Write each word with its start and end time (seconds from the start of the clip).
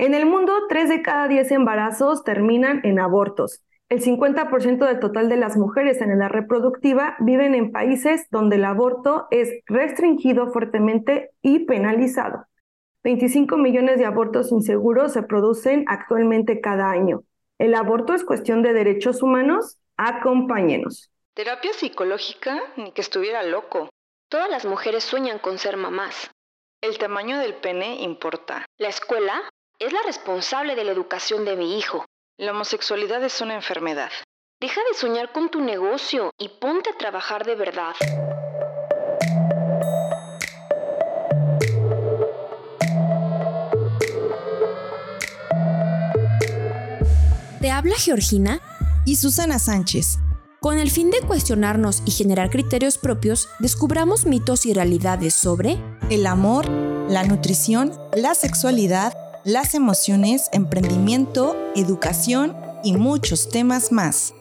En 0.00 0.14
el 0.14 0.24
mundo, 0.24 0.54
3 0.66 0.88
de 0.88 1.02
cada 1.02 1.28
10 1.28 1.50
embarazos 1.50 2.24
terminan 2.24 2.80
en 2.84 2.98
abortos. 2.98 3.60
El 3.90 4.00
50% 4.02 4.86
del 4.86 4.98
total 4.98 5.28
de 5.28 5.36
las 5.36 5.58
mujeres 5.58 6.00
en 6.00 6.10
edad 6.10 6.30
reproductiva 6.30 7.16
viven 7.20 7.54
en 7.54 7.70
países 7.70 8.26
donde 8.30 8.56
el 8.56 8.64
aborto 8.64 9.28
es 9.30 9.50
restringido 9.66 10.50
fuertemente 10.52 11.32
y 11.42 11.66
penalizado. 11.66 12.46
25 13.04 13.58
millones 13.58 13.98
de 13.98 14.06
abortos 14.06 14.52
inseguros 14.52 15.12
se 15.12 15.22
producen 15.22 15.84
actualmente 15.86 16.62
cada 16.62 16.88
año. 16.90 17.24
¿El 17.58 17.74
aborto 17.74 18.14
es 18.14 18.24
cuestión 18.24 18.62
de 18.62 18.72
derechos 18.72 19.22
humanos? 19.22 19.76
Acompáñenos. 19.98 21.10
Terapia 21.34 21.74
psicológica, 21.74 22.58
ni 22.78 22.92
que 22.92 23.02
estuviera 23.02 23.42
loco. 23.42 23.90
Todas 24.30 24.48
las 24.48 24.64
mujeres 24.64 25.04
sueñan 25.04 25.38
con 25.38 25.58
ser 25.58 25.76
mamás. 25.76 26.30
El 26.80 26.96
tamaño 26.96 27.38
del 27.38 27.52
pene 27.52 28.00
importa. 28.00 28.64
La 28.78 28.88
escuela 28.88 29.42
es 29.80 29.94
la 29.94 30.02
responsable 30.04 30.76
de 30.76 30.84
la 30.84 30.92
educación 30.92 31.46
de 31.46 31.56
mi 31.56 31.78
hijo. 31.78 32.04
La 32.38 32.52
homosexualidad 32.52 33.24
es 33.24 33.40
una 33.40 33.54
enfermedad. 33.54 34.10
Deja 34.60 34.78
de 34.90 34.96
soñar 34.96 35.32
con 35.32 35.48
tu 35.48 35.62
negocio 35.62 36.30
y 36.38 36.48
ponte 36.48 36.90
a 36.90 36.98
trabajar 36.98 37.46
de 37.46 37.54
verdad. 37.54 37.94
Te 47.62 47.70
habla 47.70 47.96
Georgina 47.96 48.60
y 49.06 49.16
Susana 49.16 49.58
Sánchez. 49.58 50.18
Con 50.60 50.78
el 50.78 50.90
fin 50.90 51.10
de 51.10 51.22
cuestionarnos 51.22 52.02
y 52.04 52.10
generar 52.10 52.50
criterios 52.50 52.98
propios, 52.98 53.48
descubramos 53.60 54.26
mitos 54.26 54.66
y 54.66 54.74
realidades 54.74 55.34
sobre 55.34 55.78
el 56.10 56.26
amor, 56.26 56.68
la 56.68 57.24
nutrición, 57.24 57.98
la 58.14 58.34
sexualidad, 58.34 59.14
las 59.44 59.74
emociones, 59.74 60.50
emprendimiento, 60.52 61.56
educación 61.74 62.54
y 62.84 62.92
muchos 62.92 63.48
temas 63.48 63.90
más. 63.90 64.34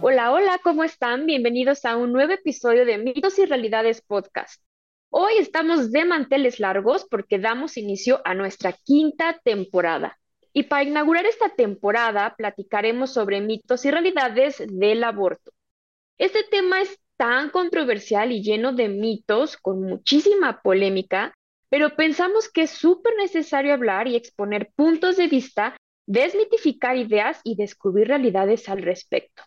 Hola, 0.00 0.32
hola, 0.32 0.58
¿cómo 0.62 0.82
están? 0.82 1.26
Bienvenidos 1.26 1.84
a 1.84 1.96
un 1.96 2.12
nuevo 2.12 2.32
episodio 2.32 2.86
de 2.86 2.96
Mitos 2.96 3.38
y 3.38 3.44
Realidades 3.44 4.00
Podcast. 4.00 4.62
Hoy 5.10 5.34
estamos 5.38 5.92
de 5.92 6.06
manteles 6.06 6.58
largos 6.58 7.06
porque 7.10 7.38
damos 7.38 7.76
inicio 7.76 8.22
a 8.24 8.34
nuestra 8.34 8.72
quinta 8.72 9.38
temporada. 9.44 10.18
Y 10.54 10.64
para 10.64 10.84
inaugurar 10.84 11.26
esta 11.26 11.50
temporada 11.50 12.34
platicaremos 12.36 13.12
sobre 13.12 13.42
mitos 13.42 13.84
y 13.84 13.90
realidades 13.90 14.62
del 14.66 15.04
aborto. 15.04 15.52
Este 16.16 16.44
tema 16.44 16.80
es 16.80 16.98
tan 17.20 17.50
controversial 17.50 18.32
y 18.32 18.42
lleno 18.42 18.72
de 18.72 18.88
mitos, 18.88 19.58
con 19.58 19.82
muchísima 19.82 20.62
polémica, 20.62 21.34
pero 21.68 21.94
pensamos 21.94 22.48
que 22.48 22.62
es 22.62 22.70
súper 22.70 23.12
necesario 23.16 23.74
hablar 23.74 24.08
y 24.08 24.16
exponer 24.16 24.72
puntos 24.74 25.18
de 25.18 25.26
vista, 25.26 25.76
desmitificar 26.06 26.96
ideas 26.96 27.38
y 27.44 27.56
descubrir 27.56 28.08
realidades 28.08 28.70
al 28.70 28.80
respecto. 28.80 29.42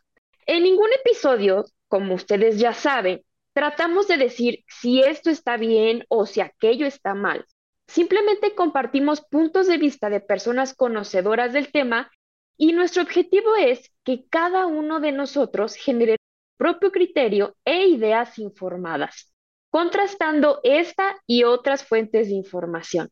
En 0.45 0.61
ningún 0.61 0.89
episodio, 1.03 1.65
como 1.87 2.13
ustedes 2.13 2.59
ya 2.59 2.73
saben, 2.73 3.23
tratamos 3.53 4.07
de 4.07 4.17
decir 4.17 4.63
si 4.67 5.01
esto 5.01 5.31
está 5.31 5.57
bien 5.57 6.05
o 6.09 6.27
si 6.27 6.41
aquello 6.41 6.85
está 6.85 7.15
mal. 7.15 7.43
Simplemente 7.87 8.53
compartimos 8.53 9.21
puntos 9.21 9.65
de 9.65 9.79
vista 9.79 10.11
de 10.11 10.19
personas 10.19 10.75
conocedoras 10.75 11.53
del 11.53 11.71
tema 11.71 12.11
y 12.55 12.73
nuestro 12.73 13.01
objetivo 13.01 13.55
es 13.55 13.91
que 14.03 14.27
cada 14.29 14.67
uno 14.67 14.99
de 14.99 15.11
nosotros 15.11 15.73
genere 15.73 16.17
propio 16.57 16.91
criterio 16.91 17.55
e 17.65 17.87
ideas 17.87 18.39
informadas, 18.39 19.33
contrastando 19.69 20.59
esta 20.63 21.15
y 21.27 21.43
otras 21.43 21.83
fuentes 21.83 22.27
de 22.27 22.35
información. 22.35 23.09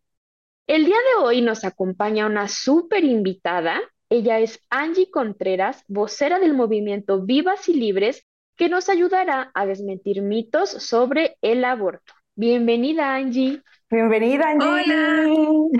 El 0.67 0.86
día 0.86 0.97
de 0.97 1.23
hoy 1.23 1.42
nos 1.42 1.66
acompaña 1.66 2.28
una 2.28 2.47
súper 2.47 3.03
invitada. 3.03 3.81
Ella 4.09 4.40
es 4.40 4.59
Angie 4.69 5.09
Contreras, 5.09 5.84
vocera 5.88 6.40
del 6.40 6.53
movimiento 6.53 7.22
Vivas 7.22 7.68
y 7.68 7.74
Libres 7.74 8.25
que 8.56 8.69
nos 8.69 8.90
ayudará 8.90 9.51
a 9.53 9.66
desmentir 9.66 10.22
mitos 10.22 10.69
sobre 10.69 11.38
el 11.41 11.66
aborto. 11.66 12.13
Bienvenida, 12.35 13.16
Angie. 13.16 13.62
Bienvenida. 13.91 14.56
Hola. 14.57 15.28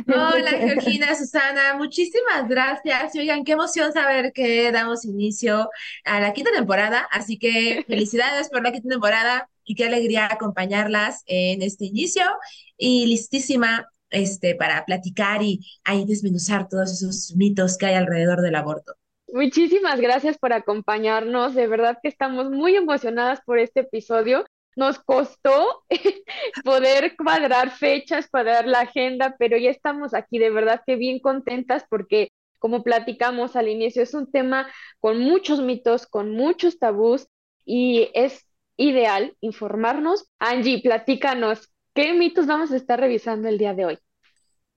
Hola, 0.06 0.50
Georgina, 0.60 1.16
Susana. 1.16 1.76
Muchísimas 1.78 2.46
gracias. 2.50 3.16
Oigan, 3.16 3.46
qué 3.46 3.54
emoción 3.54 3.94
saber 3.94 4.34
que 4.34 4.70
damos 4.74 5.06
inicio 5.06 5.70
a 6.04 6.20
la 6.20 6.34
quinta 6.34 6.52
temporada. 6.52 7.08
Así 7.10 7.40
que 7.40 7.86
felicidades 7.88 8.50
por 8.50 8.64
la 8.64 8.74
quinta 8.74 8.90
temporada 8.90 9.50
y 9.64 9.76
qué 9.76 9.86
alegría 9.86 10.28
acompañarlas 10.30 11.24
en 11.26 11.62
este 11.62 11.86
inicio. 11.86 12.24
Y 12.76 13.06
listísima 13.06 13.88
este, 14.10 14.56
para 14.56 14.84
platicar 14.84 15.42
y 15.42 15.66
ahí 15.86 16.04
desmenuzar 16.06 16.68
todos 16.68 16.92
esos 16.92 17.34
mitos 17.38 17.78
que 17.78 17.86
hay 17.86 17.96
alrededor 17.96 18.42
del 18.42 18.56
aborto. 18.56 18.94
Muchísimas 19.32 20.02
gracias 20.02 20.38
por 20.38 20.52
acompañarnos. 20.52 21.56
De 21.56 21.66
verdad 21.66 21.98
que 22.04 22.10
estamos 22.10 22.52
muy 22.52 22.76
emocionadas 22.76 23.40
por 23.46 23.58
este 23.58 23.80
episodio. 23.80 24.44
Nos 24.76 25.00
costó 25.00 25.84
poder 26.64 27.16
cuadrar 27.18 27.72
fechas, 27.72 28.30
cuadrar 28.30 28.68
la 28.68 28.82
agenda, 28.82 29.36
pero 29.38 29.58
ya 29.58 29.70
estamos 29.70 30.14
aquí 30.14 30.40
de 30.40 30.50
verdad 30.50 30.82
que 30.86 30.96
bien 30.96 31.20
contentas 31.20 31.86
porque, 31.90 32.32
como 32.60 32.84
platicamos 32.84 33.56
al 33.56 33.68
inicio, 33.68 34.04
es 34.04 34.14
un 34.14 34.32
tema 34.32 34.68
con 35.00 35.20
muchos 35.20 35.62
mitos, 35.62 36.08
con 36.08 36.32
muchos 36.32 36.80
tabús 36.80 37.28
y 37.66 38.10
es 38.14 38.46
ideal 38.78 39.36
informarnos. 39.42 40.30
Angie, 40.40 40.82
platícanos, 40.82 41.70
¿qué 41.94 42.14
mitos 42.14 42.48
vamos 42.48 42.72
a 42.72 42.78
estar 42.78 43.00
revisando 43.00 43.48
el 43.50 43.58
día 43.58 43.74
de 43.74 43.86
hoy? 43.86 44.00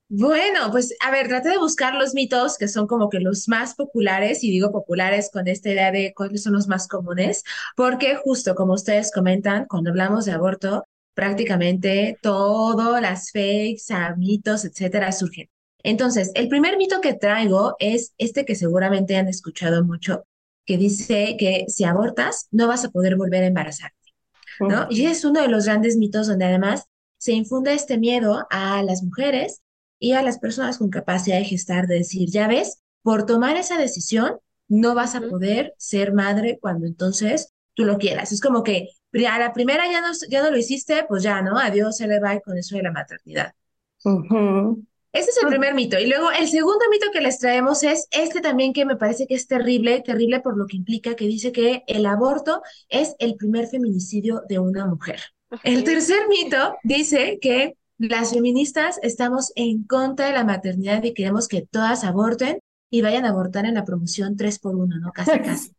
Bueno, 0.08 0.70
pues 0.70 0.94
a 1.00 1.10
ver, 1.10 1.28
trate 1.28 1.48
de 1.48 1.58
buscar 1.58 1.94
los 1.94 2.14
mitos 2.14 2.58
que 2.58 2.68
son 2.68 2.86
como 2.86 3.08
que 3.08 3.20
los 3.20 3.48
más 3.48 3.74
populares, 3.74 4.44
y 4.44 4.50
digo 4.50 4.70
populares 4.70 5.30
con 5.32 5.48
esta 5.48 5.70
idea 5.70 5.90
de 5.90 6.12
cuáles 6.14 6.42
son 6.42 6.52
los 6.52 6.68
más 6.68 6.86
comunes, 6.86 7.42
porque 7.74 8.14
justo 8.16 8.54
como 8.54 8.74
ustedes 8.74 9.10
comentan, 9.10 9.66
cuando 9.66 9.90
hablamos 9.90 10.26
de 10.26 10.32
aborto, 10.32 10.84
prácticamente 11.14 12.18
todas 12.22 13.00
las 13.00 13.32
fakes, 13.32 13.84
mitos, 14.16 14.64
etcétera, 14.64 15.10
surgen. 15.10 15.48
Entonces, 15.82 16.30
el 16.34 16.48
primer 16.48 16.76
mito 16.76 17.00
que 17.00 17.14
traigo 17.14 17.76
es 17.78 18.14
este 18.18 18.44
que 18.44 18.54
seguramente 18.54 19.16
han 19.16 19.28
escuchado 19.28 19.84
mucho, 19.84 20.24
que 20.66 20.76
dice 20.76 21.36
que 21.38 21.64
si 21.68 21.84
abortas 21.84 22.48
no 22.50 22.68
vas 22.68 22.84
a 22.84 22.90
poder 22.90 23.16
volver 23.16 23.42
a 23.42 23.48
embarazarte, 23.48 24.12
¿no? 24.60 24.86
Y 24.90 25.06
es 25.06 25.24
uno 25.24 25.40
de 25.40 25.48
los 25.48 25.64
grandes 25.64 25.96
mitos 25.96 26.26
donde 26.26 26.44
además 26.44 26.84
se 27.18 27.32
infunde 27.32 27.74
este 27.74 27.98
miedo 27.98 28.46
a 28.50 28.82
las 28.82 29.02
mujeres 29.02 29.62
y 30.04 30.12
a 30.12 30.22
las 30.22 30.38
personas 30.38 30.76
con 30.76 30.90
capacidad 30.90 31.38
de 31.38 31.46
gestar, 31.46 31.86
de 31.86 31.94
decir, 31.94 32.28
ya 32.30 32.46
ves, 32.46 32.82
por 33.00 33.24
tomar 33.24 33.56
esa 33.56 33.78
decisión, 33.78 34.36
no 34.68 34.94
vas 34.94 35.14
a 35.14 35.22
poder 35.22 35.72
ser 35.78 36.12
madre 36.12 36.58
cuando 36.60 36.86
entonces 36.86 37.54
tú 37.72 37.86
lo 37.86 37.96
quieras. 37.96 38.30
Es 38.30 38.42
como 38.42 38.62
que 38.62 38.90
a 39.26 39.38
la 39.38 39.54
primera 39.54 39.90
ya 39.90 40.02
no, 40.02 40.08
ya 40.28 40.42
no 40.42 40.50
lo 40.50 40.58
hiciste, 40.58 41.06
pues 41.08 41.22
ya, 41.22 41.40
¿no? 41.40 41.58
Adiós, 41.58 41.96
se 41.96 42.06
le 42.06 42.20
va 42.20 42.38
con 42.40 42.58
eso 42.58 42.76
de 42.76 42.82
la 42.82 42.92
maternidad. 42.92 43.54
Ese 45.10 45.30
es 45.30 45.38
el 45.42 45.48
primer 45.48 45.74
mito. 45.74 45.98
Y 45.98 46.06
luego 46.06 46.30
el 46.32 46.48
segundo 46.48 46.84
mito 46.90 47.06
que 47.10 47.22
les 47.22 47.38
traemos 47.38 47.82
es 47.82 48.06
este 48.10 48.42
también 48.42 48.74
que 48.74 48.84
me 48.84 48.96
parece 48.96 49.26
que 49.26 49.34
es 49.34 49.46
terrible, 49.46 50.02
terrible 50.02 50.40
por 50.40 50.58
lo 50.58 50.66
que 50.66 50.76
implica, 50.76 51.16
que 51.16 51.26
dice 51.26 51.50
que 51.50 51.82
el 51.86 52.04
aborto 52.04 52.60
es 52.90 53.16
el 53.20 53.36
primer 53.36 53.68
feminicidio 53.68 54.42
de 54.50 54.58
una 54.58 54.84
mujer. 54.84 55.20
El 55.62 55.82
tercer 55.82 56.28
mito 56.28 56.76
dice 56.82 57.38
que 57.40 57.78
las 58.08 58.32
feministas 58.32 58.98
estamos 59.02 59.52
en 59.56 59.84
contra 59.84 60.26
de 60.26 60.32
la 60.32 60.44
maternidad 60.44 61.02
y 61.02 61.14
queremos 61.14 61.48
que 61.48 61.62
todas 61.62 62.04
aborten 62.04 62.58
y 62.90 63.02
vayan 63.02 63.24
a 63.24 63.30
abortar 63.30 63.66
en 63.66 63.74
la 63.74 63.84
promoción 63.84 64.36
3 64.36 64.58
por 64.58 64.76
1 64.76 64.98
¿no? 64.98 65.12
Casi, 65.12 65.30
casi. 65.40 65.72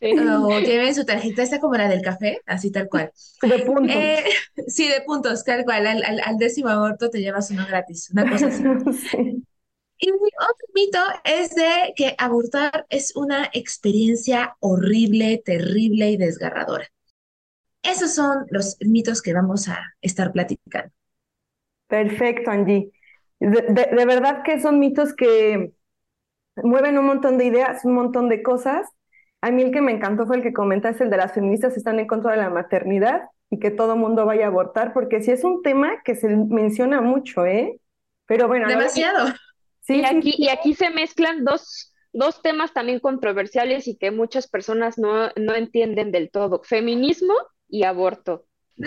O 0.00 0.60
lleven 0.60 0.94
su 0.94 1.06
tarjeta, 1.06 1.42
esta 1.42 1.60
como 1.60 1.76
la 1.76 1.88
del 1.88 2.02
café, 2.02 2.40
así 2.46 2.70
tal 2.70 2.88
cual. 2.88 3.10
De 3.40 3.60
puntos. 3.60 3.96
Eh, 3.96 4.24
sí, 4.66 4.88
de 4.88 5.00
puntos, 5.00 5.44
tal 5.44 5.64
cual. 5.64 5.86
Al, 5.86 6.20
al, 6.20 6.36
décimo 6.36 6.68
aborto 6.68 7.08
te 7.08 7.20
llevas 7.20 7.50
uno 7.50 7.64
gratis, 7.66 8.10
una 8.10 8.30
cosa 8.30 8.48
así. 8.48 8.62
Y 9.96 10.10
otro 10.10 10.68
mito 10.74 10.98
es 11.24 11.54
de 11.54 11.94
que 11.96 12.14
abortar 12.18 12.84
es 12.90 13.16
una 13.16 13.48
experiencia 13.54 14.56
horrible, 14.60 15.40
terrible 15.42 16.10
y 16.10 16.16
desgarradora. 16.16 16.90
Esos 17.84 18.14
son 18.14 18.46
los 18.50 18.76
mitos 18.80 19.22
que 19.22 19.34
vamos 19.34 19.68
a 19.68 19.78
estar 20.00 20.32
platicando. 20.32 20.92
Perfecto, 21.86 22.50
Angie. 22.50 22.90
De, 23.38 24.04
verdad 24.06 24.42
que 24.42 24.60
son 24.60 24.78
mitos 24.78 25.14
que 25.14 25.72
mueven 26.56 26.98
un 26.98 27.04
montón 27.04 27.36
de 27.36 27.44
ideas, 27.44 27.84
un 27.84 27.94
montón 27.94 28.28
de 28.28 28.42
cosas. 28.42 28.88
A 29.42 29.50
mí 29.50 29.62
el 29.62 29.70
que 29.70 29.82
me 29.82 29.92
encantó 29.92 30.26
fue 30.26 30.36
el 30.36 30.42
que 30.42 30.54
comentaste, 30.54 31.04
el 31.04 31.10
de 31.10 31.18
las 31.18 31.34
feministas 31.34 31.76
están 31.76 32.00
en 32.00 32.06
contra 32.06 32.32
de 32.32 32.38
la 32.38 32.48
maternidad 32.48 33.22
y 33.50 33.58
que 33.58 33.70
todo 33.70 33.96
mundo 33.96 34.24
vaya 34.24 34.46
a 34.46 34.48
abortar, 34.48 34.94
porque 34.94 35.20
sí 35.20 35.30
es 35.30 35.44
un 35.44 35.62
tema 35.62 36.02
que 36.04 36.14
se 36.14 36.28
menciona 36.28 37.02
mucho, 37.02 37.44
¿eh? 37.44 37.78
Pero 38.26 38.48
bueno. 38.48 38.66
Demasiado. 38.66 39.26
Sí, 39.80 40.00
y 40.00 40.04
aquí, 40.04 40.34
y 40.38 40.48
aquí 40.48 40.74
se 40.74 40.88
mezclan 40.88 41.44
dos 41.44 41.94
dos 42.14 42.40
temas 42.42 42.72
también 42.72 43.00
controversiales 43.00 43.88
y 43.88 43.96
que 43.96 44.12
muchas 44.12 44.46
personas 44.46 44.98
no, 44.98 45.30
no 45.36 45.54
entienden 45.54 46.12
del 46.12 46.30
todo, 46.30 46.62
feminismo 46.62 47.34
y 47.68 47.84
aborto. 47.84 48.46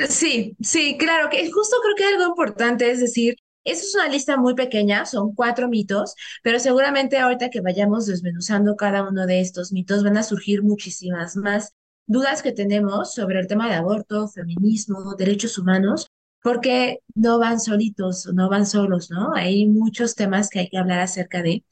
Sí, 0.09 0.55
sí, 0.61 0.97
claro, 0.97 1.29
que 1.29 1.49
justo 1.51 1.77
creo 1.81 1.95
que 1.95 2.03
algo 2.15 2.29
importante 2.29 2.91
es 2.91 2.99
decir, 2.99 3.35
esa 3.63 3.83
es 3.83 3.95
una 3.95 4.07
lista 4.09 4.37
muy 4.37 4.53
pequeña, 4.53 5.05
son 5.05 5.33
cuatro 5.33 5.67
mitos, 5.69 6.15
pero 6.43 6.59
seguramente 6.59 7.17
ahorita 7.17 7.49
que 7.49 7.61
vayamos 7.61 8.05
desmenuzando 8.05 8.75
cada 8.75 9.07
uno 9.07 9.25
de 9.25 9.41
estos 9.41 9.71
mitos 9.71 10.03
van 10.03 10.17
a 10.17 10.23
surgir 10.23 10.63
muchísimas 10.63 11.35
más 11.35 11.73
dudas 12.05 12.41
que 12.41 12.51
tenemos 12.53 13.13
sobre 13.13 13.39
el 13.39 13.47
tema 13.47 13.67
de 13.69 13.75
aborto, 13.75 14.27
feminismo, 14.27 15.15
derechos 15.15 15.57
humanos, 15.57 16.09
porque 16.41 16.99
no 17.15 17.39
van 17.39 17.59
solitos, 17.59 18.25
no 18.33 18.49
van 18.49 18.65
solos, 18.65 19.09
¿no? 19.09 19.33
Hay 19.35 19.67
muchos 19.67 20.15
temas 20.15 20.49
que 20.49 20.59
hay 20.59 20.69
que 20.69 20.77
hablar 20.77 20.99
acerca 20.99 21.41
de, 21.41 21.65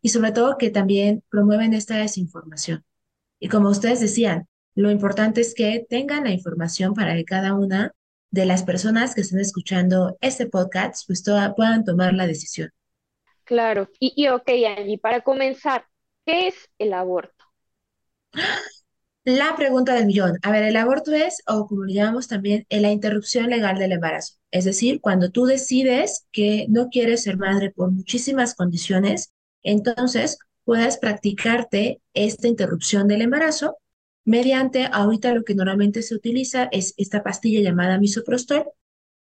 y 0.00 0.08
sobre 0.10 0.32
todo 0.32 0.56
que 0.58 0.70
también 0.70 1.22
promueven 1.30 1.74
esta 1.74 1.96
desinformación. 1.96 2.84
Y 3.40 3.48
como 3.48 3.68
ustedes 3.70 4.00
decían, 4.00 4.48
lo 4.74 4.90
importante 4.90 5.40
es 5.40 5.54
que 5.54 5.86
tengan 5.88 6.24
la 6.24 6.30
información 6.30 6.94
para 6.94 7.14
que 7.14 7.24
cada 7.24 7.54
una 7.54 7.92
de 8.30 8.46
las 8.46 8.62
personas 8.62 9.14
que 9.14 9.20
estén 9.20 9.40
escuchando 9.40 10.16
este 10.20 10.46
podcast 10.46 11.04
pues 11.06 11.22
puedan 11.56 11.84
tomar 11.84 12.14
la 12.14 12.26
decisión. 12.26 12.70
Claro, 13.44 13.88
y, 13.98 14.14
y 14.16 14.28
ok, 14.28 14.48
Angie, 14.76 14.98
para 14.98 15.20
comenzar, 15.20 15.84
¿qué 16.24 16.48
es 16.48 16.54
el 16.78 16.94
aborto? 16.94 17.44
La 19.24 19.54
pregunta 19.54 19.94
del 19.94 20.06
millón. 20.06 20.38
A 20.42 20.50
ver, 20.50 20.64
el 20.64 20.76
aborto 20.76 21.12
es, 21.12 21.42
o 21.46 21.66
como 21.66 21.84
le 21.84 21.94
llamamos 21.94 22.26
también, 22.26 22.66
la 22.70 22.90
interrupción 22.90 23.50
legal 23.50 23.78
del 23.78 23.92
embarazo. 23.92 24.34
Es 24.50 24.64
decir, 24.64 25.00
cuando 25.00 25.30
tú 25.30 25.44
decides 25.44 26.26
que 26.32 26.66
no 26.68 26.88
quieres 26.88 27.22
ser 27.22 27.36
madre 27.36 27.70
por 27.70 27.92
muchísimas 27.92 28.54
condiciones, 28.54 29.32
entonces 29.62 30.38
puedes 30.64 30.96
practicarte 30.96 32.00
esta 32.14 32.48
interrupción 32.48 33.06
del 33.06 33.22
embarazo 33.22 33.76
mediante, 34.24 34.88
ahorita 34.90 35.34
lo 35.34 35.44
que 35.44 35.54
normalmente 35.54 36.02
se 36.02 36.14
utiliza 36.14 36.68
es 36.72 36.94
esta 36.96 37.22
pastilla 37.22 37.60
llamada 37.60 37.98
misoprostol, 37.98 38.64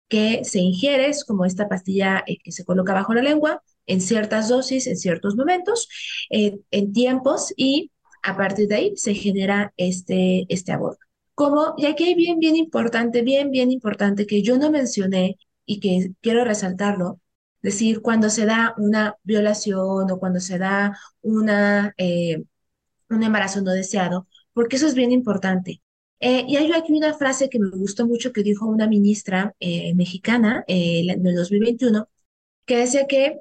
que 0.07 0.43
se 0.45 0.59
ingiere, 0.59 1.09
es 1.09 1.25
como 1.25 1.45
esta 1.45 1.67
pastilla 1.67 2.23
eh, 2.27 2.37
que 2.43 2.51
se 2.51 2.65
coloca 2.65 2.93
bajo 2.93 3.13
la 3.13 3.21
lengua 3.21 3.61
en 3.85 4.01
ciertas 4.01 4.49
dosis, 4.49 4.87
en 4.87 4.97
ciertos 4.97 5.35
momentos, 5.35 5.87
eh, 6.29 6.59
en 6.71 6.93
tiempos, 6.93 7.53
y 7.57 7.91
a 8.23 8.37
partir 8.37 8.67
de 8.67 8.75
ahí 8.75 8.93
se 8.97 9.13
genera 9.13 9.73
este, 9.77 10.45
este 10.49 10.71
aborto. 10.71 11.05
Como, 11.35 11.75
y 11.77 11.85
aquí 11.85 12.05
hay 12.05 12.15
bien, 12.15 12.39
bien 12.39 12.55
importante, 12.55 13.21
bien, 13.21 13.51
bien 13.51 13.71
importante 13.71 14.25
que 14.25 14.41
yo 14.41 14.57
no 14.57 14.71
mencioné 14.71 15.37
y 15.65 15.79
que 15.79 16.11
quiero 16.21 16.43
resaltarlo, 16.43 17.19
decir, 17.61 18.01
cuando 18.01 18.29
se 18.29 18.45
da 18.45 18.73
una 18.77 19.15
violación 19.23 20.11
o 20.11 20.19
cuando 20.19 20.39
se 20.39 20.57
da 20.57 20.97
una, 21.21 21.93
eh, 21.97 22.43
un 23.09 23.23
embarazo 23.23 23.61
no 23.61 23.71
deseado, 23.71 24.27
porque 24.57 24.77
eso 24.77 24.87
es 24.87 24.95
bien 24.95 25.11
importante. 25.11 25.83
Eh, 26.19 26.43
y 26.47 26.55
hay 26.55 26.71
aquí 26.71 26.91
una 26.91 27.13
frase 27.13 27.47
que 27.47 27.59
me 27.59 27.69
gustó 27.69 28.07
mucho 28.07 28.33
que 28.33 28.41
dijo 28.41 28.65
una 28.65 28.87
ministra 28.87 29.53
eh, 29.59 29.93
mexicana 29.93 30.63
en 30.67 31.27
el 31.27 31.35
2021, 31.35 32.09
que 32.65 32.77
decía 32.77 33.05
que 33.05 33.37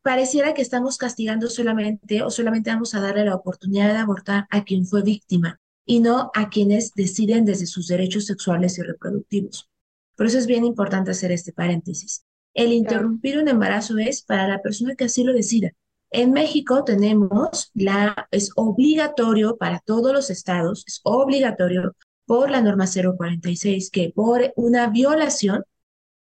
pareciera 0.00 0.54
que 0.54 0.62
estamos 0.62 0.96
castigando 0.96 1.50
solamente 1.50 2.22
o 2.22 2.30
solamente 2.30 2.70
vamos 2.70 2.94
a 2.94 3.00
darle 3.00 3.24
la 3.24 3.34
oportunidad 3.34 3.92
de 3.92 3.98
abortar 3.98 4.46
a 4.50 4.62
quien 4.62 4.86
fue 4.86 5.02
víctima 5.02 5.60
y 5.84 5.98
no 5.98 6.30
a 6.34 6.50
quienes 6.50 6.92
deciden 6.94 7.44
desde 7.44 7.66
sus 7.66 7.88
derechos 7.88 8.26
sexuales 8.26 8.78
y 8.78 8.82
reproductivos. 8.82 9.68
Por 10.16 10.26
eso 10.26 10.38
es 10.38 10.46
bien 10.46 10.64
importante 10.64 11.10
hacer 11.10 11.32
este 11.32 11.52
paréntesis. 11.52 12.24
El 12.54 12.72
interrumpir 12.72 13.38
un 13.38 13.48
embarazo 13.48 13.98
es 13.98 14.22
para 14.22 14.46
la 14.46 14.62
persona 14.62 14.94
que 14.94 15.06
así 15.06 15.24
lo 15.24 15.32
decida. 15.32 15.72
En 16.12 16.32
México 16.32 16.84
tenemos 16.84 17.70
la, 17.74 18.28
es 18.30 18.52
obligatorio 18.56 19.56
para 19.56 19.80
todos 19.80 20.12
los 20.12 20.30
estados, 20.30 20.84
es 20.86 21.00
obligatorio 21.04 21.96
por 22.26 22.50
la 22.50 22.60
norma 22.60 22.86
046 22.86 23.90
que 23.90 24.12
por 24.14 24.52
una 24.56 24.88
violación 24.88 25.64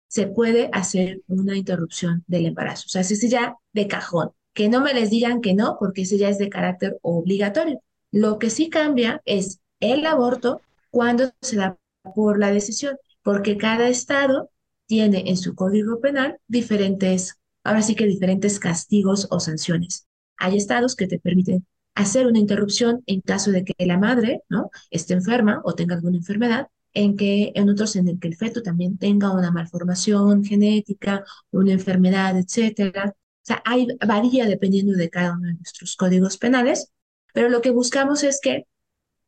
se 0.08 0.28
puede 0.28 0.70
hacer 0.74 1.22
una 1.28 1.56
interrupción 1.58 2.24
del 2.28 2.48
embarazo. 2.48 2.86
O 2.88 2.90
sea, 2.90 3.02
ese 3.02 3.30
ya 3.30 3.56
de 3.74 3.88
cajón. 3.88 4.32
Que 4.54 4.70
no 4.70 4.82
me 4.82 4.94
les 4.94 5.10
digan 5.10 5.42
que 5.42 5.54
no, 5.54 5.78
porque 5.80 6.02
ese 6.02 6.18
ya 6.18 6.30
es 6.30 6.38
de 6.38 6.50
carácter 6.50 6.98
obligatorio. 7.02 7.82
Lo 8.12 8.40
que 8.40 8.50
sí 8.50 8.70
cambia 8.70 9.22
es 9.26 9.60
el 9.80 10.06
aborto 10.06 10.62
cuando 10.90 11.32
se 11.42 11.58
da 11.58 11.78
por 12.16 12.40
la 12.40 12.52
decisión, 12.52 12.98
porque 13.22 13.58
cada 13.58 13.88
estado 13.90 14.50
tiene 14.88 15.26
en 15.28 15.38
su 15.38 15.54
código 15.54 16.00
penal 16.00 16.40
diferentes, 16.48 17.37
ahora 17.68 17.82
sí 17.82 17.96
que 17.96 18.06
diferentes 18.06 18.60
castigos 18.60 19.28
o 19.30 19.42
sanciones. 19.42 20.08
Hay 20.38 20.56
estados 20.56 20.96
que 20.96 21.06
te 21.06 21.20
permiten 21.20 21.68
hacer 21.96 22.26
una 22.26 22.40
interrupción 22.40 23.04
en 23.08 23.20
caso 23.20 23.52
de 23.52 23.66
que 23.66 23.86
la 23.86 23.98
madre 23.98 24.42
¿no? 24.48 24.72
esté 24.90 25.16
enferma 25.16 25.62
o 25.66 25.76
tenga 25.76 25.96
alguna 25.96 26.16
enfermedad 26.16 26.70
en 26.94 27.18
que 27.18 27.52
en 27.56 27.70
otros 27.70 27.98
en 27.98 28.08
el 28.08 28.20
que 28.20 28.30
el 28.30 28.38
feto 28.38 28.64
también 28.64 28.98
tenga 28.98 29.34
una 29.34 29.52
malformación 29.52 30.46
genética, 30.46 31.26
una 31.52 31.74
enfermedad, 31.74 32.38
etcétera. 32.38 33.14
O 33.18 33.42
sea, 33.42 33.62
hay, 33.66 33.88
varía 34.06 34.46
dependiendo 34.46 34.94
de 34.94 35.10
cada 35.10 35.34
uno 35.34 35.48
de 35.48 35.56
nuestros 35.56 35.98
códigos 35.98 36.38
penales, 36.38 36.94
pero 37.34 37.50
lo 37.50 37.60
que 37.62 37.72
buscamos 37.72 38.24
es 38.24 38.40
que 38.42 38.66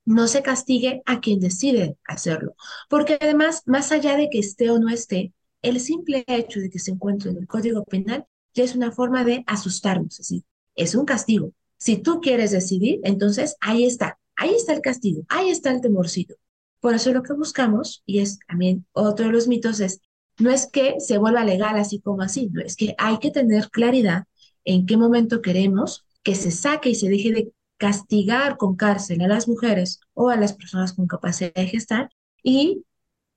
no 0.05 0.27
se 0.27 0.43
castigue 0.43 1.01
a 1.05 1.19
quien 1.19 1.41
decide 1.41 1.97
hacerlo, 2.05 2.55
porque 2.89 3.17
además, 3.19 3.63
más 3.65 3.91
allá 3.91 4.15
de 4.15 4.29
que 4.29 4.39
esté 4.39 4.69
o 4.69 4.79
no 4.79 4.89
esté, 4.89 5.33
el 5.61 5.79
simple 5.79 6.23
hecho 6.27 6.59
de 6.59 6.69
que 6.69 6.79
se 6.79 6.91
encuentre 6.91 7.31
en 7.31 7.37
el 7.37 7.47
código 7.47 7.83
penal 7.83 8.25
ya 8.53 8.63
es 8.63 8.75
una 8.75 8.91
forma 8.91 9.23
de 9.23 9.43
asustarnos, 9.47 10.17
decir, 10.17 10.43
es 10.75 10.95
un 10.95 11.05
castigo. 11.05 11.53
Si 11.77 11.97
tú 11.97 12.19
quieres 12.21 12.51
decidir, 12.51 12.99
entonces 13.03 13.55
ahí 13.61 13.85
está, 13.85 14.19
ahí 14.35 14.53
está 14.55 14.73
el 14.73 14.81
castigo, 14.81 15.23
ahí 15.29 15.49
está 15.49 15.71
el 15.71 15.81
temorcito. 15.81 16.35
Por 16.79 16.95
eso 16.95 17.11
lo 17.11 17.23
que 17.23 17.33
buscamos, 17.33 18.03
y 18.05 18.19
es 18.19 18.39
también 18.47 18.85
otro 18.93 19.25
de 19.25 19.31
los 19.31 19.47
mitos, 19.47 19.79
es 19.79 20.01
no 20.39 20.49
es 20.49 20.67
que 20.67 20.95
se 20.99 21.17
vuelva 21.17 21.43
legal 21.43 21.77
así 21.77 21.99
como 21.99 22.21
así, 22.21 22.49
no 22.51 22.61
es 22.61 22.75
que 22.75 22.95
hay 22.97 23.19
que 23.19 23.31
tener 23.31 23.69
claridad 23.69 24.23
en 24.63 24.85
qué 24.85 24.95
momento 24.95 25.41
queremos 25.41 26.05
que 26.23 26.35
se 26.35 26.51
saque 26.51 26.89
y 26.89 26.95
se 26.95 27.09
deje 27.09 27.31
de 27.33 27.53
castigar 27.77 28.57
con 28.57 28.75
cárcel 28.75 29.21
a 29.21 29.27
las 29.27 29.47
mujeres 29.47 29.99
o 30.13 30.29
a 30.29 30.37
las 30.37 30.53
personas 30.53 30.93
con 30.93 31.07
capacidad 31.07 31.53
de 31.53 31.67
gestar. 31.67 32.09
Y 32.43 32.83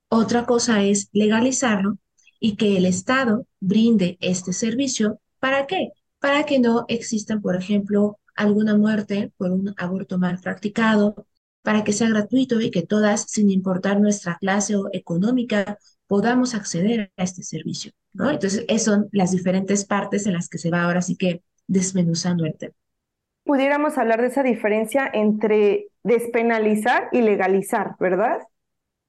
otra 0.08 0.46
cosa 0.46 0.82
es 0.82 1.08
legalizarlo 1.12 1.98
y 2.42 2.56
que 2.56 2.76
el 2.76 2.86
Estado 2.86 3.46
brinde 3.60 4.18
este 4.20 4.52
servicio. 4.52 5.20
¿Para 5.38 5.68
qué? 5.68 5.92
Para 6.18 6.44
que 6.44 6.58
no 6.58 6.86
existan, 6.88 7.40
por 7.40 7.54
ejemplo, 7.54 8.18
alguna 8.34 8.76
muerte 8.76 9.32
por 9.36 9.52
un 9.52 9.72
aborto 9.78 10.18
mal 10.18 10.40
practicado, 10.40 11.24
para 11.62 11.84
que 11.84 11.92
sea 11.92 12.08
gratuito 12.08 12.60
y 12.60 12.72
que 12.72 12.82
todas, 12.82 13.30
sin 13.30 13.48
importar 13.48 14.00
nuestra 14.00 14.38
clase 14.40 14.74
o 14.74 14.88
económica, 14.92 15.78
podamos 16.08 16.56
acceder 16.56 17.12
a 17.16 17.22
este 17.22 17.44
servicio, 17.44 17.92
¿no? 18.12 18.28
Entonces, 18.28 18.64
esas 18.66 18.82
son 18.82 19.08
las 19.12 19.30
diferentes 19.30 19.84
partes 19.84 20.26
en 20.26 20.32
las 20.32 20.48
que 20.48 20.58
se 20.58 20.70
va 20.70 20.82
ahora 20.82 21.00
sí 21.00 21.14
que 21.14 21.44
desmenuzando 21.68 22.44
el 22.44 22.58
tema. 22.58 22.74
Pudiéramos 23.44 23.98
hablar 23.98 24.20
de 24.20 24.26
esa 24.26 24.42
diferencia 24.42 25.08
entre 25.12 25.86
despenalizar 26.02 27.08
y 27.12 27.22
legalizar, 27.22 27.94
¿verdad? 28.00 28.40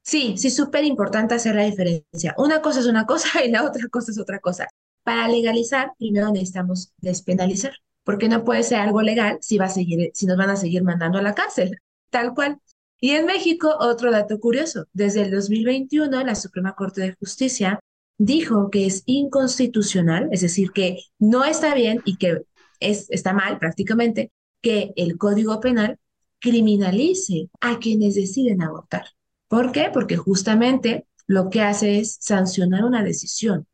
Sí, 0.04 0.38
sí, 0.38 0.50
súper 0.50 0.84
importante 0.84 1.36
hacer 1.36 1.56
la 1.56 1.64
diferencia. 1.64 2.36
Una 2.38 2.62
cosa 2.62 2.82
es 2.82 2.86
una 2.88 3.06
cosa 3.06 3.44
y 3.46 3.50
la 3.52 3.66
otra 3.66 3.88
cosa 3.90 4.12
es 4.12 4.20
otra 4.20 4.40
cosa. 4.40 4.68
Para 5.04 5.28
legalizar, 5.28 5.94
primero 5.98 6.32
necesitamos 6.32 6.92
despenalizar, 6.98 7.74
porque 8.04 8.30
no 8.30 8.44
puede 8.44 8.64
ser 8.64 8.80
algo 8.80 9.02
legal 9.02 9.38
si, 9.42 9.58
va 9.58 9.66
a 9.66 9.70
seguir, 9.70 10.12
si 10.14 10.26
nos 10.26 10.38
van 10.38 10.50
a 10.50 10.56
seguir 10.56 10.84
mandando 10.84 11.18
a 11.20 11.22
la 11.22 11.34
cárcel 11.36 11.78
tal 12.14 12.34
cual. 12.34 12.60
Y 13.02 13.12
en 13.12 13.26
México, 13.26 13.76
otro 13.80 14.12
dato 14.12 14.40
curioso, 14.40 14.86
desde 14.94 15.24
el 15.24 15.32
2021 15.32 16.24
la 16.24 16.36
Suprema 16.36 16.74
Corte 16.76 17.02
de 17.02 17.16
Justicia 17.20 17.80
dijo 18.18 18.70
que 18.70 18.86
es 18.86 19.04
inconstitucional, 19.06 20.30
es 20.32 20.42
decir, 20.42 20.72
que 20.72 21.00
no 21.20 21.44
está 21.44 21.76
bien 21.76 22.02
y 22.06 22.16
que 22.18 22.44
es, 22.80 23.10
está 23.10 23.34
mal 23.34 23.60
prácticamente 23.60 24.32
que 24.62 24.94
el 24.96 25.18
Código 25.18 25.60
Penal 25.60 26.00
criminalice 26.40 27.50
a 27.60 27.80
quienes 27.80 28.16
deciden 28.16 28.62
abortar. 28.62 29.08
¿Por 29.54 29.72
qué? 29.72 29.92
Porque 29.94 30.18
justamente 30.18 31.06
lo 31.28 31.52
que 31.52 31.62
hace 31.62 32.00
es 32.00 32.18
sancionar 32.20 32.86
una 32.86 33.04
decisión. 33.04 33.68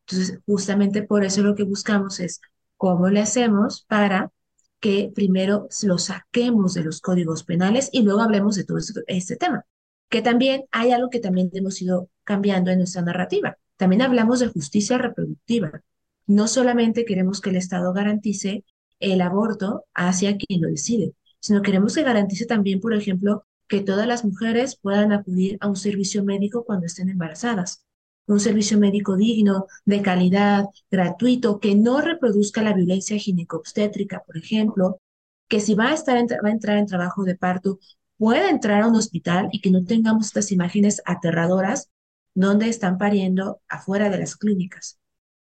Entonces, 0.00 0.40
justamente 0.44 1.04
por 1.04 1.24
eso 1.24 1.40
lo 1.42 1.54
que 1.54 1.62
buscamos 1.62 2.20
es 2.20 2.42
cómo 2.76 3.08
le 3.08 3.20
hacemos 3.20 3.86
para 3.88 4.30
que 4.78 5.10
primero 5.14 5.68
lo 5.84 5.96
saquemos 5.96 6.74
de 6.74 6.84
los 6.84 7.00
códigos 7.00 7.44
penales 7.44 7.88
y 7.92 8.02
luego 8.02 8.20
hablemos 8.20 8.56
de 8.56 8.64
todo 8.64 8.76
este, 9.06 9.36
tema. 9.36 9.64
Que 10.10 10.20
también 10.20 10.66
hay 10.70 10.90
algo 10.92 11.08
que 11.08 11.20
también 11.20 11.48
hemos 11.54 11.80
ido 11.80 12.10
cambiando 12.22 12.70
en 12.70 12.76
nuestra 12.80 13.00
narrativa. 13.00 13.56
También 13.78 14.02
hablamos 14.02 14.40
de 14.40 14.48
justicia 14.48 14.98
reproductiva. 14.98 15.80
No 16.26 16.46
solamente 16.46 17.06
queremos 17.06 17.40
que 17.40 17.48
el 17.48 17.56
Estado 17.56 17.94
garantice 17.94 18.64
el 19.00 19.22
aborto 19.22 19.86
hacia 19.94 20.36
quien 20.36 20.60
lo 20.60 20.68
decide, 20.68 21.14
sino 21.40 21.62
queremos 21.62 21.94
que 21.94 22.02
garantice 22.02 22.44
también, 22.44 22.80
por 22.80 22.92
ejemplo, 22.92 23.46
que 23.68 23.80
todas 23.80 24.06
las 24.06 24.24
mujeres 24.24 24.76
puedan 24.76 25.12
acudir 25.12 25.58
a 25.60 25.68
un 25.68 25.76
servicio 25.76 26.24
médico 26.24 26.64
cuando 26.64 26.86
estén 26.86 27.08
embarazadas. 27.08 27.84
Un 28.26 28.40
servicio 28.40 28.78
médico 28.78 29.16
digno, 29.16 29.66
de 29.84 30.02
calidad, 30.02 30.66
gratuito, 30.90 31.60
que 31.60 31.74
no 31.74 32.00
reproduzca 32.00 32.62
la 32.62 32.72
violencia 32.72 33.18
ginecobstétrica, 33.18 34.22
por 34.26 34.36
ejemplo, 34.36 35.00
que 35.48 35.60
si 35.60 35.74
va 35.74 35.90
a, 35.90 35.94
estar 35.94 36.16
va 36.16 36.48
a 36.48 36.52
entrar 36.52 36.78
en 36.78 36.86
trabajo 36.86 37.24
de 37.24 37.36
parto, 37.36 37.78
pueda 38.18 38.50
entrar 38.50 38.82
a 38.82 38.88
un 38.88 38.96
hospital 38.96 39.48
y 39.52 39.60
que 39.60 39.70
no 39.70 39.84
tengamos 39.84 40.26
estas 40.26 40.50
imágenes 40.50 41.02
aterradoras 41.04 41.90
donde 42.34 42.68
están 42.68 42.98
pariendo 42.98 43.60
afuera 43.68 44.10
de 44.10 44.18
las 44.18 44.36
clínicas, 44.36 44.98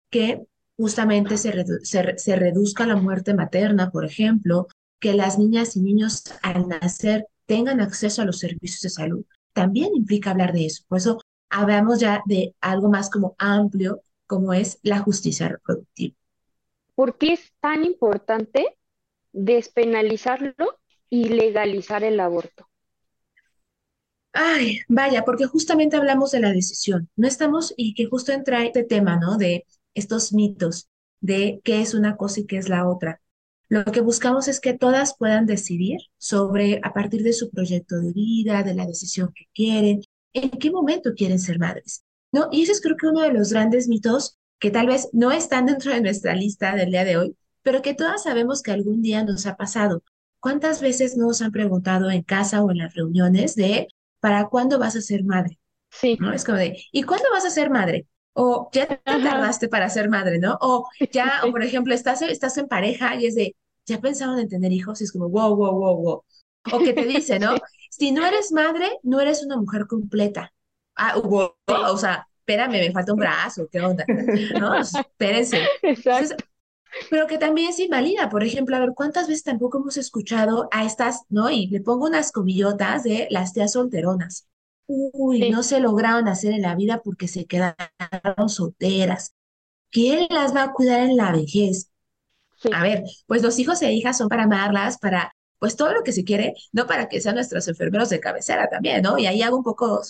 que 0.09 0.45
justamente 0.77 1.37
se, 1.37 1.65
se 1.83 2.35
reduzca 2.35 2.85
la 2.85 2.95
muerte 2.95 3.33
materna, 3.33 3.91
por 3.91 4.05
ejemplo, 4.05 4.67
que 4.99 5.13
las 5.13 5.37
niñas 5.37 5.75
y 5.75 5.81
niños 5.81 6.23
al 6.41 6.67
nacer 6.67 7.27
tengan 7.45 7.81
acceso 7.81 8.21
a 8.21 8.25
los 8.25 8.39
servicios 8.39 8.81
de 8.81 8.89
salud. 8.89 9.25
También 9.53 9.95
implica 9.95 10.31
hablar 10.31 10.53
de 10.53 10.65
eso. 10.65 10.83
Por 10.87 10.97
eso 10.97 11.21
hablamos 11.49 11.99
ya 11.99 12.21
de 12.25 12.55
algo 12.61 12.89
más 12.89 13.09
como 13.09 13.35
amplio, 13.37 14.01
como 14.27 14.53
es 14.53 14.79
la 14.83 14.99
justicia 14.99 15.47
reproductiva. 15.47 16.15
¿Por 16.95 17.17
qué 17.17 17.33
es 17.33 17.53
tan 17.59 17.83
importante 17.83 18.77
despenalizarlo 19.31 20.79
y 21.09 21.29
legalizar 21.29 22.03
el 22.03 22.19
aborto? 22.19 22.67
Ay, 24.33 24.79
vaya, 24.89 25.23
porque 25.23 25.45
justamente 25.45 25.95
hablamos 25.95 26.31
de 26.31 26.41
la 26.41 26.51
decisión. 26.51 27.09
No 27.15 27.27
estamos, 27.27 27.73
y 27.77 27.93
que 27.93 28.05
justo 28.05 28.33
entra 28.33 28.65
este 28.65 28.83
tema, 28.83 29.17
¿no? 29.17 29.37
De 29.37 29.65
estos 29.93 30.33
mitos 30.33 30.89
de 31.21 31.61
qué 31.63 31.81
es 31.81 31.93
una 31.93 32.17
cosa 32.17 32.41
y 32.41 32.45
qué 32.45 32.57
es 32.57 32.67
la 32.69 32.87
otra. 32.87 33.21
Lo 33.67 33.83
que 33.85 34.01
buscamos 34.01 34.47
es 34.47 34.59
que 34.59 34.73
todas 34.73 35.15
puedan 35.17 35.45
decidir 35.45 35.99
sobre, 36.17 36.79
a 36.83 36.93
partir 36.93 37.23
de 37.23 37.33
su 37.33 37.49
proyecto 37.49 37.99
de 37.99 38.13
vida, 38.13 38.63
de 38.63 38.75
la 38.75 38.85
decisión 38.85 39.31
que 39.33 39.45
quieren, 39.53 40.01
en 40.33 40.49
qué 40.51 40.71
momento 40.71 41.13
quieren 41.15 41.39
ser 41.39 41.59
madres, 41.59 42.03
¿no? 42.31 42.49
Y 42.51 42.63
ese 42.63 42.73
es 42.73 42.81
creo 42.81 42.97
que 42.97 43.07
uno 43.07 43.21
de 43.21 43.33
los 43.33 43.51
grandes 43.51 43.87
mitos 43.87 44.37
que 44.59 44.71
tal 44.71 44.87
vez 44.87 45.09
no 45.13 45.31
están 45.31 45.65
dentro 45.65 45.91
de 45.93 46.01
nuestra 46.01 46.35
lista 46.35 46.75
del 46.75 46.91
día 46.91 47.03
de 47.03 47.17
hoy, 47.17 47.35
pero 47.63 47.81
que 47.81 47.93
todas 47.93 48.23
sabemos 48.23 48.61
que 48.61 48.71
algún 48.71 49.01
día 49.01 49.23
nos 49.23 49.45
ha 49.47 49.55
pasado. 49.55 50.03
¿Cuántas 50.39 50.81
veces 50.81 51.17
nos 51.17 51.41
han 51.41 51.51
preguntado 51.51 52.11
en 52.11 52.21
casa 52.21 52.63
o 52.63 52.69
en 52.71 52.77
las 52.77 52.93
reuniones 52.93 53.55
de 53.55 53.87
¿para 54.19 54.47
cuándo 54.47 54.77
vas 54.77 54.95
a 54.95 55.01
ser 55.01 55.23
madre? 55.23 55.59
Sí. 55.89 56.17
¿No? 56.19 56.33
Es 56.33 56.43
como 56.43 56.57
de, 56.57 56.77
¿y 56.91 57.03
cuándo 57.03 57.25
vas 57.31 57.45
a 57.45 57.49
ser 57.49 57.69
madre? 57.69 58.05
O 58.37 58.69
ya 58.73 58.85
te 58.87 58.97
tardaste 58.97 59.69
para 59.69 59.89
ser 59.89 60.09
madre, 60.09 60.39
¿no? 60.39 60.57
O 60.61 60.87
ya, 61.11 61.41
o 61.45 61.51
por 61.51 61.63
ejemplo, 61.63 61.93
estás, 61.93 62.21
estás 62.21 62.57
en 62.57 62.67
pareja 62.67 63.15
y 63.15 63.27
es 63.27 63.35
de, 63.35 63.55
¿ya 63.85 64.01
pensaron 64.01 64.39
en 64.39 64.49
tener 64.49 64.71
hijos? 64.71 65.01
Y 65.01 65.05
es 65.05 65.11
como, 65.11 65.29
wow, 65.29 65.55
wow, 65.55 65.71
wow, 65.73 65.97
wow. 65.97 66.23
O 66.73 66.79
que 66.79 66.93
te 66.93 67.05
dice, 67.05 67.39
¿no? 67.39 67.55
si 67.89 68.11
no 68.11 68.25
eres 68.25 68.51
madre, 68.51 68.89
no 69.03 69.21
eres 69.21 69.43
una 69.45 69.57
mujer 69.57 69.87
completa. 69.87 70.51
Ah, 70.95 71.17
wow, 71.19 71.55
o 71.67 71.97
sea, 71.97 72.27
espérame, 72.39 72.71
me 72.73 72.91
falta 72.91 73.13
un 73.13 73.19
brazo, 73.19 73.67
¿qué 73.71 73.81
onda? 73.81 74.05
No, 74.59 74.75
espérense. 74.79 75.59
Exacto. 75.81 76.35
pero 77.09 77.27
que 77.27 77.37
también 77.37 77.73
se 77.73 77.83
invalida, 77.83 78.29
por 78.29 78.43
ejemplo, 78.43 78.75
a 78.75 78.79
ver, 78.79 78.91
¿cuántas 78.95 79.27
veces 79.27 79.43
tampoco 79.43 79.79
hemos 79.79 79.97
escuchado 79.97 80.67
a 80.71 80.85
estas, 80.85 81.23
¿no? 81.29 81.49
Y 81.49 81.67
le 81.67 81.81
pongo 81.81 82.05
unas 82.07 82.31
cobillotas 82.31 83.03
de 83.03 83.27
las 83.29 83.53
tías 83.53 83.73
solteronas. 83.73 84.47
Uy, 84.87 85.49
no 85.49 85.63
se 85.63 85.79
lograron 85.79 86.27
hacer 86.27 86.53
en 86.53 86.61
la 86.61 86.75
vida 86.75 87.01
porque 87.03 87.27
se 87.27 87.45
quedaron 87.45 88.49
solteras. 88.49 89.33
¿Quién 89.91 90.27
las 90.31 90.55
va 90.55 90.63
a 90.63 90.73
cuidar 90.73 91.01
en 91.01 91.17
la 91.17 91.31
vejez? 91.33 91.91
A 92.73 92.83
ver, 92.83 93.03
pues 93.27 93.43
los 93.43 93.59
hijos 93.59 93.81
e 93.83 93.93
hijas 93.93 94.17
son 94.17 94.29
para 94.29 94.43
amarlas, 94.45 94.97
para 94.99 95.33
pues 95.59 95.75
todo 95.77 95.93
lo 95.93 96.03
que 96.03 96.13
se 96.13 96.23
quiere, 96.25 96.55
no 96.73 96.87
para 96.87 97.09
que 97.09 97.21
sean 97.21 97.35
nuestros 97.35 97.67
enfermeros 97.67 98.09
de 98.09 98.19
cabecera 98.21 98.69
también, 98.69 99.01
¿no? 99.03 99.17
Y 99.19 99.27
ahí 99.27 99.41
hago 99.43 99.57
un 99.57 99.63
poco, 99.63 100.01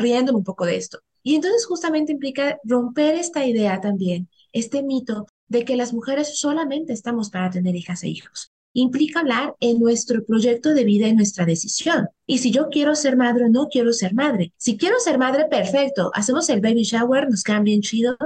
riéndome 0.00 0.38
un 0.38 0.44
poco 0.44 0.66
de 0.66 0.76
esto. 0.76 1.00
Y 1.22 1.36
entonces 1.36 1.66
justamente 1.66 2.12
implica 2.12 2.58
romper 2.64 3.14
esta 3.16 3.46
idea 3.46 3.80
también, 3.80 4.28
este 4.52 4.82
mito 4.82 5.26
de 5.48 5.64
que 5.64 5.76
las 5.76 5.92
mujeres 5.94 6.38
solamente 6.38 6.92
estamos 6.92 7.30
para 7.30 7.50
tener 7.50 7.76
hijas 7.76 8.04
e 8.04 8.08
hijos. 8.10 8.51
Implica 8.74 9.20
hablar 9.20 9.54
en 9.60 9.80
nuestro 9.80 10.24
proyecto 10.24 10.72
de 10.72 10.84
vida 10.84 11.06
y 11.06 11.14
nuestra 11.14 11.44
decisión. 11.44 12.08
Y 12.26 12.38
si 12.38 12.50
yo 12.50 12.68
quiero 12.70 12.94
ser 12.94 13.16
madre 13.16 13.44
o 13.44 13.48
no 13.48 13.68
quiero 13.68 13.92
ser 13.92 14.14
madre. 14.14 14.52
Si 14.56 14.76
quiero 14.76 14.98
ser 14.98 15.18
madre, 15.18 15.46
perfecto. 15.50 16.10
Hacemos 16.14 16.48
el 16.48 16.60
baby 16.60 16.82
shower, 16.82 17.28
nos 17.28 17.42
quedan 17.42 17.64
bien 17.64 17.82
chidos, 17.82 18.16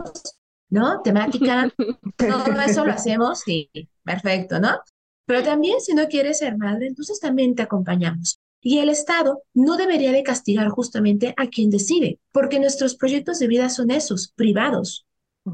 ¿no? 0.68 1.00
Temática, 1.02 1.72
todo 2.16 2.60
eso 2.60 2.84
lo 2.84 2.92
hacemos, 2.92 3.40
sí, 3.40 3.70
perfecto, 4.04 4.60
¿no? 4.60 4.78
Pero 5.26 5.42
también 5.42 5.80
si 5.80 5.94
no 5.94 6.06
quieres 6.06 6.38
ser 6.38 6.56
madre, 6.56 6.86
entonces 6.86 7.18
también 7.18 7.54
te 7.54 7.62
acompañamos. 7.62 8.38
Y 8.60 8.78
el 8.78 8.88
Estado 8.88 9.42
no 9.54 9.76
debería 9.76 10.12
de 10.12 10.22
castigar 10.22 10.68
justamente 10.68 11.34
a 11.36 11.48
quien 11.48 11.70
decide, 11.70 12.18
porque 12.32 12.58
nuestros 12.58 12.96
proyectos 12.96 13.38
de 13.38 13.48
vida 13.48 13.68
son 13.68 13.90
esos, 13.90 14.32
privados. 14.34 15.06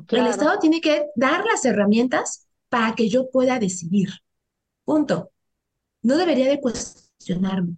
El 0.09 0.27
Estado 0.27 0.59
tiene 0.59 0.81
que 0.81 1.07
dar 1.17 1.45
las 1.45 1.65
herramientas 1.65 2.47
para 2.69 2.95
que 2.95 3.09
yo 3.09 3.29
pueda 3.31 3.59
decidir. 3.59 4.09
Punto. 4.85 5.31
No 6.03 6.17
debería 6.17 6.49
de 6.49 6.61
cuestionarme. 6.61 7.77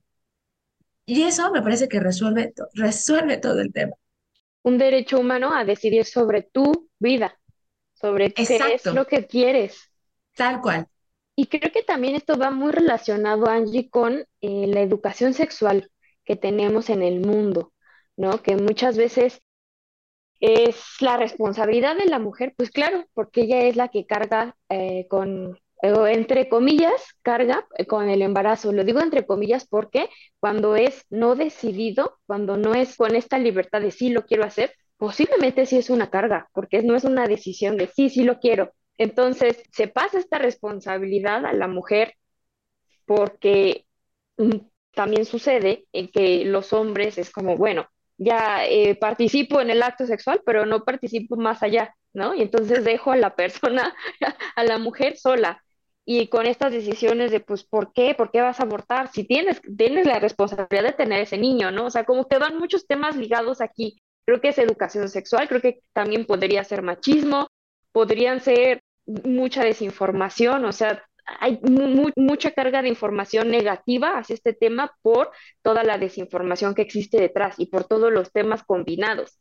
Y 1.06 1.22
eso 1.22 1.50
me 1.50 1.62
parece 1.62 1.88
que 1.88 2.00
resuelve, 2.00 2.54
resuelve 2.72 3.36
todo 3.36 3.60
el 3.60 3.72
tema. 3.72 3.94
Un 4.62 4.78
derecho 4.78 5.20
humano 5.20 5.54
a 5.54 5.64
decidir 5.64 6.06
sobre 6.06 6.42
tu 6.42 6.88
vida, 6.98 7.38
sobre 7.92 8.32
qué 8.32 8.42
es 8.42 8.86
lo 8.86 9.06
que 9.06 9.26
quieres. 9.26 9.90
Tal 10.34 10.62
cual. 10.62 10.88
Y 11.36 11.46
creo 11.46 11.70
que 11.72 11.82
también 11.82 12.14
esto 12.14 12.38
va 12.38 12.50
muy 12.50 12.72
relacionado, 12.72 13.48
Angie, 13.48 13.90
con 13.90 14.24
eh, 14.40 14.66
la 14.66 14.80
educación 14.80 15.34
sexual 15.34 15.90
que 16.24 16.36
tenemos 16.36 16.88
en 16.88 17.02
el 17.02 17.20
mundo, 17.20 17.72
¿no? 18.16 18.42
Que 18.42 18.56
muchas 18.56 18.96
veces 18.96 19.42
es 20.40 20.76
la 21.00 21.16
responsabilidad 21.16 21.96
de 21.96 22.06
la 22.06 22.18
mujer, 22.18 22.54
pues 22.56 22.70
claro, 22.70 23.06
porque 23.14 23.42
ella 23.42 23.62
es 23.62 23.76
la 23.76 23.88
que 23.88 24.06
carga 24.06 24.56
eh, 24.68 25.06
con, 25.08 25.58
entre 25.82 26.48
comillas, 26.48 26.92
carga 27.22 27.66
eh, 27.76 27.86
con 27.86 28.08
el 28.08 28.22
embarazo. 28.22 28.72
Lo 28.72 28.84
digo 28.84 29.00
entre 29.00 29.26
comillas 29.26 29.66
porque 29.66 30.08
cuando 30.40 30.76
es 30.76 31.04
no 31.10 31.34
decidido, 31.36 32.18
cuando 32.26 32.56
no 32.56 32.74
es 32.74 32.96
con 32.96 33.14
esta 33.16 33.38
libertad 33.38 33.80
de 33.82 33.90
sí 33.90 34.10
lo 34.10 34.24
quiero 34.26 34.44
hacer, 34.44 34.74
posiblemente 34.96 35.66
sí 35.66 35.76
es 35.76 35.90
una 35.90 36.10
carga, 36.10 36.48
porque 36.52 36.82
no 36.82 36.96
es 36.96 37.04
una 37.04 37.26
decisión 37.26 37.76
de 37.76 37.88
sí, 37.88 38.08
sí 38.10 38.24
lo 38.24 38.38
quiero. 38.40 38.72
Entonces, 38.96 39.62
se 39.72 39.88
pasa 39.88 40.18
esta 40.18 40.38
responsabilidad 40.38 41.44
a 41.46 41.52
la 41.52 41.68
mujer 41.68 42.14
porque 43.06 43.86
mm, 44.38 44.52
también 44.94 45.24
sucede 45.26 45.86
en 45.92 46.08
que 46.10 46.44
los 46.44 46.72
hombres 46.72 47.18
es 47.18 47.30
como, 47.30 47.56
bueno, 47.56 47.88
ya 48.18 48.66
eh, 48.66 48.96
participo 48.96 49.60
en 49.60 49.70
el 49.70 49.82
acto 49.82 50.06
sexual, 50.06 50.42
pero 50.46 50.66
no 50.66 50.84
participo 50.84 51.36
más 51.36 51.62
allá, 51.62 51.94
¿no? 52.12 52.34
Y 52.34 52.42
entonces 52.42 52.84
dejo 52.84 53.12
a 53.12 53.16
la 53.16 53.34
persona, 53.36 53.94
a 54.56 54.64
la 54.64 54.78
mujer 54.78 55.16
sola. 55.18 55.63
Y 56.06 56.28
con 56.28 56.46
estas 56.46 56.72
decisiones 56.72 57.30
de, 57.30 57.40
pues, 57.40 57.64
¿por 57.64 57.92
qué? 57.92 58.14
¿Por 58.14 58.30
qué 58.30 58.42
vas 58.42 58.60
a 58.60 58.64
abortar? 58.64 59.10
Si 59.10 59.24
tienes, 59.24 59.60
tienes 59.76 60.06
la 60.06 60.18
responsabilidad 60.18 60.90
de 60.90 60.92
tener 60.92 61.20
ese 61.20 61.38
niño, 61.38 61.70
¿no? 61.70 61.86
O 61.86 61.90
sea, 61.90 62.04
como 62.04 62.28
que 62.28 62.38
van 62.38 62.58
muchos 62.58 62.86
temas 62.86 63.16
ligados 63.16 63.60
aquí. 63.60 63.96
Creo 64.26 64.40
que 64.40 64.48
es 64.48 64.58
educación 64.58 65.08
sexual, 65.08 65.48
creo 65.48 65.60
que 65.60 65.80
también 65.92 66.26
podría 66.26 66.64
ser 66.64 66.82
machismo, 66.82 67.48
podrían 67.92 68.40
ser 68.40 68.82
mucha 69.06 69.62
desinformación, 69.62 70.64
o 70.64 70.72
sea, 70.72 71.04
hay 71.40 71.58
mucha 72.16 72.50
carga 72.52 72.82
de 72.82 72.88
información 72.88 73.50
negativa 73.50 74.18
hacia 74.18 74.34
este 74.34 74.52
tema 74.52 74.92
por 75.02 75.30
toda 75.62 75.82
la 75.82 75.98
desinformación 75.98 76.74
que 76.74 76.82
existe 76.82 77.18
detrás 77.20 77.54
y 77.58 77.66
por 77.66 77.84
todos 77.84 78.12
los 78.12 78.30
temas 78.30 78.62
combinados. 78.62 79.38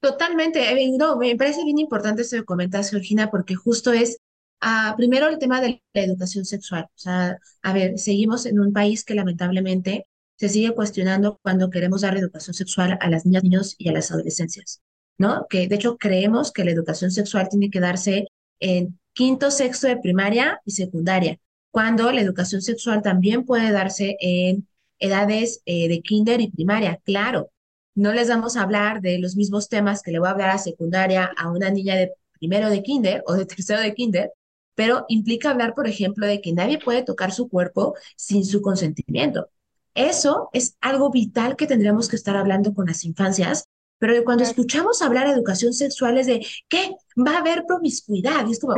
Totalmente, 0.00 0.74
no, 0.98 1.16
me 1.16 1.36
parece 1.36 1.64
bien 1.64 1.78
importante 1.78 2.22
eso 2.22 2.36
que 2.36 2.44
comentas, 2.44 2.90
Georgina, 2.90 3.30
porque 3.30 3.54
justo 3.54 3.92
es, 3.92 4.18
ah, 4.62 4.94
primero 4.96 5.28
el 5.28 5.38
tema 5.38 5.60
de 5.60 5.82
la 5.92 6.02
educación 6.02 6.44
sexual. 6.44 6.84
O 6.84 6.98
sea, 6.98 7.38
a 7.62 7.72
ver, 7.72 7.98
seguimos 7.98 8.46
en 8.46 8.60
un 8.60 8.72
país 8.72 9.04
que 9.04 9.14
lamentablemente 9.14 10.06
se 10.36 10.48
sigue 10.48 10.74
cuestionando 10.74 11.38
cuando 11.42 11.70
queremos 11.70 12.00
dar 12.00 12.16
educación 12.16 12.54
sexual 12.54 12.98
a 13.00 13.10
las 13.10 13.26
niñas, 13.26 13.44
niños 13.44 13.74
y 13.78 13.88
a 13.88 13.92
las 13.92 14.10
adolescencias, 14.10 14.80
¿no? 15.18 15.46
Que 15.48 15.68
de 15.68 15.74
hecho 15.76 15.98
creemos 15.98 16.52
que 16.52 16.64
la 16.64 16.72
educación 16.72 17.10
sexual 17.10 17.48
tiene 17.50 17.70
que 17.70 17.80
darse 17.80 18.28
en 18.58 18.98
quinto, 19.12 19.50
sexto 19.50 19.88
de 19.88 19.98
primaria 19.98 20.60
y 20.64 20.72
secundaria, 20.72 21.38
cuando 21.70 22.12
la 22.12 22.20
educación 22.20 22.62
sexual 22.62 23.02
también 23.02 23.44
puede 23.44 23.72
darse 23.72 24.16
en 24.20 24.68
edades 24.98 25.62
eh, 25.66 25.88
de 25.88 26.00
kinder 26.02 26.40
y 26.40 26.50
primaria, 26.50 27.00
claro. 27.04 27.50
No 27.94 28.12
les 28.12 28.28
vamos 28.28 28.56
a 28.56 28.62
hablar 28.62 29.00
de 29.02 29.18
los 29.18 29.36
mismos 29.36 29.68
temas 29.68 30.02
que 30.02 30.12
le 30.12 30.18
voy 30.18 30.28
a 30.28 30.32
hablar 30.32 30.50
a 30.50 30.58
secundaria 30.58 31.30
a 31.36 31.50
una 31.50 31.70
niña 31.70 31.96
de 31.96 32.12
primero 32.38 32.70
de 32.70 32.82
kinder 32.82 33.22
o 33.26 33.34
de 33.34 33.46
tercero 33.46 33.80
de 33.80 33.94
kinder, 33.94 34.32
pero 34.74 35.04
implica 35.08 35.50
hablar, 35.50 35.74
por 35.74 35.86
ejemplo, 35.86 36.26
de 36.26 36.40
que 36.40 36.52
nadie 36.52 36.78
puede 36.78 37.02
tocar 37.02 37.32
su 37.32 37.48
cuerpo 37.48 37.94
sin 38.16 38.44
su 38.44 38.62
consentimiento. 38.62 39.48
Eso 39.94 40.48
es 40.52 40.76
algo 40.80 41.10
vital 41.10 41.56
que 41.56 41.66
tendríamos 41.66 42.08
que 42.08 42.16
estar 42.16 42.36
hablando 42.36 42.74
con 42.74 42.86
las 42.86 43.04
infancias 43.04 43.68
pero 44.02 44.24
cuando 44.24 44.42
escuchamos 44.42 45.00
hablar 45.00 45.28
de 45.28 45.32
educación 45.32 45.72
sexual 45.72 46.18
es 46.18 46.26
de, 46.26 46.44
¿qué? 46.68 46.90
Va 47.16 47.36
a 47.36 47.38
haber 47.38 47.66
promiscuidad. 47.66 48.44
Y 48.48 48.50
es 48.50 48.58
como, 48.58 48.74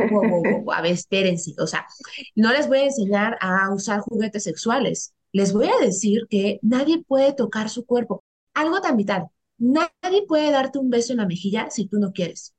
a 0.71 0.81
ver, 0.83 0.91
espérense. 0.91 1.55
O 1.57 1.65
sea, 1.65 1.87
no 2.35 2.51
les 2.51 2.67
voy 2.67 2.77
a 2.77 2.85
enseñar 2.85 3.35
a 3.41 3.73
usar 3.73 4.01
juguetes 4.01 4.43
sexuales. 4.43 5.15
Les 5.31 5.51
voy 5.51 5.67
a 5.67 5.83
decir 5.83 6.27
que 6.29 6.59
nadie 6.61 7.03
puede 7.03 7.33
tocar 7.33 7.71
su 7.71 7.87
cuerpo. 7.87 8.23
Algo 8.53 8.81
tan 8.81 8.97
vital. 8.97 9.25
Nadie 9.57 10.27
puede 10.27 10.51
darte 10.51 10.77
un 10.77 10.91
beso 10.91 11.13
en 11.13 11.17
la 11.17 11.25
mejilla 11.25 11.71
si 11.71 11.87
tú 11.87 11.97
no 11.97 12.13
quieres. 12.13 12.53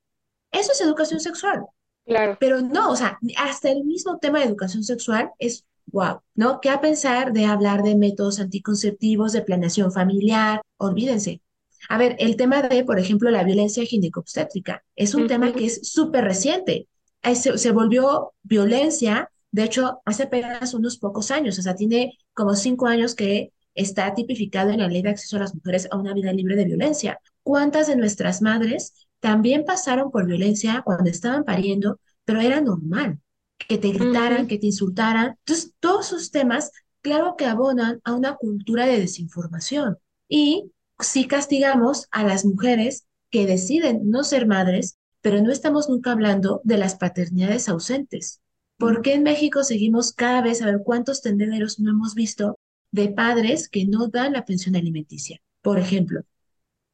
Eso 0.51 0.73
es 0.73 0.81
educación 0.81 1.21
sexual. 1.21 1.67
Claro. 2.07 2.37
Pero 2.39 2.61
no, 2.61 2.91
o 2.91 2.97
sea, 2.97 3.19
hasta 3.37 3.71
el 3.71 3.85
mismo 3.85 4.19
tema 4.19 4.39
de 4.39 4.47
educación 4.47 4.85
sexual 4.85 5.31
es 5.39 5.65
wow, 5.87 6.21
¿no? 6.35 6.61
¿Qué 6.61 6.71
a 6.71 6.81
pensar 6.81 7.33
de 7.33 7.47
hablar 7.47 7.83
de 7.83 7.97
métodos 7.97 8.41
anticonceptivos, 8.41 9.33
de 9.33 9.43
planeación 9.43 9.93
familiar? 9.93 10.61
Olvídense. 10.79 11.43
A 11.89 11.99
ver, 11.99 12.17
el 12.19 12.37
tema 12.37 12.63
de, 12.63 12.85
por 12.85 12.99
ejemplo, 12.99 13.31
la 13.31 13.45
violencia 13.45 13.85
ginecobstétrica 13.85 14.85
es 14.97 15.15
un 15.15 15.27
tema 15.27 15.53
que 15.53 15.67
es 15.67 15.89
súper 15.89 16.25
reciente. 16.25 16.89
Se, 17.35 17.59
se 17.59 17.73
volvió 17.73 18.33
violencia, 18.43 19.31
de 19.51 19.65
hecho, 19.65 20.01
hace 20.05 20.25
apenas 20.25 20.75
unos 20.75 20.99
pocos 20.99 21.31
años, 21.31 21.59
o 21.59 21.63
sea, 21.63 21.75
tiene 21.75 22.19
como 22.35 22.55
cinco 22.55 22.87
años 22.87 23.15
que 23.15 23.53
está 23.75 24.15
tipificado 24.15 24.71
en 24.71 24.81
la 24.81 24.89
ley 24.89 25.03
de 25.03 25.11
acceso 25.11 25.37
a 25.37 25.41
las 25.41 25.55
mujeres 25.55 25.89
a 25.91 25.97
una 25.97 26.15
vida 26.15 26.33
libre 26.33 26.57
de 26.57 26.65
violencia. 26.65 27.21
¿Cuántas 27.43 27.87
de 27.87 27.97
nuestras 27.97 28.43
madres 28.43 29.06
también 29.21 29.65
pasaron 29.65 30.11
por 30.11 30.27
violencia 30.27 30.83
cuando 30.85 31.11
estaban 31.11 31.45
pariendo, 31.45 32.01
pero 32.25 32.41
era 32.41 32.61
normal 32.61 33.21
que 33.59 33.79
te 33.79 33.89
gritaran, 33.89 34.47
que 34.47 34.59
te 34.59 34.67
insultaran? 34.67 35.37
Entonces, 35.39 35.73
todos 35.81 36.09
esos 36.09 36.31
temas, 36.31 36.71
claro 37.01 37.37
que 37.37 37.47
abonan 37.47 38.01
a 38.05 38.15
una 38.15 38.37
cultura 38.37 38.87
de 38.87 39.01
desinformación. 39.01 39.99
Y 40.29 40.73
si 40.99 41.27
castigamos 41.27 42.07
a 42.11 42.25
las 42.25 42.45
mujeres 42.45 43.07
que 43.31 43.47
deciden 43.47 44.11
no 44.11 44.25
ser 44.25 44.47
madres, 44.47 44.99
pero 45.21 45.43
no 45.43 45.51
estamos 45.51 45.89
nunca 45.89 46.13
hablando 46.13 46.61
de 46.65 46.79
las 46.79 46.95
paternidades 46.95 47.69
ausentes. 47.69 48.41
¿Por 48.79 49.03
qué 49.03 49.15
en 49.15 49.23
México 49.23 49.65
seguimos 49.65 50.13
cada 50.13 50.43
vez 50.43 50.63
a 50.63 50.67
ver 50.67 50.83
cuántos 50.85 51.23
tenderos 51.23 51.81
no 51.81 51.91
hemos 51.91 52.15
visto 52.15 52.59
de 52.93 53.09
padres 53.09 53.69
que 53.69 53.87
no 53.87 54.09
dan 54.09 54.35
la 54.35 54.45
pensión 54.45 54.77
alimenticia? 54.77 55.41
Por 55.63 55.79
ejemplo, 55.79 56.23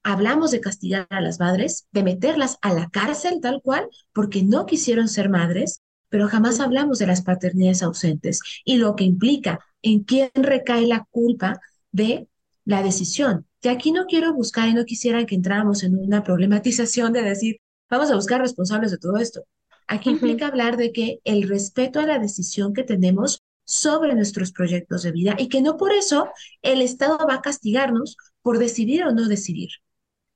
hablamos 0.02 0.50
de 0.50 0.61
castigar 0.61 1.06
a 1.11 1.21
las 1.21 1.38
madres, 1.40 1.87
de 1.92 2.02
meterlas 2.02 2.59
a 2.62 2.73
la 2.73 2.88
cárcel 2.90 3.40
tal 3.40 3.61
cual, 3.62 3.88
porque 4.12 4.42
no 4.42 4.66
quisieron 4.66 5.09
ser 5.09 5.28
madres, 5.28 5.80
pero 6.09 6.28
jamás 6.28 6.61
hablamos 6.61 6.99
de 6.99 7.06
las 7.06 7.23
paternidades 7.23 7.82
ausentes 7.82 8.40
y 8.64 8.76
lo 8.76 8.97
que 8.97 9.04
implica 9.04 9.61
en 9.80 10.04
quién 10.04 10.30
recae 10.35 10.87
la 10.87 11.06
culpa 11.11 11.61
de 11.90 12.28
la 12.64 12.82
decisión. 12.82 13.47
Que 13.61 13.71
aquí 13.71 13.92
no 13.92 14.06
quiero 14.06 14.35
buscar 14.35 14.68
y 14.68 14.75
no 14.75 14.85
quisiera 14.85 15.25
que 15.25 15.35
entráramos 15.35 15.82
en 15.85 15.97
una 15.97 16.23
problematización 16.23 17.12
de 17.12 17.23
decir, 17.23 17.56
vamos 17.88 18.11
a 18.11 18.14
buscar 18.14 18.40
responsables 18.40 18.90
de 18.90 18.99
todo 18.99 19.16
esto. 19.16 19.42
Aquí 19.87 20.11
implica 20.11 20.49
hablar 20.49 20.76
de 20.76 20.92
que 20.92 21.21
el 21.25 21.49
respeto 21.49 22.00
a 22.00 22.06
la 22.06 22.18
decisión 22.18 22.73
que 22.73 22.85
tenemos 22.85 23.42
sobre 23.64 24.14
nuestros 24.14 24.52
proyectos 24.52 25.02
de 25.02 25.12
vida 25.12 25.37
y 25.38 25.49
que 25.49 25.62
no 25.62 25.76
por 25.76 25.92
eso 25.92 26.28
el 26.62 26.82
Estado 26.82 27.18
va 27.28 27.35
a 27.35 27.40
castigarnos 27.42 28.16
por 28.42 28.59
decidir 28.59 29.04
o 29.04 29.12
no 29.12 29.28
decidir, 29.28 29.71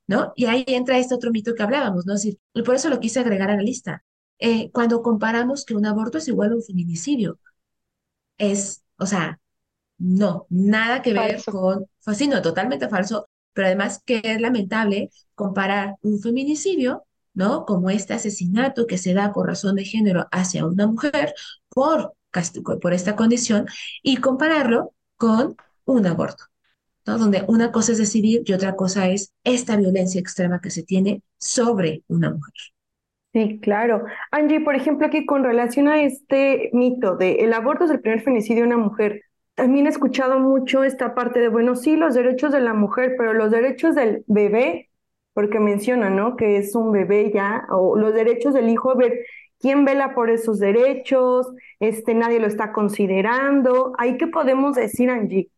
¿no? 0.07 0.33
Y 0.37 0.47
ahí 0.47 0.65
entra 0.69 0.99
este 0.99 1.15
otro 1.15 1.31
mito 1.31 1.55
que 1.55 1.63
hablábamos, 1.63 2.07
¿no? 2.07 2.15
decir, 2.15 2.39
y 2.55 2.63
por 2.63 2.75
eso 2.77 2.89
lo 2.91 3.01
quise 3.01 3.21
agregar 3.21 3.51
a 3.51 3.57
la 3.57 3.63
lista. 3.63 4.05
Eh, 4.39 4.71
cuando 4.73 5.03
comparamos 5.03 5.65
que 5.65 5.75
un 5.75 5.87
aborto 5.87 6.19
es 6.19 6.29
igual 6.29 6.53
a 6.53 6.57
un 6.57 6.63
feminicidio, 6.63 7.39
es, 8.39 8.83
o 8.99 9.07
sea, 9.07 9.41
no, 9.99 10.47
nada 10.51 11.03
que 11.03 11.13
ver 11.13 11.43
con, 11.45 11.87
pues 12.05 12.19
sí, 12.19 12.29
no, 12.29 12.43
totalmente 12.43 12.89
falso, 12.89 13.29
pero 13.53 13.69
además 13.69 14.03
que 14.05 14.21
es 14.25 14.41
lamentable 14.41 15.11
comparar 15.35 15.97
un 16.03 16.21
feminicidio, 16.21 17.07
¿no? 17.35 17.65
Como 17.67 17.91
este 17.91 18.15
asesinato 18.15 18.87
que 18.87 18.99
se 18.99 19.15
da 19.15 19.33
por 19.33 19.47
razón 19.47 19.77
de 19.77 19.85
género 19.85 20.29
hacia 20.33 20.67
una 20.67 20.87
mujer 20.87 21.35
por, 21.69 22.15
por 22.83 22.95
esta 22.95 23.17
condición 23.17 23.67
y 24.03 24.19
compararlo 24.19 24.95
con 25.17 25.57
un 25.85 26.07
aborto, 26.07 26.45
¿no? 27.07 27.19
Donde 27.19 27.45
una 27.49 27.73
cosa 27.73 27.93
es 27.93 27.99
decidir 27.99 28.43
y 28.45 28.53
otra 28.53 28.77
cosa 28.77 29.09
es 29.09 29.33
esta 29.45 29.77
violencia 29.77 30.21
extrema 30.21 30.61
que 30.61 30.71
se 30.71 30.83
tiene 30.83 31.23
sobre 31.39 32.03
una 32.09 32.31
mujer. 32.31 32.55
Sí, 33.33 33.61
claro. 33.61 34.05
Angie, 34.31 34.61
por 34.61 34.75
ejemplo, 34.75 35.07
aquí 35.07 35.27
con 35.27 35.45
relación 35.45 35.89
a 35.89 36.03
este 36.03 36.71
mito 36.73 37.17
de 37.17 37.37
el 37.45 37.53
aborto 37.53 37.85
es 37.85 37.91
el 37.91 38.01
primer 38.01 38.23
feminicidio 38.23 38.63
de 38.63 38.69
una 38.69 38.79
mujer, 38.79 39.23
también 39.57 39.87
he 39.87 39.89
escuchado 39.89 40.39
mucho 40.39 40.85
esta 40.85 41.15
parte 41.15 41.41
de, 41.41 41.49
bueno, 41.49 41.77
sí, 41.77 41.97
los 41.97 42.15
derechos 42.15 42.53
de 42.53 42.61
la 42.61 42.75
mujer, 42.75 43.15
pero 43.17 43.33
los 43.33 43.51
derechos 43.51 43.95
del 43.95 44.23
bebé, 44.27 44.91
porque 45.33 45.59
mencionan, 45.61 46.15
¿no? 46.15 46.37
Que 46.37 46.59
es 46.59 46.75
un 46.75 46.93
bebé 46.93 47.33
ya, 47.35 47.67
o 47.71 47.97
los 47.97 48.13
derechos 48.15 48.53
del 48.53 48.69
hijo, 48.69 48.91
a 48.91 48.97
ver, 48.97 49.19
¿quién 49.59 49.87
vela 49.87 50.15
por 50.15 50.29
esos 50.31 50.59
derechos? 50.59 51.49
Este, 51.81 52.15
nadie 52.15 52.39
lo 52.39 52.47
está 52.47 52.73
considerando. 52.73 53.95
¿Ahí 53.99 54.19
qué 54.19 54.27
podemos 54.27 54.77
decir, 54.77 55.09
Angie? 55.09 55.51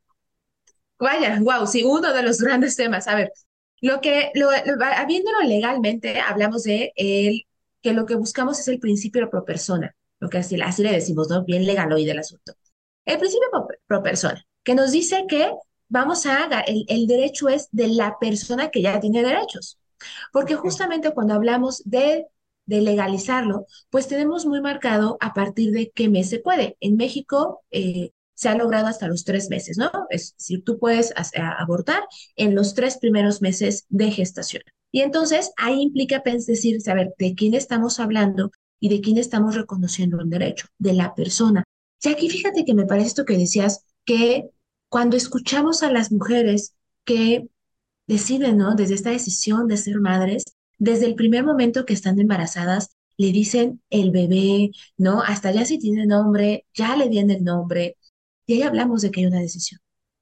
Vaya, 0.99 1.39
wow, 1.41 1.67
sí, 1.67 1.85
uno 1.85 2.13
de 2.13 2.23
los 2.23 2.39
grandes 2.43 2.77
temas. 2.77 3.07
A 3.09 3.15
ver, 3.15 3.33
lo 3.81 4.01
que, 4.01 4.31
lo, 4.35 4.51
habiéndolo 4.51 5.41
legalmente, 5.43 6.21
hablamos 6.21 6.65
de 6.65 6.93
el, 6.97 7.43
que 7.83 7.93
lo 7.93 8.07
que 8.07 8.17
buscamos 8.17 8.59
es 8.61 8.69
el 8.69 8.81
principio 8.81 9.31
pro 9.31 9.45
persona, 9.45 9.95
lo 10.21 10.29
que 10.29 10.39
así, 10.39 10.61
así 10.61 10.83
le 10.83 10.93
decimos, 10.93 11.29
¿no? 11.31 11.45
Bien 11.45 11.65
legal 11.67 11.93
hoy 11.93 12.05
del 12.05 12.19
asunto. 12.19 12.53
El 13.05 13.19
principio 13.19 13.49
pro, 13.87 14.03
persona, 14.03 14.45
que 14.65 14.75
nos 14.75 14.93
dice 14.93 15.25
que 15.29 15.51
vamos 15.89 16.27
a, 16.27 16.47
el, 16.67 16.85
el 16.89 17.07
derecho 17.07 17.49
es 17.49 17.69
de 17.73 17.89
la 17.89 18.19
persona 18.21 18.71
que 18.71 18.83
ya 18.83 19.01
tiene 19.01 19.23
derechos. 19.23 19.79
Porque 20.33 20.55
justamente 20.55 21.13
cuando 21.13 21.35
hablamos 21.35 21.83
de, 21.85 22.27
de 22.67 22.81
legalizarlo, 22.83 23.67
pues 23.91 24.09
tenemos 24.09 24.47
muy 24.47 24.61
marcado 24.61 25.17
a 25.21 25.35
partir 25.35 25.73
de 25.73 25.91
qué 25.91 26.09
mes 26.09 26.29
se 26.29 26.39
puede. 26.41 26.77
En 26.81 26.97
México 26.97 27.63
eh, 27.71 28.13
se 28.39 28.49
ha 28.49 28.55
logrado 28.55 28.87
hasta 28.87 29.09
los 29.09 29.25
tres 29.25 29.51
meses, 29.51 29.79
¿no? 29.79 29.91
Es 30.11 30.37
decir, 30.37 30.63
tú 30.63 30.79
puedes 30.79 31.13
abortar 31.59 32.05
en 32.37 32.55
los 32.55 32.75
tres 32.75 32.97
primeros 32.99 33.43
meses 33.43 33.85
de 33.89 34.13
gestación. 34.13 34.63
Y 34.93 35.01
entonces 35.01 35.51
ahí 35.57 35.83
implica 35.83 36.23
decir, 36.25 36.81
saber 36.81 37.15
de 37.19 37.35
quién 37.35 37.55
estamos 37.55 37.99
hablando 37.99 38.53
y 38.79 38.91
de 38.91 39.01
quién 39.01 39.19
estamos 39.19 39.57
reconociendo 39.57 40.21
el 40.21 40.31
derecho, 40.31 40.69
de 40.79 40.93
la 40.93 41.17
persona, 41.17 41.65
y 42.05 42.09
aquí 42.11 42.31
fíjate 42.31 42.65
que 42.65 42.75
me 42.75 42.87
parece 42.87 43.09
esto 43.09 43.25
que 43.25 43.37
decías, 43.37 43.85
que 44.05 44.51
cuando 44.89 45.17
escuchamos 45.17 45.83
a 45.83 45.91
las 45.91 46.13
mujeres 46.13 46.75
que 47.05 47.49
deciden, 48.07 48.57
¿no? 48.57 48.75
Desde 48.75 48.95
esta 48.95 49.11
decisión 49.11 49.67
de 49.69 49.77
ser 49.77 50.01
madres, 50.01 50.45
desde 50.79 51.07
el 51.07 51.17
primer 51.17 51.45
momento 51.45 51.85
que 51.85 51.95
están 51.95 52.21
embarazadas, 52.21 52.91
le 53.17 53.33
dicen 53.33 53.83
el 53.91 54.13
bebé, 54.13 54.71
¿no? 54.97 55.23
Hasta 55.23 55.51
ya 55.51 55.65
si 55.65 55.79
tiene 55.79 56.07
nombre, 56.07 56.67
ya 56.73 56.97
le 56.97 57.09
viene 57.09 57.35
el 57.35 57.45
nombre. 57.45 57.97
Y 58.49 58.55
ahí 58.55 58.63
hablamos 58.63 59.03
de 59.03 59.11
que 59.11 59.21
hay 59.21 59.27
una 59.27 59.41
decisión, 59.41 59.79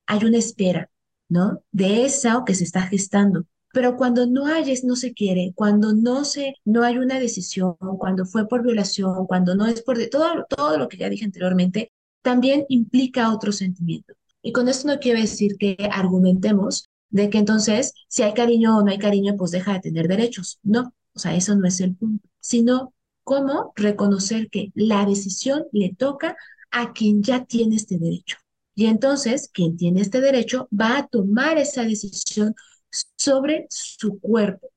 hay 0.06 0.24
una 0.24 0.38
espera, 0.38 0.90
¿no? 1.28 1.62
De 1.70 2.04
esa 2.04 2.42
que 2.44 2.54
se 2.54 2.64
está 2.64 2.82
gestando. 2.82 3.44
Pero 3.72 3.96
cuando 3.96 4.26
no 4.26 4.46
hay, 4.46 4.74
no 4.82 4.96
se 4.96 5.14
quiere, 5.14 5.52
cuando 5.54 5.94
no 5.94 6.24
se, 6.24 6.56
no 6.64 6.82
hay 6.82 6.98
una 6.98 7.20
decisión, 7.20 7.76
cuando 7.98 8.26
fue 8.26 8.48
por 8.48 8.64
violación, 8.64 9.26
cuando 9.28 9.54
no 9.54 9.66
es 9.66 9.80
por 9.82 10.04
todo, 10.08 10.44
todo 10.48 10.76
lo 10.76 10.88
que 10.88 10.96
ya 10.96 11.08
dije 11.08 11.24
anteriormente, 11.24 11.92
también 12.20 12.66
implica 12.68 13.32
otro 13.32 13.52
sentimiento. 13.52 14.14
Y 14.42 14.50
con 14.50 14.68
esto 14.68 14.88
no 14.88 14.98
quiero 14.98 15.20
decir 15.20 15.56
que 15.56 15.76
argumentemos 15.92 16.88
de 17.10 17.30
que 17.30 17.38
entonces, 17.38 17.92
si 18.08 18.24
hay 18.24 18.34
cariño 18.34 18.76
o 18.76 18.82
no 18.82 18.90
hay 18.90 18.98
cariño, 18.98 19.36
pues 19.36 19.52
deja 19.52 19.74
de 19.74 19.80
tener 19.80 20.08
derechos. 20.08 20.58
No, 20.64 20.92
o 21.14 21.18
sea, 21.20 21.36
eso 21.36 21.54
no 21.54 21.68
es 21.68 21.80
el 21.80 21.94
punto, 21.94 22.28
sino 22.40 22.92
cómo 23.22 23.72
reconocer 23.76 24.50
que 24.50 24.72
la 24.74 25.06
decisión 25.06 25.66
le 25.70 25.94
toca 25.94 26.36
a 26.70 26.92
quien 26.92 27.22
ya 27.22 27.44
tiene 27.44 27.76
este 27.76 27.98
derecho. 27.98 28.36
Y 28.74 28.86
entonces, 28.86 29.48
quien 29.52 29.76
tiene 29.76 30.02
este 30.02 30.20
derecho 30.20 30.68
va 30.78 30.98
a 30.98 31.06
tomar 31.08 31.58
esa 31.58 31.82
decisión 31.82 32.54
sobre 33.16 33.66
su 33.70 34.18
cuerpo, 34.20 34.70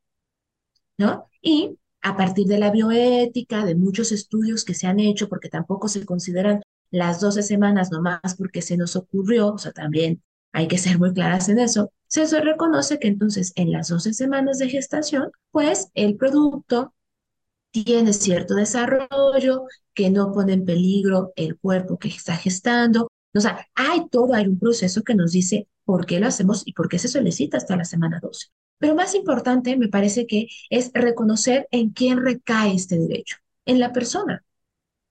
¿no? 0.97 1.29
Y 1.41 1.77
a 2.01 2.15
partir 2.15 2.47
de 2.47 2.59
la 2.59 2.71
bioética, 2.71 3.65
de 3.65 3.75
muchos 3.75 4.11
estudios 4.11 4.63
que 4.63 4.73
se 4.73 4.87
han 4.87 4.99
hecho, 4.99 5.27
porque 5.27 5.49
tampoco 5.49 5.87
se 5.87 6.05
consideran 6.05 6.61
las 6.91 7.19
12 7.19 7.43
semanas 7.43 7.91
nomás 7.91 8.35
porque 8.37 8.61
se 8.61 8.77
nos 8.77 8.95
ocurrió, 8.95 9.53
o 9.53 9.57
sea, 9.57 9.71
también 9.71 10.21
hay 10.51 10.67
que 10.67 10.77
ser 10.77 10.97
muy 10.97 11.13
claras 11.13 11.49
en 11.49 11.59
eso, 11.59 11.91
se 12.07 12.25
reconoce 12.41 12.99
que 12.99 13.07
entonces 13.07 13.53
en 13.55 13.71
las 13.71 13.89
12 13.89 14.13
semanas 14.13 14.57
de 14.57 14.69
gestación, 14.69 15.31
pues 15.51 15.89
el 15.93 16.15
producto 16.15 16.93
tiene 17.71 18.13
cierto 18.13 18.55
desarrollo, 18.55 19.65
que 19.93 20.09
no 20.09 20.31
pone 20.31 20.53
en 20.53 20.65
peligro 20.65 21.33
el 21.35 21.57
cuerpo 21.57 21.97
que 21.99 22.09
está 22.09 22.35
gestando. 22.35 23.09
O 23.33 23.39
sea, 23.39 23.67
hay 23.75 24.07
todo, 24.09 24.33
hay 24.33 24.47
un 24.47 24.59
proceso 24.59 25.03
que 25.03 25.15
nos 25.15 25.31
dice 25.31 25.67
por 25.85 26.05
qué 26.05 26.19
lo 26.19 26.27
hacemos 26.27 26.63
y 26.65 26.73
por 26.73 26.89
qué 26.89 26.99
se 26.99 27.07
solicita 27.07 27.57
hasta 27.57 27.75
la 27.75 27.85
semana 27.85 28.19
12. 28.21 28.47
Pero 28.79 28.95
más 28.95 29.13
importante, 29.15 29.77
me 29.77 29.89
parece 29.89 30.25
que 30.25 30.47
es 30.69 30.91
reconocer 30.93 31.67
en 31.71 31.89
quién 31.91 32.23
recae 32.23 32.73
este 32.73 32.97
derecho, 32.97 33.37
en 33.65 33.79
la 33.79 33.91
persona. 33.93 34.43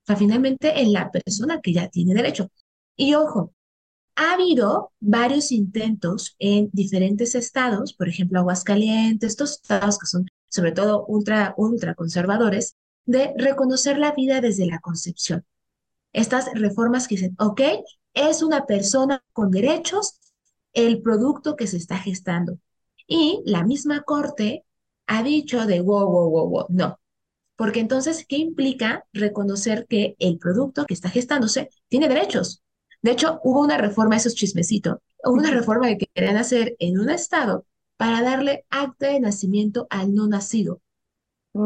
O 0.04 0.06
sea, 0.06 0.16
finalmente 0.16 0.80
en 0.80 0.92
la 0.92 1.10
persona 1.10 1.60
que 1.60 1.72
ya 1.72 1.88
tiene 1.88 2.14
derecho. 2.14 2.50
Y 2.96 3.14
ojo, 3.14 3.52
ha 4.16 4.34
habido 4.34 4.92
varios 5.00 5.52
intentos 5.52 6.34
en 6.38 6.70
diferentes 6.72 7.34
estados, 7.34 7.94
por 7.94 8.08
ejemplo, 8.08 8.40
Aguascalientes, 8.40 9.30
estos 9.30 9.52
estados 9.62 9.98
que 9.98 10.06
son 10.06 10.26
sobre 10.48 10.72
todo 10.72 11.04
ultra, 11.06 11.54
ultra 11.56 11.94
conservadores, 11.94 12.76
de 13.04 13.32
reconocer 13.36 13.98
la 13.98 14.12
vida 14.12 14.40
desde 14.40 14.66
la 14.66 14.80
concepción. 14.80 15.44
Estas 16.12 16.50
reformas 16.54 17.08
que 17.08 17.16
dicen, 17.16 17.34
ok, 17.38 17.60
es 18.14 18.42
una 18.42 18.66
persona 18.66 19.22
con 19.32 19.50
derechos 19.50 20.18
el 20.72 21.00
producto 21.02 21.56
que 21.56 21.66
se 21.66 21.76
está 21.76 21.98
gestando. 21.98 22.58
Y 23.06 23.42
la 23.46 23.64
misma 23.64 24.02
corte 24.02 24.64
ha 25.06 25.22
dicho 25.22 25.66
de 25.66 25.80
wow, 25.80 26.06
wow, 26.06 26.30
wow, 26.30 26.48
wow, 26.48 26.66
no. 26.68 27.00
Porque 27.56 27.80
entonces, 27.80 28.24
¿qué 28.28 28.36
implica 28.36 29.04
reconocer 29.12 29.86
que 29.88 30.14
el 30.18 30.38
producto 30.38 30.86
que 30.86 30.94
está 30.94 31.08
gestándose 31.08 31.70
tiene 31.88 32.08
derechos? 32.08 32.62
De 33.02 33.12
hecho, 33.12 33.40
hubo 33.42 33.60
una 33.60 33.78
reforma, 33.78 34.16
eso 34.16 34.28
es 34.28 34.34
chismecito, 34.34 35.02
hubo 35.24 35.34
una 35.34 35.50
reforma 35.50 35.88
que 35.96 36.06
querían 36.14 36.36
hacer 36.36 36.76
en 36.78 37.00
un 37.00 37.10
estado 37.10 37.64
para 37.98 38.22
darle 38.22 38.64
acta 38.70 39.08
de 39.08 39.20
nacimiento 39.20 39.86
al 39.90 40.14
no 40.14 40.26
nacido. 40.26 40.80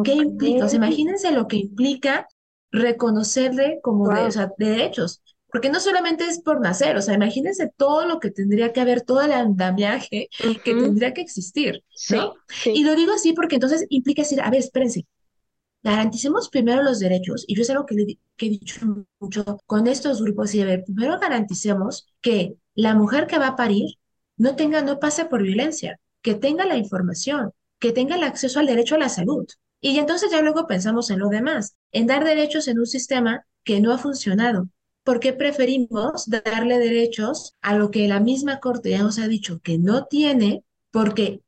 ¿Qué 0.02 0.14
implica? 0.14 0.64
O 0.64 0.68
sea, 0.68 0.78
imagínense 0.78 1.30
lo 1.30 1.46
que 1.46 1.58
implica 1.58 2.26
reconocerle 2.72 3.78
como 3.82 4.08
de, 4.08 4.22
o 4.22 4.30
sea, 4.30 4.50
derechos. 4.58 5.22
Porque 5.48 5.68
no 5.68 5.80
solamente 5.80 6.24
es 6.24 6.40
por 6.40 6.62
nacer, 6.62 6.96
o 6.96 7.02
sea, 7.02 7.12
imagínense 7.12 7.70
todo 7.76 8.06
lo 8.06 8.18
que 8.18 8.30
tendría 8.30 8.72
que 8.72 8.80
haber, 8.80 9.02
todo 9.02 9.20
el 9.20 9.32
andamiaje 9.32 10.30
que 10.64 10.74
tendría 10.74 11.12
que 11.12 11.20
existir, 11.20 11.84
¿no? 12.10 12.32
Y 12.64 12.82
lo 12.84 12.94
digo 12.94 13.12
así 13.12 13.34
porque 13.34 13.56
entonces 13.56 13.84
implica 13.90 14.22
decir, 14.22 14.40
a 14.40 14.48
ver, 14.48 14.60
espérense, 14.60 15.06
garanticemos 15.82 16.48
primero 16.48 16.82
los 16.82 17.00
derechos, 17.00 17.44
y 17.46 17.54
yo 17.54 17.62
es 17.62 17.68
algo 17.68 17.84
que, 17.84 18.18
que 18.36 18.46
he 18.46 18.48
dicho 18.48 19.06
mucho 19.20 19.58
con 19.66 19.86
estos 19.86 20.22
grupos, 20.22 20.54
y 20.54 20.62
a 20.62 20.64
ver, 20.64 20.84
primero 20.84 21.18
garanticemos 21.20 22.06
que 22.22 22.54
la 22.74 22.94
mujer 22.94 23.26
que 23.26 23.38
va 23.38 23.48
a 23.48 23.56
parir 23.56 23.96
no 24.38 24.56
tenga, 24.56 24.80
no 24.80 24.98
pase 24.98 25.26
por 25.26 25.42
violencia, 25.42 26.00
que 26.22 26.34
tenga 26.34 26.64
la 26.64 26.76
información, 26.76 27.52
que 27.78 27.92
tenga 27.92 28.16
el 28.16 28.24
acceso 28.24 28.60
al 28.60 28.66
derecho 28.66 28.94
a 28.94 28.98
la 28.98 29.08
salud. 29.08 29.46
Y 29.80 29.98
entonces 29.98 30.30
ya 30.30 30.40
luego 30.40 30.66
pensamos 30.66 31.10
en 31.10 31.18
lo 31.18 31.28
demás, 31.28 31.76
en 31.90 32.06
dar 32.06 32.24
derechos 32.24 32.68
en 32.68 32.78
un 32.78 32.86
sistema 32.86 33.44
que 33.64 33.80
no 33.80 33.92
ha 33.92 33.98
funcionado. 33.98 34.68
¿Por 35.04 35.18
qué 35.18 35.32
preferimos 35.32 36.26
darle 36.26 36.78
derechos 36.78 37.54
a 37.60 37.76
lo 37.76 37.90
que 37.90 38.06
la 38.06 38.20
misma 38.20 38.60
Corte 38.60 38.90
ya 38.90 39.02
nos 39.02 39.18
ha 39.18 39.26
dicho 39.26 39.60
que 39.60 39.78
no 39.78 40.06
tiene? 40.06 40.64
Porque 40.92 41.42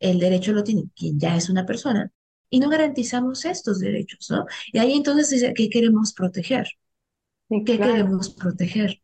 el 0.00 0.18
derecho 0.18 0.52
lo 0.52 0.64
tiene 0.64 0.84
quien 0.94 1.18
ya 1.18 1.36
es 1.36 1.48
una 1.48 1.64
persona 1.64 2.12
y 2.50 2.60
no 2.60 2.68
garantizamos 2.68 3.44
estos 3.46 3.80
derechos, 3.80 4.30
¿no? 4.30 4.46
Y 4.72 4.78
ahí 4.78 4.92
entonces 4.92 5.30
dice, 5.30 5.54
¿qué 5.54 5.70
queremos 5.70 6.12
proteger? 6.12 6.68
¿Qué 7.48 7.64
queremos 7.64 8.30
proteger? 8.30 9.00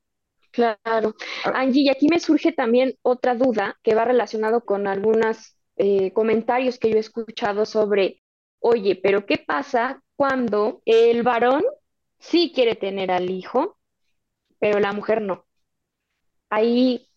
Claro. 0.61 1.15
Angie, 1.55 1.85
y 1.85 1.89
aquí 1.89 2.09
me 2.09 2.21
surge 2.21 2.53
también 2.53 2.95
otra 3.01 3.35
duda 3.35 3.79
que 3.83 3.95
va 3.95 4.05
relacionado 4.05 4.65
con 4.65 4.87
algunos 4.87 5.57
eh, 5.77 6.13
comentarios 6.13 6.79
que 6.79 6.91
yo 6.91 6.97
he 6.97 7.01
escuchado 7.01 7.65
sobre, 7.65 8.23
oye, 8.59 8.95
pero 9.03 9.25
¿qué 9.25 9.39
pasa 9.39 10.03
cuando 10.17 10.83
el 10.85 11.23
varón 11.23 11.63
sí 12.19 12.53
quiere 12.55 12.75
tener 12.75 13.11
al 13.11 13.31
hijo, 13.31 13.79
pero 14.59 14.81
la 14.81 14.93
mujer 14.93 15.23
no? 15.23 15.47
Ahí, 16.51 17.09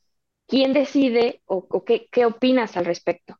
¿quién 0.47 0.71
decide 0.71 1.41
o, 1.45 1.83
qué, 1.83 2.07
qué 2.09 2.25
opinas 2.25 2.77
al 2.77 2.85
respecto? 2.85 3.37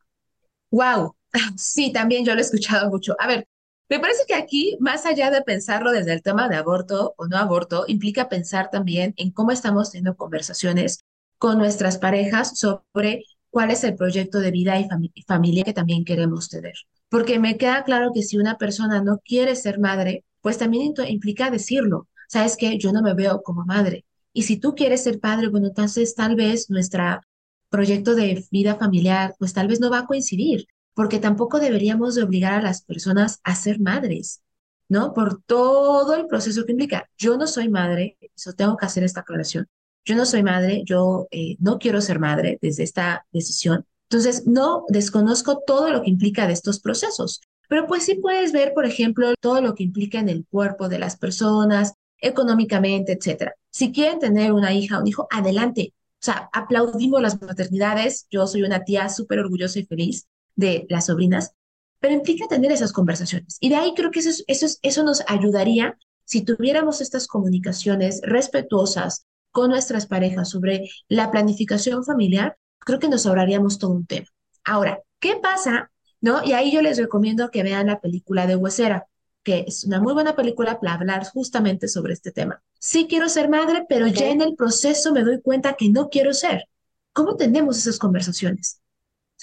Wow, 0.69 1.15
sí, 1.55 1.93
también 1.93 2.25
yo 2.25 2.33
lo 2.33 2.39
he 2.39 2.43
escuchado 2.43 2.89
mucho. 2.89 3.15
A 3.19 3.27
ver, 3.27 3.47
me 3.93 3.99
parece 3.99 4.23
que 4.27 4.33
aquí, 4.33 4.75
más 4.79 5.05
allá 5.05 5.29
de 5.29 5.43
pensarlo 5.43 5.91
desde 5.91 6.13
el 6.13 6.23
tema 6.23 6.49
de 6.49 6.55
aborto 6.55 7.13
o 7.15 7.27
no 7.27 7.37
aborto, 7.37 7.85
implica 7.87 8.27
pensar 8.27 8.71
también 8.71 9.13
en 9.17 9.29
cómo 9.29 9.51
estamos 9.51 9.91
teniendo 9.91 10.15
conversaciones 10.17 11.05
con 11.37 11.59
nuestras 11.59 11.99
parejas 11.99 12.57
sobre 12.57 13.23
cuál 13.51 13.69
es 13.69 13.83
el 13.83 13.93
proyecto 13.95 14.39
de 14.39 14.49
vida 14.49 14.79
y 14.79 14.87
familia 15.27 15.63
que 15.63 15.73
también 15.73 16.05
queremos 16.05 16.49
tener. 16.49 16.73
Porque 17.07 17.37
me 17.37 17.55
queda 17.57 17.83
claro 17.83 18.09
que 18.15 18.23
si 18.23 18.39
una 18.39 18.57
persona 18.57 19.03
no 19.03 19.19
quiere 19.23 19.55
ser 19.55 19.77
madre, 19.77 20.25
pues 20.41 20.57
también 20.57 20.95
implica 21.07 21.51
decirlo. 21.51 22.07
Sabes 22.27 22.57
que 22.57 22.79
yo 22.79 22.93
no 22.93 23.03
me 23.03 23.13
veo 23.13 23.43
como 23.43 23.63
madre. 23.63 24.05
Y 24.33 24.41
si 24.41 24.57
tú 24.57 24.73
quieres 24.73 25.03
ser 25.03 25.19
padre, 25.19 25.49
bueno, 25.49 25.67
entonces 25.67 26.15
tal 26.15 26.35
vez 26.35 26.67
nuestro 26.71 27.21
proyecto 27.69 28.15
de 28.15 28.43
vida 28.49 28.73
familiar, 28.75 29.35
pues 29.37 29.53
tal 29.53 29.67
vez 29.67 29.79
no 29.79 29.91
va 29.91 29.99
a 29.99 30.07
coincidir 30.07 30.65
porque 30.93 31.19
tampoco 31.19 31.59
deberíamos 31.59 32.15
de 32.15 32.23
obligar 32.23 32.53
a 32.53 32.61
las 32.61 32.83
personas 32.83 33.39
a 33.43 33.55
ser 33.55 33.79
madres, 33.79 34.43
¿no? 34.89 35.13
Por 35.13 35.41
todo 35.43 36.15
el 36.15 36.27
proceso 36.27 36.65
que 36.65 36.71
implica. 36.71 37.09
Yo 37.17 37.37
no 37.37 37.47
soy 37.47 37.69
madre, 37.69 38.17
eso 38.35 38.53
tengo 38.53 38.77
que 38.77 38.85
hacer 38.85 39.03
esta 39.03 39.21
aclaración. 39.21 39.67
Yo 40.05 40.15
no 40.15 40.25
soy 40.25 40.43
madre, 40.43 40.83
yo 40.85 41.27
eh, 41.31 41.55
no 41.59 41.79
quiero 41.79 42.01
ser 42.01 42.19
madre 42.19 42.59
desde 42.61 42.83
esta 42.83 43.25
decisión. 43.31 43.85
Entonces, 44.09 44.45
no 44.45 44.85
desconozco 44.89 45.63
todo 45.65 45.89
lo 45.89 46.03
que 46.03 46.09
implica 46.09 46.45
de 46.45 46.53
estos 46.53 46.79
procesos, 46.79 47.41
pero 47.69 47.87
pues 47.87 48.03
sí 48.03 48.15
puedes 48.15 48.51
ver, 48.51 48.73
por 48.73 48.85
ejemplo, 48.85 49.33
todo 49.39 49.61
lo 49.61 49.73
que 49.73 49.83
implica 49.83 50.19
en 50.19 50.29
el 50.29 50.45
cuerpo 50.45 50.89
de 50.89 50.99
las 50.99 51.17
personas, 51.17 51.93
económicamente, 52.19 53.13
etcétera. 53.13 53.55
Si 53.71 53.91
quieren 53.91 54.19
tener 54.19 54.53
una 54.53 54.73
hija 54.73 54.97
o 54.97 55.01
un 55.01 55.07
hijo, 55.07 55.27
adelante. 55.31 55.93
O 56.21 56.25
sea, 56.25 56.49
aplaudimos 56.53 57.21
las 57.21 57.41
maternidades. 57.41 58.27
Yo 58.29 58.45
soy 58.47 58.63
una 58.63 58.83
tía 58.83 59.09
súper 59.09 59.39
orgullosa 59.39 59.79
y 59.79 59.85
feliz 59.85 60.27
de 60.55 60.85
las 60.89 61.07
sobrinas, 61.07 61.53
pero 61.99 62.13
implica 62.15 62.47
tener 62.47 62.71
esas 62.71 62.91
conversaciones. 62.91 63.57
Y 63.59 63.69
de 63.69 63.75
ahí 63.75 63.93
creo 63.95 64.11
que 64.11 64.19
eso, 64.19 64.43
eso, 64.47 64.67
eso 64.81 65.03
nos 65.03 65.23
ayudaría 65.27 65.97
si 66.25 66.43
tuviéramos 66.43 67.01
estas 67.01 67.27
comunicaciones 67.27 68.21
respetuosas 68.23 69.25
con 69.51 69.69
nuestras 69.69 70.07
parejas 70.07 70.49
sobre 70.49 70.89
la 71.07 71.31
planificación 71.31 72.03
familiar, 72.03 72.57
creo 72.79 72.99
que 72.99 73.09
nos 73.09 73.25
ahorraríamos 73.25 73.77
todo 73.77 73.91
un 73.91 74.05
tema. 74.05 74.27
Ahora, 74.63 74.99
¿qué 75.19 75.35
pasa? 75.41 75.91
¿No? 76.21 76.43
Y 76.43 76.53
ahí 76.53 76.71
yo 76.71 76.81
les 76.81 76.97
recomiendo 76.97 77.51
que 77.51 77.63
vean 77.63 77.87
la 77.87 77.99
película 77.99 78.47
de 78.47 78.55
Huesera, 78.55 79.05
que 79.43 79.65
es 79.67 79.83
una 79.83 80.01
muy 80.01 80.13
buena 80.13 80.35
película 80.35 80.79
para 80.79 80.95
hablar 80.95 81.25
justamente 81.25 81.87
sobre 81.87 82.13
este 82.13 82.31
tema. 82.31 82.63
Sí 82.79 83.07
quiero 83.09 83.29
ser 83.29 83.49
madre, 83.49 83.85
pero 83.87 84.07
ya 84.07 84.29
en 84.29 84.41
el 84.41 84.55
proceso 84.55 85.13
me 85.13 85.23
doy 85.23 85.41
cuenta 85.41 85.73
que 85.73 85.89
no 85.89 86.09
quiero 86.09 86.33
ser. 86.33 86.63
¿Cómo 87.11 87.35
tenemos 87.35 87.77
esas 87.77 87.99
conversaciones? 87.99 88.81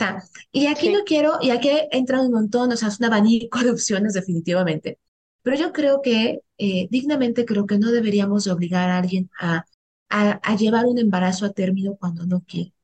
Sea, 0.04 0.22
y 0.52 0.66
aquí 0.66 0.90
no 0.90 1.00
quiero, 1.04 1.38
y 1.40 1.50
aquí 1.50 1.70
entra 1.90 2.20
un 2.20 2.32
montón, 2.32 2.72
o 2.72 2.76
sea, 2.76 2.88
es 2.88 2.98
un 2.98 3.06
abanico 3.06 3.58
de 3.60 3.70
opciones 3.70 4.14
definitivamente, 4.14 4.98
pero 5.42 5.56
yo 5.56 5.72
creo 5.72 6.02
que, 6.02 6.40
eh, 6.58 6.88
dignamente 6.90 7.44
creo 7.44 7.66
que 7.66 7.78
no 7.78 7.90
deberíamos 7.90 8.46
obligar 8.46 8.90
a 8.90 8.98
alguien 8.98 9.30
a, 9.40 9.64
a, 10.10 10.56
llevar 10.56 10.86
un 10.86 10.98
embarazo 10.98 11.46
a 11.46 11.52
término 11.52 11.96
cuando 11.96 12.26
no 12.26 12.40
quiere, 12.40 12.74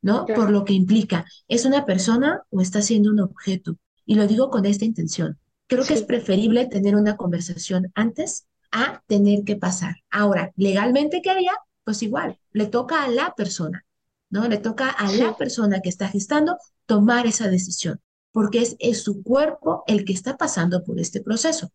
¿no? 0.00 0.26
Por 0.26 0.50
lo 0.50 0.64
que 0.64 0.72
implica, 0.74 1.26
¿es 1.48 1.64
una 1.64 1.84
persona 1.84 2.42
o 2.50 2.60
está 2.60 2.82
siendo 2.82 3.10
un 3.10 3.20
objeto? 3.20 3.76
Y 4.06 4.14
lo 4.14 4.26
digo 4.26 4.48
con 4.50 4.64
esta 4.64 4.84
intención. 4.84 5.38
Creo 5.66 5.84
que 5.84 5.94
es 5.94 6.02
preferible 6.02 6.66
tener 6.66 6.96
una 6.96 7.16
conversación 7.16 7.90
antes 7.94 8.46
a 8.70 9.02
tener 9.06 9.44
que 9.44 9.56
pasar. 9.56 9.96
Ahora, 10.10 10.52
legalmente, 10.56 11.20
¿qué 11.20 11.30
haría? 11.30 11.52
Pues 11.84 12.02
igual, 12.02 12.38
le 12.52 12.66
toca 12.66 13.02
a 13.02 13.08
la 13.08 13.34
persona. 13.36 13.84
¿No? 14.30 14.48
Le 14.48 14.58
toca 14.58 14.90
a 14.90 15.12
la 15.12 15.36
persona 15.36 15.80
que 15.80 15.88
está 15.88 16.08
gestando 16.08 16.56
tomar 16.86 17.26
esa 17.26 17.48
decisión, 17.48 18.00
porque 18.32 18.60
es, 18.62 18.76
es 18.78 19.02
su 19.02 19.22
cuerpo 19.22 19.84
el 19.86 20.04
que 20.04 20.12
está 20.12 20.36
pasando 20.36 20.84
por 20.84 21.00
este 21.00 21.20
proceso. 21.20 21.70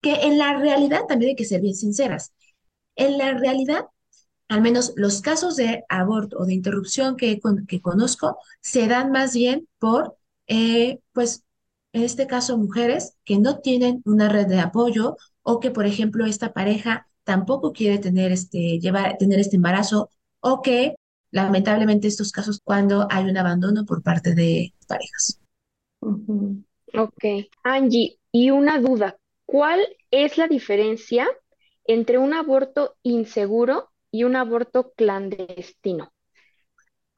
Que 0.00 0.26
en 0.26 0.38
la 0.38 0.58
realidad 0.58 1.02
también 1.08 1.30
hay 1.30 1.36
que 1.36 1.44
ser 1.44 1.60
bien 1.60 1.74
sinceras. 1.74 2.32
En 2.96 3.18
la 3.18 3.32
realidad, 3.34 3.86
al 4.48 4.60
menos 4.62 4.92
los 4.96 5.20
casos 5.20 5.56
de 5.56 5.84
aborto 5.88 6.38
o 6.38 6.46
de 6.46 6.54
interrupción 6.54 7.16
que, 7.16 7.40
que 7.68 7.80
conozco 7.80 8.38
se 8.60 8.86
dan 8.86 9.10
más 9.10 9.34
bien 9.34 9.68
por, 9.78 10.16
eh, 10.46 11.00
pues, 11.12 11.44
en 11.92 12.02
este 12.02 12.26
caso, 12.26 12.58
mujeres 12.58 13.16
que 13.24 13.38
no 13.38 13.60
tienen 13.60 14.02
una 14.04 14.28
red 14.28 14.46
de 14.46 14.60
apoyo 14.60 15.16
o 15.42 15.60
que, 15.60 15.70
por 15.70 15.86
ejemplo, 15.86 16.26
esta 16.26 16.52
pareja 16.52 17.06
tampoco 17.24 17.72
quiere 17.72 17.98
tener 17.98 18.32
este, 18.32 18.78
llevar, 18.80 19.16
tener 19.18 19.38
este 19.40 19.56
embarazo 19.56 20.10
o 20.40 20.60
que 20.62 20.96
lamentablemente 21.34 22.06
estos 22.06 22.30
casos 22.30 22.60
cuando 22.62 23.08
hay 23.10 23.24
un 23.24 23.36
abandono 23.36 23.84
por 23.84 24.04
parte 24.04 24.36
de 24.36 24.72
parejas. 24.86 25.40
Ok. 26.00 27.24
Angie, 27.64 28.20
y 28.30 28.50
una 28.50 28.78
duda, 28.78 29.18
¿cuál 29.44 29.80
es 30.12 30.38
la 30.38 30.46
diferencia 30.46 31.26
entre 31.86 32.18
un 32.18 32.34
aborto 32.34 32.94
inseguro 33.02 33.90
y 34.12 34.22
un 34.22 34.36
aborto 34.36 34.92
clandestino? 34.96 36.12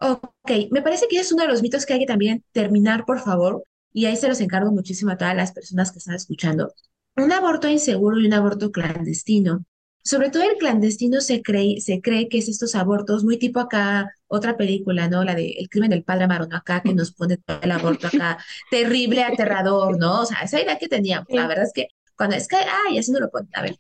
Ok, 0.00 0.50
me 0.70 0.80
parece 0.80 1.08
que 1.08 1.18
es 1.18 1.30
uno 1.30 1.42
de 1.42 1.48
los 1.48 1.60
mitos 1.60 1.84
que 1.84 1.92
hay 1.92 2.00
que 2.00 2.06
también 2.06 2.42
terminar, 2.52 3.04
por 3.04 3.20
favor, 3.20 3.64
y 3.92 4.06
ahí 4.06 4.16
se 4.16 4.28
los 4.28 4.40
encargo 4.40 4.72
muchísimo 4.72 5.10
a 5.10 5.18
todas 5.18 5.36
las 5.36 5.52
personas 5.52 5.92
que 5.92 5.98
están 5.98 6.14
escuchando. 6.14 6.72
Un 7.16 7.32
aborto 7.32 7.68
inseguro 7.68 8.18
y 8.18 8.26
un 8.26 8.32
aborto 8.32 8.72
clandestino 8.72 9.66
sobre 10.06 10.30
todo 10.30 10.44
el 10.44 10.56
clandestino 10.56 11.20
se 11.20 11.42
cree, 11.42 11.80
se 11.80 12.00
cree 12.00 12.28
que 12.28 12.38
es 12.38 12.48
estos 12.48 12.76
abortos, 12.76 13.24
muy 13.24 13.38
tipo 13.38 13.58
acá, 13.58 14.08
otra 14.28 14.56
película, 14.56 15.08
¿no? 15.08 15.24
La 15.24 15.34
de 15.34 15.56
El 15.58 15.68
crimen 15.68 15.90
del 15.90 16.04
padre 16.04 16.24
Amaro, 16.24 16.46
Acá 16.52 16.80
que 16.80 16.94
nos 16.94 17.12
pone 17.12 17.38
el 17.60 17.72
aborto 17.72 18.06
acá, 18.06 18.38
terrible, 18.70 19.24
aterrador, 19.24 19.98
¿no? 19.98 20.22
O 20.22 20.24
sea, 20.24 20.38
esa 20.42 20.60
idea 20.62 20.78
que 20.78 20.86
teníamos, 20.86 21.26
la 21.30 21.48
verdad 21.48 21.64
es 21.64 21.72
que 21.74 21.88
cuando 22.16 22.36
es 22.36 22.46
que, 22.46 22.56
ay, 22.56 22.98
así 22.98 23.10
no 23.10 23.18
lo 23.18 23.30
pone, 23.30 23.48
a 23.54 23.62
ver. 23.62 23.76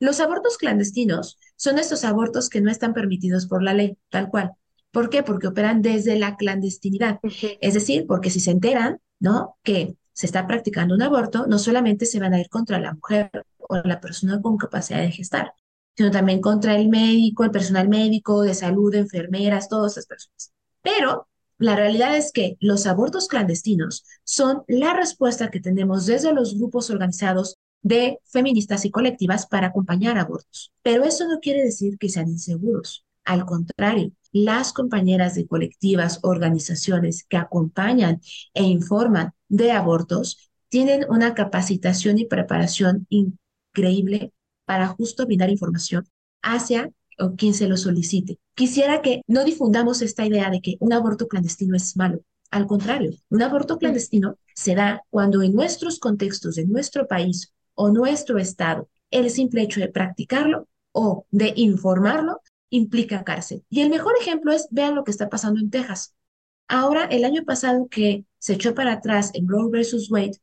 Los 0.00 0.18
abortos 0.18 0.58
clandestinos 0.58 1.38
son 1.54 1.78
estos 1.78 2.04
abortos 2.04 2.48
que 2.48 2.60
no 2.60 2.72
están 2.72 2.92
permitidos 2.92 3.46
por 3.46 3.62
la 3.62 3.72
ley, 3.72 3.96
tal 4.10 4.30
cual. 4.30 4.50
¿Por 4.90 5.10
qué? 5.10 5.22
Porque 5.22 5.46
operan 5.46 5.80
desde 5.80 6.18
la 6.18 6.36
clandestinidad. 6.36 7.20
Es 7.60 7.74
decir, 7.74 8.04
porque 8.08 8.30
si 8.30 8.40
se 8.40 8.50
enteran, 8.50 9.00
¿no? 9.20 9.56
Que 9.62 9.96
se 10.12 10.26
está 10.26 10.48
practicando 10.48 10.96
un 10.96 11.02
aborto, 11.02 11.46
no 11.46 11.60
solamente 11.60 12.04
se 12.04 12.18
van 12.18 12.34
a 12.34 12.40
ir 12.40 12.48
contra 12.48 12.80
la 12.80 12.94
mujer 12.94 13.30
o 13.58 13.76
la 13.76 14.00
persona 14.00 14.40
con 14.42 14.56
capacidad 14.56 15.00
de 15.00 15.12
gestar, 15.12 15.52
sino 15.98 16.12
también 16.12 16.40
contra 16.40 16.76
el 16.76 16.88
médico, 16.88 17.42
el 17.42 17.50
personal 17.50 17.88
médico, 17.88 18.42
de 18.42 18.54
salud, 18.54 18.94
enfermeras, 18.94 19.68
todas 19.68 19.94
esas 19.94 20.06
personas. 20.06 20.52
Pero 20.80 21.26
la 21.58 21.74
realidad 21.74 22.16
es 22.16 22.30
que 22.30 22.56
los 22.60 22.86
abortos 22.86 23.26
clandestinos 23.26 24.04
son 24.22 24.62
la 24.68 24.94
respuesta 24.94 25.50
que 25.50 25.58
tenemos 25.58 26.06
desde 26.06 26.32
los 26.32 26.56
grupos 26.56 26.88
organizados 26.90 27.56
de 27.82 28.20
feministas 28.26 28.84
y 28.84 28.92
colectivas 28.92 29.48
para 29.48 29.66
acompañar 29.66 30.18
abortos. 30.18 30.72
Pero 30.84 31.02
eso 31.02 31.26
no 31.26 31.40
quiere 31.40 31.64
decir 31.64 31.98
que 31.98 32.08
sean 32.08 32.28
inseguros. 32.28 33.04
Al 33.24 33.44
contrario, 33.44 34.12
las 34.30 34.72
compañeras 34.72 35.34
de 35.34 35.48
colectivas, 35.48 36.20
organizaciones 36.22 37.24
que 37.28 37.38
acompañan 37.38 38.20
e 38.54 38.62
informan 38.62 39.32
de 39.48 39.72
abortos 39.72 40.48
tienen 40.68 41.06
una 41.08 41.34
capacitación 41.34 42.18
y 42.18 42.26
preparación 42.26 43.08
increíble 43.08 44.32
para 44.68 44.86
justo 44.88 45.24
brindar 45.24 45.48
información 45.48 46.06
hacia 46.42 46.90
o 47.18 47.36
quien 47.36 47.54
se 47.54 47.68
lo 47.68 47.78
solicite. 47.78 48.38
Quisiera 48.54 49.00
que 49.00 49.22
no 49.26 49.42
difundamos 49.42 50.02
esta 50.02 50.26
idea 50.26 50.50
de 50.50 50.60
que 50.60 50.76
un 50.80 50.92
aborto 50.92 51.26
clandestino 51.26 51.74
es 51.74 51.96
malo. 51.96 52.20
Al 52.50 52.66
contrario, 52.66 53.12
un 53.30 53.42
aborto 53.42 53.78
clandestino 53.78 54.36
se 54.54 54.74
da 54.74 55.02
cuando 55.08 55.42
en 55.42 55.54
nuestros 55.54 55.98
contextos, 55.98 56.56
de 56.56 56.66
nuestro 56.66 57.08
país 57.08 57.50
o 57.74 57.88
nuestro 57.88 58.36
estado, 58.38 58.90
el 59.10 59.30
simple 59.30 59.62
hecho 59.62 59.80
de 59.80 59.88
practicarlo 59.88 60.68
o 60.92 61.24
de 61.30 61.54
informarlo 61.56 62.42
implica 62.68 63.24
cárcel. 63.24 63.64
Y 63.70 63.80
el 63.80 63.88
mejor 63.88 64.12
ejemplo 64.20 64.52
es, 64.52 64.68
vean 64.70 64.94
lo 64.94 65.02
que 65.02 65.12
está 65.12 65.30
pasando 65.30 65.60
en 65.60 65.70
Texas. 65.70 66.14
Ahora, 66.68 67.06
el 67.06 67.24
año 67.24 67.42
pasado 67.46 67.88
que 67.88 68.26
se 68.38 68.52
echó 68.52 68.74
para 68.74 68.92
atrás 68.92 69.30
en 69.32 69.48
Roe 69.48 69.70
versus 69.70 70.10
Wade, 70.10 70.38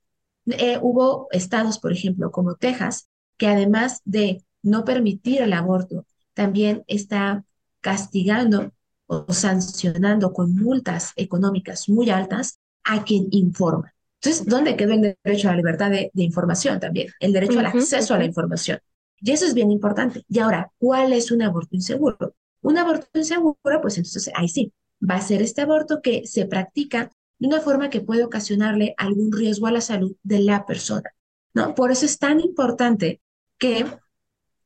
eh, 0.47 0.79
hubo 0.81 1.27
estados, 1.29 1.77
por 1.77 1.91
ejemplo, 1.91 2.31
como 2.31 2.55
Texas, 2.55 3.07
que 3.37 3.47
además 3.47 4.01
de 4.05 4.43
no 4.61 4.85
permitir 4.85 5.41
el 5.41 5.53
aborto, 5.53 6.05
también 6.33 6.83
está 6.87 7.45
castigando 7.81 8.71
o 9.07 9.31
sancionando 9.31 10.33
con 10.33 10.55
multas 10.55 11.13
económicas 11.15 11.87
muy 11.87 12.09
altas 12.09 12.59
a 12.83 13.03
quien 13.03 13.27
informa. 13.31 13.93
Entonces, 14.21 14.45
¿dónde 14.47 14.75
quedó 14.75 14.93
el 14.93 15.17
derecho 15.23 15.49
a 15.49 15.51
la 15.51 15.57
libertad 15.57 15.91
de, 15.91 16.11
información 16.15 16.79
también? 16.79 17.09
El 17.19 17.31
derecho 17.31 17.59
al 17.59 17.67
acceso 17.67 18.13
a 18.13 18.17
la 18.17 18.25
información. 18.25 18.79
Y 19.21 19.31
eso 19.31 19.45
es 19.45 19.53
bien 19.53 19.71
importante. 19.71 20.23
Y 20.27 20.39
ahora, 20.39 20.71
¿cuál 20.77 21.13
es 21.13 21.31
un 21.31 21.41
aborto 21.43 21.75
inseguro? 21.75 22.35
Un 22.61 22.77
aborto 22.77 23.07
inseguro, 23.13 23.81
pues 23.81 23.97
entonces 23.97 24.31
ahí 24.35 24.49
sí, 24.49 24.73
va 25.07 25.15
a 25.15 25.21
ser 25.21 25.41
este 25.41 25.61
aborto 25.61 26.01
que 26.01 26.25
se 26.25 26.45
practica 26.47 27.11
de 27.37 27.47
una 27.47 27.59
forma 27.59 27.89
que 27.89 28.01
puede 28.01 28.23
ocasionarle 28.23 28.95
algún 28.97 29.31
riesgo 29.31 29.67
a 29.67 29.71
la 29.71 29.81
salud 29.81 30.15
de 30.23 30.39
la 30.39 30.65
persona. 30.65 31.11
¿no? 31.53 31.75
Por 31.75 31.91
eso 31.91 32.05
es 32.05 32.17
tan 32.17 32.39
importante 32.39 33.21
que 33.57 33.85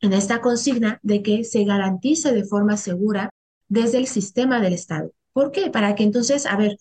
en 0.01 0.13
esta 0.13 0.41
consigna 0.41 0.99
de 1.03 1.21
que 1.21 1.43
se 1.43 1.63
garantice 1.63 2.33
de 2.33 2.45
forma 2.45 2.77
segura 2.77 3.29
desde 3.67 3.97
el 3.97 4.07
sistema 4.07 4.61
del 4.61 4.73
Estado. 4.73 5.11
¿Por 5.33 5.51
qué? 5.51 5.69
Para 5.69 5.95
que 5.95 6.03
entonces, 6.03 6.45
a 6.45 6.55
ver, 6.55 6.77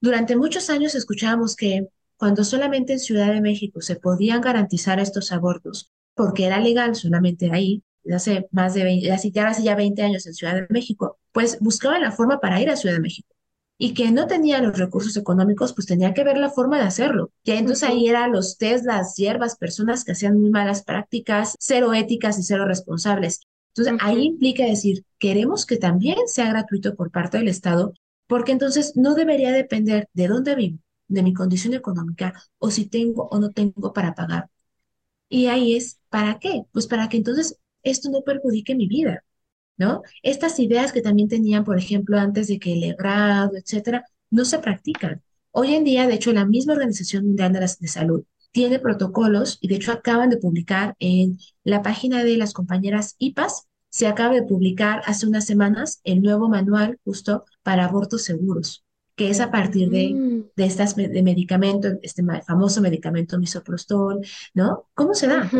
durante 0.00 0.36
muchos 0.36 0.70
años 0.70 0.94
escuchábamos 0.94 1.56
que 1.56 1.88
cuando 2.16 2.44
solamente 2.44 2.94
en 2.94 2.98
Ciudad 2.98 3.32
de 3.32 3.40
México 3.40 3.80
se 3.80 3.96
podían 3.96 4.40
garantizar 4.40 4.98
estos 5.00 5.32
abortos, 5.32 5.92
porque 6.14 6.46
era 6.46 6.60
legal 6.60 6.94
solamente 6.94 7.50
ahí, 7.52 7.82
hace 8.14 8.48
más 8.52 8.74
de 8.74 8.84
20, 8.84 9.06
ya 9.32 9.48
hace 9.48 9.62
ya 9.62 9.74
20 9.74 10.02
años 10.02 10.26
en 10.26 10.34
Ciudad 10.34 10.54
de 10.54 10.66
México, 10.70 11.18
pues 11.32 11.58
buscaban 11.60 12.00
la 12.00 12.12
forma 12.12 12.40
para 12.40 12.60
ir 12.60 12.70
a 12.70 12.76
Ciudad 12.76 12.94
de 12.94 13.02
México. 13.02 13.35
Y 13.78 13.92
que 13.94 14.10
no 14.10 14.26
tenía 14.26 14.60
los 14.62 14.78
recursos 14.78 15.16
económicos, 15.16 15.74
pues 15.74 15.86
tenía 15.86 16.14
que 16.14 16.24
ver 16.24 16.38
la 16.38 16.50
forma 16.50 16.78
de 16.78 16.84
hacerlo. 16.84 17.30
Y 17.44 17.52
entonces 17.52 17.88
ahí 17.88 18.08
eran 18.08 18.32
los 18.32 18.56
test, 18.58 18.86
las 18.86 19.16
hierbas, 19.16 19.56
personas 19.56 20.04
que 20.04 20.12
hacían 20.12 20.40
muy 20.40 20.50
malas 20.50 20.82
prácticas, 20.82 21.54
cero 21.58 21.92
éticas 21.94 22.38
y 22.38 22.42
cero 22.42 22.64
responsables. 22.66 23.40
Entonces 23.74 23.94
ahí 24.00 24.24
implica 24.24 24.64
decir, 24.64 25.04
queremos 25.18 25.66
que 25.66 25.76
también 25.76 26.16
sea 26.26 26.48
gratuito 26.48 26.94
por 26.96 27.10
parte 27.10 27.38
del 27.38 27.48
Estado, 27.48 27.92
porque 28.26 28.52
entonces 28.52 28.96
no 28.96 29.14
debería 29.14 29.52
depender 29.52 30.08
de 30.14 30.28
dónde 30.28 30.54
vivo, 30.54 30.78
de 31.08 31.22
mi 31.22 31.34
condición 31.34 31.74
económica 31.74 32.34
o 32.58 32.70
si 32.70 32.86
tengo 32.86 33.28
o 33.30 33.38
no 33.38 33.50
tengo 33.50 33.92
para 33.92 34.14
pagar. 34.14 34.48
Y 35.28 35.46
ahí 35.46 35.76
es, 35.76 36.00
¿para 36.08 36.38
qué? 36.38 36.64
Pues 36.72 36.86
para 36.86 37.08
que 37.08 37.16
entonces 37.18 37.58
esto 37.82 38.10
no 38.10 38.22
perjudique 38.22 38.74
mi 38.74 38.86
vida, 38.88 39.24
¿no? 39.76 40.02
Estas 40.22 40.58
ideas 40.58 40.92
que 40.92 41.02
también 41.02 41.28
tenían, 41.28 41.64
por 41.64 41.78
ejemplo, 41.78 42.18
antes 42.18 42.48
de 42.48 42.58
que 42.58 42.72
el 42.72 42.94
grado, 42.94 43.56
etcétera, 43.56 44.04
no 44.30 44.44
se 44.44 44.58
practican. 44.58 45.22
Hoy 45.50 45.74
en 45.74 45.84
día, 45.84 46.06
de 46.06 46.14
hecho, 46.14 46.32
la 46.32 46.44
misma 46.44 46.74
Organización 46.74 47.26
Mundial 47.26 47.52
de, 47.52 47.60
la, 47.60 47.66
de 47.66 47.88
Salud 47.88 48.24
tiene 48.52 48.78
protocolos 48.78 49.58
y 49.60 49.68
de 49.68 49.76
hecho 49.76 49.92
acaban 49.92 50.30
de 50.30 50.38
publicar 50.38 50.94
en 50.98 51.38
la 51.64 51.82
página 51.82 52.24
de 52.24 52.36
las 52.36 52.52
compañeras 52.52 53.14
IPAS, 53.18 53.66
se 53.88 54.06
acaba 54.06 54.34
de 54.34 54.42
publicar 54.42 55.02
hace 55.06 55.26
unas 55.26 55.46
semanas 55.46 56.00
el 56.04 56.22
nuevo 56.22 56.48
manual 56.48 56.98
justo 57.04 57.44
para 57.62 57.84
abortos 57.84 58.24
seguros 58.24 58.86
que 59.16 59.30
es 59.30 59.40
a 59.40 59.50
partir 59.50 59.90
de, 59.90 60.10
mm. 60.14 60.44
de 60.54 60.64
estas 60.66 60.94
de 60.94 61.22
medicamento, 61.22 61.88
este 62.02 62.22
famoso 62.46 62.82
medicamento 62.82 63.38
misoprostol, 63.38 64.20
¿no? 64.52 64.88
¿Cómo 64.94 65.14
se 65.14 65.26
da? 65.26 65.50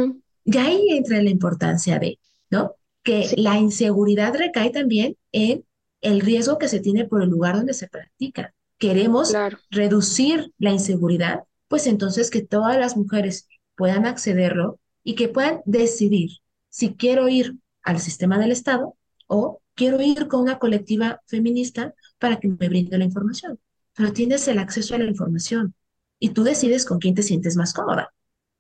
Y 0.45 0.59
ahí 0.59 0.89
entra 0.91 1.21
la 1.23 1.31
importancia 1.31 1.99
de, 1.99 2.21
¿no? 2.51 2.77
Que 3.07 3.31
la 3.37 3.57
inseguridad 3.57 4.35
recae 4.35 4.71
también 4.71 5.16
en 5.31 5.64
el 6.01 6.21
riesgo 6.21 6.59
que 6.59 6.66
se 6.66 6.81
tiene 6.81 7.05
por 7.05 7.23
el 7.23 7.31
lugar 7.31 7.57
donde 7.57 7.73
se 7.73 7.88
practica. 7.88 8.53
Queremos 8.79 9.33
reducir 9.71 10.53
la 10.59 10.73
inseguridad, 10.73 11.45
pues 11.69 11.87
entonces 11.87 12.31
que 12.31 12.42
todas 12.42 12.77
las 12.79 12.97
mujeres 12.97 13.49
puedan 13.77 14.07
accederlo 14.07 14.81
y 15.05 15.14
que 15.14 15.29
puedan 15.29 15.62
decidir 15.66 16.31
si 16.69 16.95
quiero 16.95 17.29
ir 17.29 17.55
al 17.83 18.01
sistema 18.01 18.38
del 18.38 18.51
Estado 18.51 18.97
o 19.29 19.61
quiero 19.75 20.03
ir 20.03 20.27
con 20.27 20.40
una 20.40 20.59
colectiva 20.59 21.23
feminista 21.27 21.95
para 22.19 22.40
que 22.40 22.49
me 22.49 22.69
brinde 22.69 22.99
la 22.99 23.05
información. 23.05 23.61
Pero 23.95 24.12
tienes 24.12 24.49
el 24.49 24.59
acceso 24.59 24.95
a 24.97 24.99
la 24.99 25.05
información 25.05 25.75
y 26.19 26.31
tú 26.31 26.42
decides 26.42 26.85
con 26.85 26.99
quién 26.99 27.14
te 27.14 27.23
sientes 27.23 27.57
más 27.57 27.73
cómoda. 27.73 28.12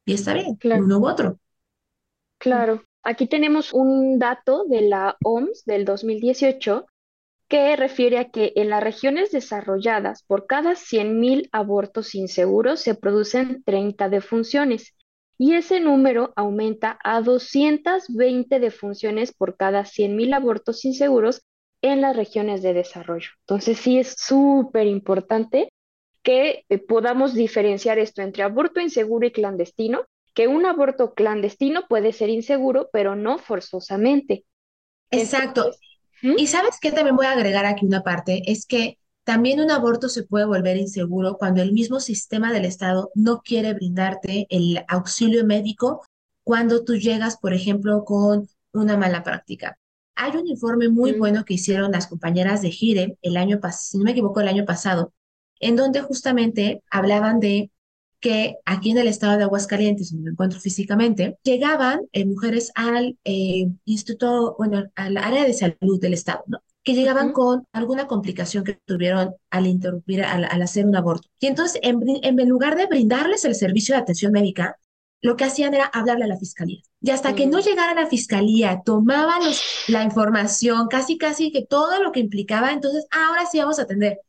Y 0.04 0.14
está 0.14 0.34
bien, 0.34 0.54
claro. 0.54 0.84
uno 0.84 0.98
u 0.98 1.08
otro. 1.08 1.40
Claro. 2.38 2.84
Aquí 3.08 3.28
tenemos 3.28 3.72
un 3.72 4.18
dato 4.18 4.64
de 4.64 4.80
la 4.80 5.16
OMS 5.22 5.62
del 5.64 5.84
2018 5.84 6.86
que 7.46 7.76
refiere 7.76 8.18
a 8.18 8.30
que 8.30 8.52
en 8.56 8.68
las 8.68 8.82
regiones 8.82 9.30
desarrolladas 9.30 10.24
por 10.24 10.48
cada 10.48 10.72
100.000 10.72 11.48
abortos 11.52 12.16
inseguros 12.16 12.80
se 12.80 12.96
producen 12.96 13.62
30 13.62 14.08
defunciones 14.08 14.96
y 15.38 15.54
ese 15.54 15.78
número 15.78 16.32
aumenta 16.34 16.98
a 17.04 17.20
220 17.20 18.58
defunciones 18.58 19.32
por 19.32 19.56
cada 19.56 19.84
100.000 19.84 20.34
abortos 20.34 20.84
inseguros 20.84 21.42
en 21.82 22.00
las 22.00 22.16
regiones 22.16 22.60
de 22.60 22.74
desarrollo. 22.74 23.30
Entonces 23.42 23.78
sí 23.78 24.00
es 24.00 24.16
súper 24.18 24.88
importante 24.88 25.72
que 26.24 26.64
eh, 26.68 26.78
podamos 26.78 27.34
diferenciar 27.34 28.00
esto 28.00 28.22
entre 28.22 28.42
aborto 28.42 28.80
inseguro 28.80 29.28
y 29.28 29.30
clandestino, 29.30 30.06
que 30.36 30.48
un 30.48 30.66
aborto 30.66 31.14
clandestino 31.14 31.88
puede 31.88 32.12
ser 32.12 32.28
inseguro, 32.28 32.90
pero 32.92 33.16
no 33.16 33.38
forzosamente. 33.38 34.44
Exacto. 35.10 35.70
y 36.22 36.46
sabes 36.48 36.78
qué 36.80 36.92
también 36.92 37.16
voy 37.16 37.26
a 37.26 37.32
agregar 37.32 37.64
aquí 37.64 37.86
una 37.86 38.02
parte, 38.02 38.42
es 38.46 38.66
que 38.66 38.98
también 39.24 39.60
un 39.60 39.70
aborto 39.70 40.08
se 40.10 40.24
puede 40.24 40.44
volver 40.44 40.76
inseguro 40.76 41.38
cuando 41.38 41.62
el 41.62 41.72
mismo 41.72 42.00
sistema 42.00 42.52
del 42.52 42.66
Estado 42.66 43.10
no 43.14 43.40
quiere 43.40 43.72
brindarte 43.72 44.46
el 44.50 44.84
auxilio 44.88 45.44
médico 45.46 46.02
cuando 46.44 46.84
tú 46.84 46.96
llegas, 46.96 47.38
por 47.38 47.54
ejemplo, 47.54 48.04
con 48.04 48.46
una 48.72 48.96
mala 48.98 49.22
práctica. 49.22 49.78
Hay 50.16 50.36
un 50.36 50.46
informe 50.46 50.90
muy 50.90 51.12
bueno 51.12 51.44
que 51.46 51.54
hicieron 51.54 51.92
las 51.92 52.08
compañeras 52.08 52.60
de 52.60 52.70
Gire 52.70 53.16
el 53.22 53.38
año 53.38 53.58
pasado, 53.58 53.82
si 53.82 53.98
no 53.98 54.04
me 54.04 54.10
equivoco, 54.10 54.40
el 54.40 54.48
año 54.48 54.66
pasado, 54.66 55.14
en 55.60 55.76
donde 55.76 56.02
justamente 56.02 56.82
hablaban 56.90 57.40
de 57.40 57.70
que 58.20 58.56
aquí 58.64 58.90
en 58.90 58.98
el 58.98 59.08
estado 59.08 59.36
de 59.36 59.44
Aguascalientes, 59.44 60.10
donde 60.10 60.24
me 60.24 60.30
encuentro 60.32 60.60
físicamente, 60.60 61.38
llegaban 61.42 62.00
eh, 62.12 62.24
mujeres 62.24 62.72
al 62.74 63.18
eh, 63.24 63.68
instituto, 63.84 64.54
bueno, 64.58 64.84
al 64.94 65.16
área 65.16 65.44
de 65.44 65.52
salud 65.54 66.00
del 66.00 66.14
estado, 66.14 66.44
¿no? 66.46 66.58
que 66.82 66.94
llegaban 66.94 67.32
con 67.32 67.66
alguna 67.72 68.06
complicación 68.06 68.62
que 68.62 68.78
tuvieron 68.84 69.34
al 69.50 69.66
interrumpir, 69.66 70.22
al, 70.22 70.62
hacer 70.62 70.86
un 70.86 70.94
aborto. 70.94 71.28
Y 71.40 71.48
entonces, 71.48 71.80
en, 71.82 72.00
en, 72.22 72.48
lugar 72.48 72.76
de 72.76 72.86
brindarles 72.86 73.44
el 73.44 73.56
servicio 73.56 73.96
de 73.96 74.02
atención 74.02 74.30
médica, 74.30 74.76
lo 75.20 75.36
que 75.36 75.44
hacían 75.44 75.74
era 75.74 75.86
hablarle 75.86 76.24
a 76.24 76.28
la 76.28 76.38
fiscalía. 76.38 76.80
Y 77.00 77.10
hasta 77.10 77.34
que 77.34 77.48
no 77.48 77.58
llegara 77.58 77.90
a 77.90 78.02
la 78.02 78.06
fiscalía, 78.06 78.82
tomaban 78.84 79.42
la 79.88 80.04
información, 80.04 80.86
casi, 80.86 81.18
casi 81.18 81.50
que 81.50 81.66
todo 81.66 82.00
lo 82.00 82.12
que 82.12 82.20
implicaba, 82.20 82.70
entonces, 82.70 83.06
ah, 83.10 83.30
ahora 83.30 83.46
sí 83.50 83.58
vamos 83.58 83.80
a 83.80 83.82
atender. 83.82 84.20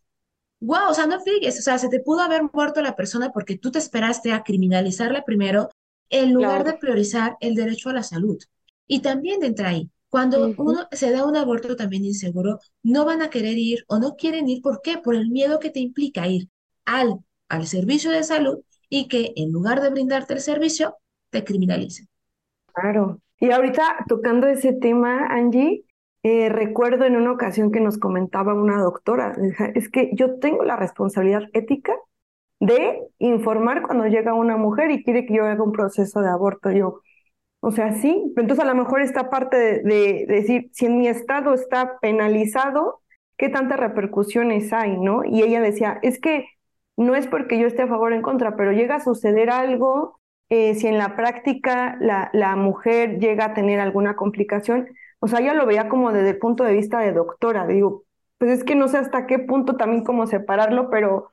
Wow, 0.59 0.89
o 0.89 0.93
sea, 0.93 1.05
no 1.05 1.19
figues, 1.19 1.59
o 1.59 1.61
sea, 1.61 1.77
se 1.77 1.89
te 1.89 1.99
pudo 1.99 2.21
haber 2.21 2.41
muerto 2.51 2.81
la 2.81 2.95
persona 2.95 3.31
porque 3.31 3.57
tú 3.57 3.71
te 3.71 3.79
esperaste 3.79 4.33
a 4.33 4.43
criminalizarla 4.43 5.23
primero 5.23 5.69
en 6.09 6.33
lugar 6.33 6.63
de 6.63 6.73
priorizar 6.73 7.37
el 7.41 7.55
derecho 7.55 7.89
a 7.89 7.93
la 7.93 8.03
salud. 8.03 8.37
Y 8.87 9.01
también 9.01 9.39
de 9.39 9.47
entrar 9.47 9.69
ahí, 9.69 9.91
cuando 10.09 10.53
uno 10.57 10.87
se 10.91 11.11
da 11.11 11.25
un 11.25 11.35
aborto 11.35 11.75
también 11.75 12.05
inseguro, 12.05 12.59
no 12.81 13.05
van 13.05 13.21
a 13.21 13.29
querer 13.29 13.57
ir 13.57 13.83
o 13.87 13.99
no 13.99 14.15
quieren 14.15 14.47
ir. 14.49 14.61
¿Por 14.61 14.81
qué? 14.81 14.97
Por 14.97 15.15
el 15.15 15.29
miedo 15.29 15.59
que 15.59 15.69
te 15.69 15.79
implica 15.79 16.27
ir 16.27 16.49
al, 16.85 17.19
al 17.49 17.67
servicio 17.67 18.09
de 18.11 18.23
salud 18.23 18.59
y 18.89 19.07
que 19.09 19.33
en 19.35 19.51
lugar 19.51 19.81
de 19.81 19.89
brindarte 19.89 20.33
el 20.33 20.39
servicio, 20.39 20.95
te 21.29 21.43
criminalicen. 21.43 22.07
Claro. 22.73 23.21
Y 23.39 23.51
ahorita 23.51 24.05
tocando 24.07 24.47
ese 24.47 24.73
tema, 24.73 25.27
Angie, 25.27 25.83
eh, 26.29 26.49
recuerdo 26.49 27.05
en 27.05 27.15
una 27.15 27.31
ocasión 27.31 27.71
que 27.71 27.79
nos 27.79 27.97
comentaba 27.97 28.53
una 28.53 28.81
doctora, 28.81 29.33
es 29.75 29.87
que 29.89 30.09
yo 30.13 30.39
tengo 30.39 30.65
la 30.65 30.75
responsabilidad 30.75 31.43
ética 31.53 31.95
de 32.59 32.99
informar 33.19 33.81
cuando 33.81 34.07
llega 34.07 34.33
una 34.33 34.57
mujer 34.57 34.91
y 34.91 35.05
quiere 35.05 35.25
que 35.25 35.35
yo 35.35 35.45
haga 35.45 35.63
un 35.63 35.71
proceso 35.71 36.19
de 36.19 36.29
aborto. 36.29 36.69
Yo, 36.71 37.01
o 37.61 37.71
sea, 37.71 37.93
sí, 37.93 38.33
entonces 38.35 38.59
a 38.59 38.67
lo 38.67 38.75
mejor 38.75 39.01
esta 39.01 39.29
parte 39.29 39.55
de, 39.55 39.83
de, 39.83 40.25
decir, 40.27 40.69
si 40.73 40.87
en 40.87 40.97
mi 40.97 41.07
estado 41.07 41.53
está 41.53 41.97
penalizado, 42.01 42.99
¿qué 43.37 43.47
tantas 43.47 43.79
repercusiones 43.79 44.73
hay, 44.73 44.97
no? 44.97 45.23
Y 45.23 45.43
ella 45.43 45.61
decía, 45.61 45.97
es 46.01 46.19
que 46.19 46.45
no 46.97 47.15
es 47.15 47.27
porque 47.27 47.57
yo 47.57 47.67
esté 47.67 47.83
a 47.83 47.87
favor 47.87 48.11
o 48.11 48.15
en 48.15 48.21
contra, 48.21 48.57
pero 48.57 48.73
llega 48.73 48.95
a 48.95 48.99
suceder 48.99 49.49
algo, 49.49 50.19
eh, 50.49 50.75
si 50.75 50.87
en 50.87 50.97
la 50.97 51.15
práctica 51.15 51.97
la 52.01 52.55
mujer 52.57 53.19
llega 53.19 53.45
a 53.45 53.53
tener 53.53 53.79
alguna 53.79 54.17
complicación, 54.17 54.89
o 55.19 55.27
sea, 55.27 55.39
ella 55.39 55.53
lo 55.53 55.65
veía 55.65 55.89
como 55.89 56.11
desde 56.11 56.31
el 56.31 56.39
punto 56.39 56.63
de 56.63 56.73
vista 56.73 56.99
de 56.99 57.13
doctora, 57.13 57.67
digo, 57.67 58.03
pues 58.37 58.51
es 58.51 58.63
que 58.63 58.75
no 58.75 58.87
sé 58.87 58.97
hasta 58.97 59.25
qué 59.27 59.39
punto 59.39 59.75
también 59.77 60.03
cómo 60.03 60.27
separarlo, 60.27 60.89
pero 60.89 61.31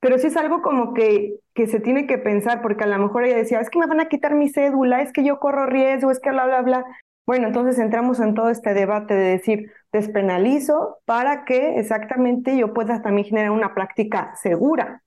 pero 0.00 0.18
sí 0.18 0.26
es 0.26 0.36
algo 0.36 0.60
como 0.60 0.92
que, 0.92 1.36
que 1.54 1.66
se 1.66 1.80
tiene 1.80 2.06
que 2.06 2.18
pensar, 2.18 2.60
porque 2.60 2.84
a 2.84 2.86
lo 2.86 2.98
mejor 2.98 3.24
ella 3.24 3.38
decía, 3.38 3.60
es 3.60 3.70
que 3.70 3.78
me 3.78 3.86
van 3.86 4.00
a 4.00 4.08
quitar 4.08 4.34
mi 4.34 4.50
cédula, 4.50 5.00
es 5.00 5.14
que 5.14 5.24
yo 5.24 5.40
corro 5.40 5.64
riesgo, 5.64 6.10
es 6.10 6.20
que 6.20 6.30
bla, 6.30 6.44
bla, 6.44 6.60
bla. 6.60 6.84
Bueno, 7.24 7.46
entonces 7.46 7.78
entramos 7.78 8.20
en 8.20 8.34
todo 8.34 8.50
este 8.50 8.74
debate 8.74 9.14
de 9.14 9.30
decir, 9.30 9.72
despenalizo 9.92 10.98
para 11.06 11.46
que 11.46 11.78
exactamente 11.78 12.54
yo 12.54 12.74
pueda 12.74 13.00
también 13.00 13.26
generar 13.26 13.50
una 13.50 13.72
práctica 13.72 14.34
segura. 14.36 15.02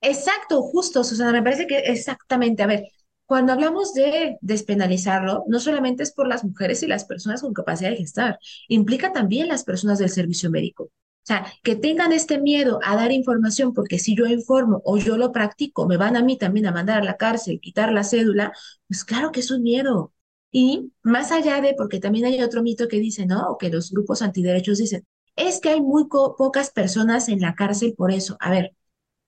Exacto, 0.00 0.62
justo, 0.62 1.02
Susana, 1.02 1.32
me 1.32 1.42
parece 1.42 1.66
que 1.66 1.78
exactamente, 1.78 2.62
a 2.62 2.68
ver, 2.68 2.84
cuando 3.26 3.52
hablamos 3.52 3.92
de 3.94 4.38
despenalizarlo, 4.40 5.44
no 5.48 5.60
solamente 5.60 6.02
es 6.02 6.12
por 6.12 6.28
las 6.28 6.44
mujeres 6.44 6.82
y 6.82 6.86
las 6.86 7.04
personas 7.04 7.42
con 7.42 7.52
capacidad 7.52 7.90
de 7.90 7.96
gestar, 7.96 8.38
implica 8.68 9.12
también 9.12 9.48
las 9.48 9.64
personas 9.64 9.98
del 9.98 10.10
servicio 10.10 10.50
médico. 10.50 10.84
O 10.84 11.26
sea, 11.26 11.44
que 11.64 11.74
tengan 11.74 12.12
este 12.12 12.40
miedo 12.40 12.78
a 12.84 12.94
dar 12.94 13.10
información, 13.10 13.74
porque 13.74 13.98
si 13.98 14.14
yo 14.16 14.26
informo 14.26 14.80
o 14.84 14.96
yo 14.96 15.16
lo 15.16 15.32
practico, 15.32 15.88
me 15.88 15.96
van 15.96 16.16
a 16.16 16.22
mí 16.22 16.38
también 16.38 16.66
a 16.66 16.72
mandar 16.72 17.00
a 17.00 17.04
la 17.04 17.16
cárcel, 17.16 17.58
quitar 17.60 17.92
la 17.92 18.04
cédula, 18.04 18.52
pues 18.86 19.04
claro 19.04 19.32
que 19.32 19.40
es 19.40 19.50
un 19.50 19.62
miedo. 19.62 20.12
Y 20.52 20.92
más 21.02 21.32
allá 21.32 21.60
de, 21.60 21.74
porque 21.74 21.98
también 21.98 22.26
hay 22.26 22.40
otro 22.42 22.62
mito 22.62 22.86
que 22.86 23.00
dice, 23.00 23.26
¿no? 23.26 23.50
O 23.50 23.58
que 23.58 23.70
los 23.70 23.90
grupos 23.90 24.22
antiderechos 24.22 24.78
dicen, 24.78 25.04
es 25.34 25.60
que 25.60 25.70
hay 25.70 25.80
muy 25.80 26.04
pocas 26.08 26.70
personas 26.70 27.28
en 27.28 27.40
la 27.40 27.56
cárcel 27.56 27.94
por 27.96 28.12
eso. 28.12 28.36
A 28.38 28.50
ver, 28.52 28.75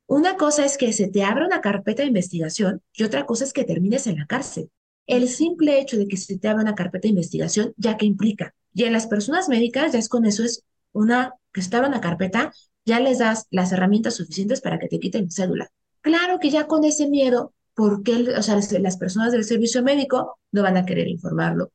una 0.09 0.37
cosa 0.37 0.65
es 0.65 0.79
que 0.79 0.93
se 0.95 1.09
te 1.09 1.23
abra 1.23 1.47
una 1.47 1.61
carpeta 1.61 2.03
de 2.03 2.09
investigación 2.09 2.83
y 2.95 3.05
otra 3.05 3.27
cosa 3.27 3.45
es 3.45 3.53
que 3.53 3.65
termines 3.65 4.07
en 4.07 4.17
la 4.17 4.27
cárcel. 4.27 4.71
El 5.07 5.29
simple 5.29 5.81
hecho 5.81 5.99
de 5.99 6.09
que 6.09 6.17
se 6.17 6.39
te 6.39 6.49
abra 6.49 6.63
una 6.63 6.75
carpeta 6.75 7.03
de 7.03 7.11
investigación, 7.11 7.75
ya 7.77 7.99
que 7.99 8.07
implica, 8.07 8.55
y 8.73 8.85
en 8.85 8.95
las 8.95 9.07
personas 9.07 9.51
médicas, 9.51 9.93
ya 9.93 9.99
es 9.99 10.09
con 10.09 10.25
eso, 10.25 10.45
es 10.45 10.65
una 10.93 11.35
que 11.53 11.61
está 11.61 11.85
en 11.85 11.93
la 11.93 12.01
carpeta, 12.01 12.53
ya 12.87 13.01
les 13.01 13.19
das 13.19 13.47
las 13.51 13.71
herramientas 13.71 14.15
suficientes 14.15 14.63
para 14.63 14.79
que 14.79 14.89
te 14.89 14.99
quiten 14.99 15.31
cédula. 15.31 15.71
Claro 16.01 16.39
que 16.39 16.49
ya 16.49 16.67
con 16.67 16.85
ese 16.85 17.07
miedo, 17.07 17.53
porque 17.75 18.13
o 18.37 18.43
sea, 18.43 18.59
las 18.81 18.97
personas 18.97 19.33
del 19.33 19.45
servicio 19.45 19.83
médico 19.83 20.39
no 20.53 20.63
van 20.63 20.79
a 20.79 20.87
querer 20.87 21.09
informarlo. 21.09 21.71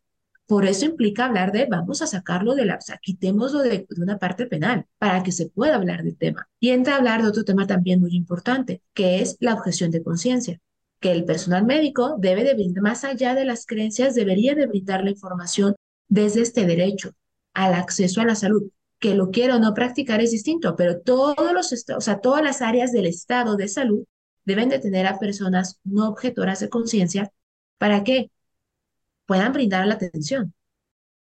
Por 0.45 0.65
eso 0.65 0.85
implica 0.85 1.25
hablar 1.25 1.51
de, 1.51 1.65
vamos 1.65 2.01
a 2.01 2.07
sacarlo 2.07 2.53
de 2.53 2.65
la, 2.65 2.75
o 2.75 2.81
sea, 2.81 2.97
quitémoslo 3.01 3.59
de, 3.59 3.87
de, 3.89 4.01
una 4.01 4.17
parte 4.19 4.45
penal 4.45 4.85
para 4.97 5.23
que 5.23 5.31
se 5.31 5.49
pueda 5.49 5.75
hablar 5.75 6.03
del 6.03 6.17
tema. 6.17 6.49
Y 6.59 6.69
entra 6.69 6.95
a 6.95 6.97
hablar 6.97 7.21
de 7.21 7.29
otro 7.29 7.45
tema 7.45 7.65
también 7.65 8.01
muy 8.01 8.15
importante, 8.15 8.81
que 8.93 9.21
es 9.21 9.37
la 9.39 9.53
objeción 9.53 9.89
de 9.91 10.03
conciencia, 10.03 10.59
que 10.99 11.11
el 11.11 11.25
personal 11.25 11.65
médico 11.65 12.15
debe 12.19 12.43
de 12.43 12.53
brindar, 12.53 12.83
más 12.83 13.03
allá 13.03 13.35
de 13.35 13.45
las 13.45 13.65
creencias, 13.65 14.15
debería 14.15 14.53
de 14.55 14.67
brindar 14.67 15.03
la 15.03 15.11
información 15.11 15.75
desde 16.07 16.41
este 16.41 16.65
derecho 16.65 17.11
al 17.53 17.73
acceso 17.73 18.21
a 18.21 18.25
la 18.25 18.35
salud, 18.35 18.69
que 18.99 19.15
lo 19.15 19.31
quiera 19.31 19.57
o 19.57 19.59
no 19.59 19.73
practicar 19.73 20.21
es 20.21 20.31
distinto, 20.31 20.75
pero 20.75 21.01
todos 21.01 21.53
los, 21.53 21.73
o 21.95 22.01
sea, 22.01 22.19
todas 22.19 22.41
las 22.41 22.61
áreas 22.61 22.91
del 22.91 23.05
estado 23.05 23.55
de 23.55 23.67
salud 23.67 24.05
deben 24.45 24.69
de 24.69 24.79
tener 24.79 25.07
a 25.07 25.19
personas 25.19 25.79
no 25.83 26.07
objetoras 26.07 26.59
de 26.59 26.69
conciencia. 26.69 27.31
Para 27.77 28.03
que 28.03 28.31
puedan 29.25 29.53
brindar 29.53 29.85
la 29.87 29.95
atención. 29.95 30.53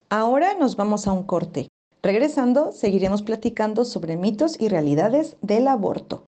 Ahora 0.10 0.54
nos 0.56 0.76
vamos 0.76 1.08
a 1.08 1.14
un 1.14 1.24
corte. 1.24 1.70
Regresando, 2.02 2.72
seguiremos 2.72 3.24
platicando 3.24 3.86
sobre 3.86 4.16
mitos 4.16 4.60
y 4.60 4.70
realidades 4.70 5.38
del 5.42 5.68
aborto. 5.68 6.26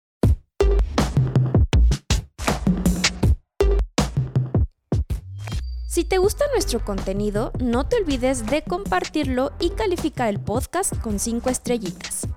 Si 5.86 6.04
te 6.04 6.18
gusta 6.18 6.44
nuestro 6.52 6.84
contenido, 6.84 7.52
no 7.60 7.86
te 7.86 7.96
olvides 7.96 8.46
de 8.46 8.62
compartirlo 8.62 9.52
y 9.58 9.70
calificar 9.70 10.28
el 10.28 10.40
podcast 10.40 10.96
con 11.00 11.18
5 11.18 11.50
estrellitas. 11.50 12.28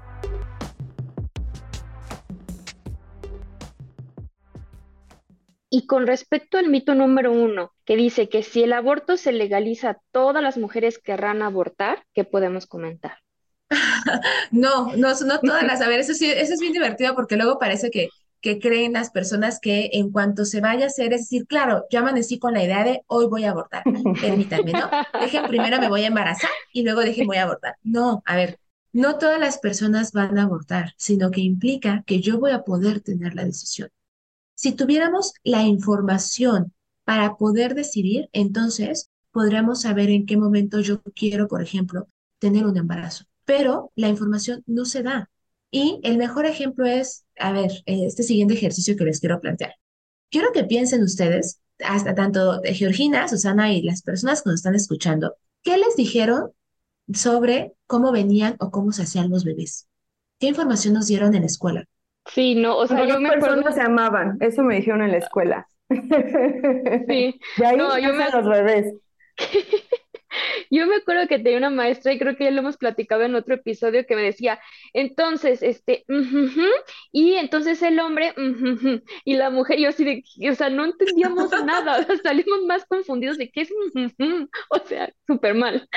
Y 5.75 5.88
con 5.88 6.05
respecto 6.05 6.59
al 6.59 6.69
mito 6.69 6.93
número 6.93 7.31
uno, 7.31 7.73
que 7.83 7.95
dice 7.95 8.29
que 8.29 8.43
si 8.43 8.62
el 8.62 8.73
aborto 8.73 9.17
se 9.17 9.31
legaliza, 9.31 9.97
todas 10.12 10.43
las 10.43 10.55
mujeres 10.55 10.99
querrán 10.99 11.41
abortar, 11.41 12.05
¿qué 12.13 12.23
podemos 12.23 12.67
comentar? 12.67 13.17
no, 14.51 14.95
no, 14.95 15.13
no 15.25 15.39
todas 15.39 15.63
las. 15.63 15.81
A 15.81 15.88
ver, 15.88 16.01
eso 16.01 16.13
sí, 16.13 16.29
eso 16.29 16.53
es 16.53 16.59
bien 16.59 16.73
divertido 16.73 17.15
porque 17.15 17.38
luego 17.38 17.57
parece 17.57 17.89
que 17.89 18.09
que 18.39 18.59
creen 18.59 18.93
las 18.93 19.09
personas 19.09 19.59
que 19.59 19.89
en 19.93 20.12
cuanto 20.12 20.45
se 20.45 20.62
vaya 20.62 20.83
a 20.83 20.88
hacer, 20.89 21.12
es 21.13 21.21
decir, 21.21 21.47
claro, 21.47 21.86
yo 21.89 22.01
amanecí 22.01 22.38
con 22.38 22.53
la 22.53 22.63
idea 22.63 22.83
de 22.83 23.01
hoy 23.07 23.25
voy 23.25 23.45
a 23.45 23.51
abortar, 23.51 23.83
permítanme, 24.21 24.73
¿no? 24.73 24.91
Dejen 25.21 25.47
primero 25.47 25.79
me 25.79 25.88
voy 25.88 26.03
a 26.03 26.07
embarazar 26.07 26.49
y 26.71 26.83
luego 26.83 26.99
dejen 26.99 27.25
voy 27.25 27.38
a 27.38 27.43
abortar. 27.43 27.77
No, 27.81 28.21
a 28.25 28.36
ver, 28.36 28.59
no 28.91 29.17
todas 29.17 29.39
las 29.39 29.57
personas 29.57 30.12
van 30.12 30.38
a 30.38 30.43
abortar, 30.43 30.93
sino 30.97 31.31
que 31.31 31.41
implica 31.41 32.03
que 32.05 32.19
yo 32.19 32.38
voy 32.38 32.51
a 32.51 32.63
poder 32.63 32.99
tener 32.99 33.33
la 33.33 33.45
decisión. 33.45 33.89
Si 34.56 34.74
tuviéramos 34.74 35.34
la 35.44 35.63
información 35.63 36.74
para 37.04 37.36
poder 37.36 37.76
decidir, 37.76 38.30
entonces 38.34 39.10
podríamos 39.32 39.82
saber 39.82 40.10
en 40.10 40.26
qué 40.26 40.38
momento 40.38 40.80
yo 40.80 41.02
quiero, 41.16 41.48
por 41.48 41.62
ejemplo, 41.62 42.08
tener 42.39 42.66
un 42.66 42.78
embarazo. 42.78 43.26
Pero 43.46 43.92
la 43.96 44.10
información 44.10 44.63
no 44.68 44.86
se 44.86 45.04
da. 45.04 45.30
Y 45.72 46.00
el 46.04 46.18
mejor 46.18 46.46
ejemplo 46.46 46.86
es, 46.86 47.26
a 47.39 47.52
ver, 47.52 47.72
este 47.86 48.24
siguiente 48.24 48.54
ejercicio 48.54 48.96
que 48.96 49.06
les 49.06 49.20
quiero 49.20 49.42
plantear. 49.42 49.74
Quiero 50.30 50.52
que 50.52 50.63
piensen 50.63 51.04
ustedes, 51.04 51.62
hasta 51.84 52.13
tanto 52.16 52.62
Georgina, 52.63 53.28
Susana 53.28 53.74
y 53.74 53.82
las 53.82 54.04
personas 54.04 54.42
que 54.44 54.50
nos 54.50 54.60
están 54.60 54.76
escuchando, 54.76 55.36
¿qué 55.63 55.78
les 55.78 55.96
dijeron 55.96 56.52
sobre 57.13 57.74
cómo 57.88 58.12
venían 58.12 58.56
o 58.60 58.72
cómo 58.72 58.92
se 58.92 59.04
hacían 59.04 59.30
los 59.30 59.44
bebés? 59.44 59.88
¿Qué 60.39 60.48
información 60.48 60.94
nos 60.94 61.08
dieron 61.08 61.34
en 61.34 61.42
la 61.42 61.48
escuela? 61.48 61.86
Sí, 62.25 62.55
no, 62.55 62.77
o 62.77 62.88
sea, 62.88 63.05
yo 63.05 63.19
me 63.19 63.29
personas 63.29 63.75
se 63.75 63.81
amaban, 63.81 64.38
eso 64.39 64.63
me 64.63 64.75
dijeron 64.75 65.01
en 65.01 65.12
la 65.12 65.17
escuela. 65.17 65.67
Sí. 65.89 65.97
De 67.57 67.65
ahí 67.65 67.77
no, 67.77 67.97
yo 67.97 68.13
me... 68.13 68.29
los 68.29 68.47
bebés. 68.47 68.93
Yo 70.71 70.88
me 70.88 70.95
acuerdo 70.95 71.27
que 71.27 71.38
tenía 71.38 71.59
una 71.59 71.69
maestra 71.69 72.13
y 72.13 72.19
creo 72.19 72.36
que 72.36 72.45
ya 72.45 72.51
lo 72.51 72.62
hemos 72.62 72.77
platicado 72.77 73.21
en 73.23 73.36
otro 73.36 73.55
episodio 73.55 74.05
que 74.05 74.15
me 74.15 74.23
decía, 74.23 74.59
entonces, 74.93 75.62
este, 75.62 76.05
y 77.12 77.33
entonces 77.33 77.81
el 77.83 77.99
hombre, 77.99 78.33
y 79.25 79.36
la 79.36 79.51
mujer, 79.51 79.79
yo 79.79 79.89
así 79.89 80.03
de, 80.03 80.23
o 80.49 80.55
sea, 80.55 80.69
no 80.69 80.86
entendíamos 80.86 81.51
nada, 81.65 82.05
salimos 82.23 82.63
más 82.67 82.86
confundidos 82.86 83.38
de 83.38 83.51
qué 83.51 83.62
es, 83.62 83.71
o 84.69 84.79
sea, 84.86 85.13
súper 85.27 85.53
mal. 85.53 85.88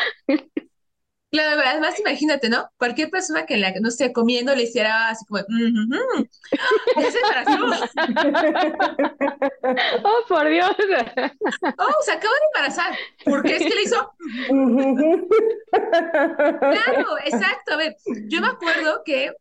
Claro, 1.30 1.62
además 1.64 1.98
imagínate, 1.98 2.48
¿no? 2.48 2.70
Cualquier 2.78 3.10
persona 3.10 3.46
que 3.46 3.56
la, 3.56 3.72
no 3.80 3.88
esté 3.88 4.12
comiendo 4.12 4.54
le 4.54 4.62
hiciera 4.62 5.08
así 5.08 5.24
como, 5.26 5.40
se 5.40 7.18
embarazó. 7.18 7.66
oh, 10.04 10.24
por 10.28 10.48
Dios. 10.48 10.70
oh, 11.78 12.02
se 12.02 12.12
acaba 12.12 12.32
de 12.32 12.46
embarazar. 12.54 12.96
¿Por 13.24 13.42
qué 13.42 13.56
es 13.56 13.62
que 13.62 13.74
le 13.74 13.82
hizo? 13.82 14.12
claro, 16.60 17.18
exacto. 17.24 17.72
A 17.72 17.76
ver, 17.76 17.96
yo 18.28 18.40
me 18.40 18.46
acuerdo 18.48 19.02
que 19.04 19.32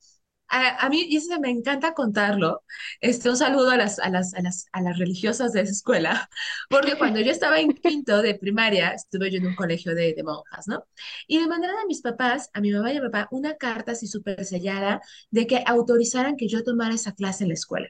a, 0.48 0.90
mí, 0.90 1.06
y 1.10 1.18
eso 1.18 1.40
me 1.40 1.50
encanta 1.50 1.94
contarlo, 1.94 2.64
este, 3.02 3.30
un 3.30 3.38
saludo 3.38 3.72
a 3.72 3.78
las, 3.78 4.00
a, 4.00 4.10
las, 4.10 4.34
a, 4.34 4.42
las, 4.42 4.68
a 4.72 4.82
las 4.82 4.98
religiosas 4.98 5.54
de 5.54 5.62
esa 5.62 5.72
escuela, 5.72 6.30
porque 6.70 6.98
cuando 6.98 7.20
yo 7.20 7.32
estaba 7.32 7.60
en 7.60 7.74
quinto 7.74 8.22
de 8.22 8.36
primaria, 8.36 8.92
estuve 8.92 9.32
yo 9.32 9.38
en 9.40 9.48
un 9.48 9.56
colegio 9.56 9.96
de, 9.96 10.14
de 10.14 10.24
monjas, 10.24 10.68
¿no? 10.68 10.86
Y 11.28 11.40
me 11.40 11.48
mandaron 11.48 11.78
a 11.80 11.86
mis 11.86 12.02
papás, 12.02 12.50
a 12.54 12.62
mi 12.62 12.72
mamá 12.72 12.92
y 12.94 12.98
a 12.98 13.02
mi 13.02 13.08
papá, 13.10 13.28
una 13.32 13.56
carta 13.56 13.94
así 13.94 14.08
súper 14.08 14.46
sellada 14.46 15.02
de 15.32 15.48
que 15.48 15.64
autorizaran 15.66 16.38
que 16.38 16.48
yo 16.48 16.64
tomara 16.64 16.96
esa 16.96 17.14
clase 17.14 17.44
en 17.44 17.50
la 17.50 17.54
escuela. 17.56 17.90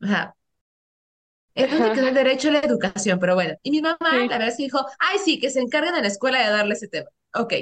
Ajá. 0.00 0.36
Es 1.54 1.70
donde 1.70 1.92
quedó 1.92 2.08
el 2.08 2.14
derecho 2.14 2.48
a 2.48 2.52
la 2.52 2.60
educación, 2.60 3.18
pero 3.18 3.34
bueno. 3.34 3.54
Y 3.62 3.70
mi 3.70 3.82
mamá, 3.82 3.98
la 4.28 4.38
verdad 4.38 4.54
que 4.56 4.62
dijo, 4.64 4.84
ay, 4.98 5.18
sí, 5.24 5.38
que 5.40 5.50
se 5.50 5.60
encarguen 5.60 5.94
en 5.96 6.02
la 6.02 6.08
escuela 6.08 6.40
de 6.40 6.50
darle 6.50 6.74
ese 6.74 6.88
tema. 6.88 7.10
Ok. 7.34 7.54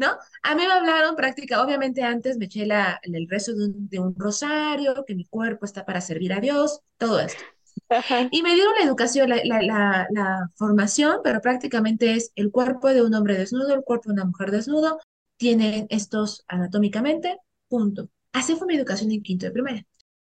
¿No? 0.00 0.16
A 0.42 0.54
mí 0.54 0.62
me 0.66 0.72
hablaron 0.72 1.14
práctica, 1.14 1.62
obviamente 1.62 2.02
antes 2.02 2.38
me 2.38 2.46
eché 2.46 2.64
la, 2.64 2.98
el 3.02 3.28
rezo 3.28 3.52
de 3.52 3.66
un, 3.66 3.88
de 3.88 4.00
un, 4.00 4.14
rosario, 4.16 5.04
que 5.06 5.14
mi 5.14 5.26
cuerpo 5.26 5.66
está 5.66 5.84
para 5.84 6.00
servir 6.00 6.32
a 6.32 6.40
Dios, 6.40 6.80
todo 6.96 7.20
esto. 7.20 7.42
Y 8.30 8.42
me 8.42 8.54
dieron 8.54 8.74
la 8.78 8.84
educación, 8.84 9.28
la, 9.28 9.40
la, 9.44 10.06
la, 10.10 10.50
formación, 10.56 11.20
pero 11.22 11.40
prácticamente 11.40 12.14
es 12.14 12.32
el 12.34 12.50
cuerpo 12.50 12.88
de 12.88 13.02
un 13.02 13.14
hombre 13.14 13.36
desnudo, 13.36 13.74
el 13.74 13.84
cuerpo 13.84 14.08
de 14.08 14.14
una 14.14 14.24
mujer 14.24 14.50
desnudo, 14.50 14.98
tienen 15.36 15.86
estos 15.90 16.44
anatómicamente, 16.48 17.38
punto. 17.68 18.08
Así 18.32 18.56
fue 18.56 18.66
mi 18.68 18.76
educación 18.76 19.10
en 19.12 19.22
quinto 19.22 19.46
de 19.46 19.52
primaria. 19.52 19.86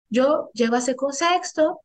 yo 0.10 0.50
llego 0.54 0.78
a 0.78 0.82
sexto, 0.82 1.82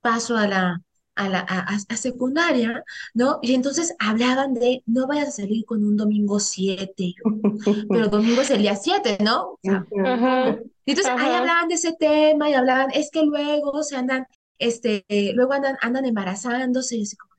paso 0.00 0.36
a 0.36 0.48
la, 0.48 0.82
a 1.16 1.28
la 1.28 1.40
a, 1.40 1.74
a 1.74 1.96
secundaria, 1.96 2.84
¿no? 3.14 3.38
Y 3.42 3.54
entonces 3.54 3.94
hablaban 3.98 4.54
de, 4.54 4.82
no 4.86 5.06
vayas 5.06 5.28
a 5.28 5.42
salir 5.42 5.64
con 5.64 5.82
un 5.84 5.96
domingo 5.96 6.38
7, 6.38 7.14
pero 7.88 8.08
domingo 8.08 8.42
es 8.42 8.50
el 8.50 8.62
día 8.62 8.76
7, 8.76 9.18
¿no? 9.22 9.58
Y 9.62 10.92
entonces 10.92 11.12
ahí 11.18 11.34
hablaban 11.34 11.68
de 11.68 11.74
ese 11.74 11.94
tema 11.94 12.48
y 12.48 12.54
hablaban, 12.54 12.90
es 12.94 13.10
que 13.10 13.24
luego 13.24 13.82
se 13.82 13.96
andan, 13.96 14.26
este, 14.58 15.04
luego 15.34 15.52
andan, 15.54 15.76
andan 15.80 16.04
embarazándose 16.04 16.96
y 16.96 17.02
así 17.02 17.16
como, 17.16 17.34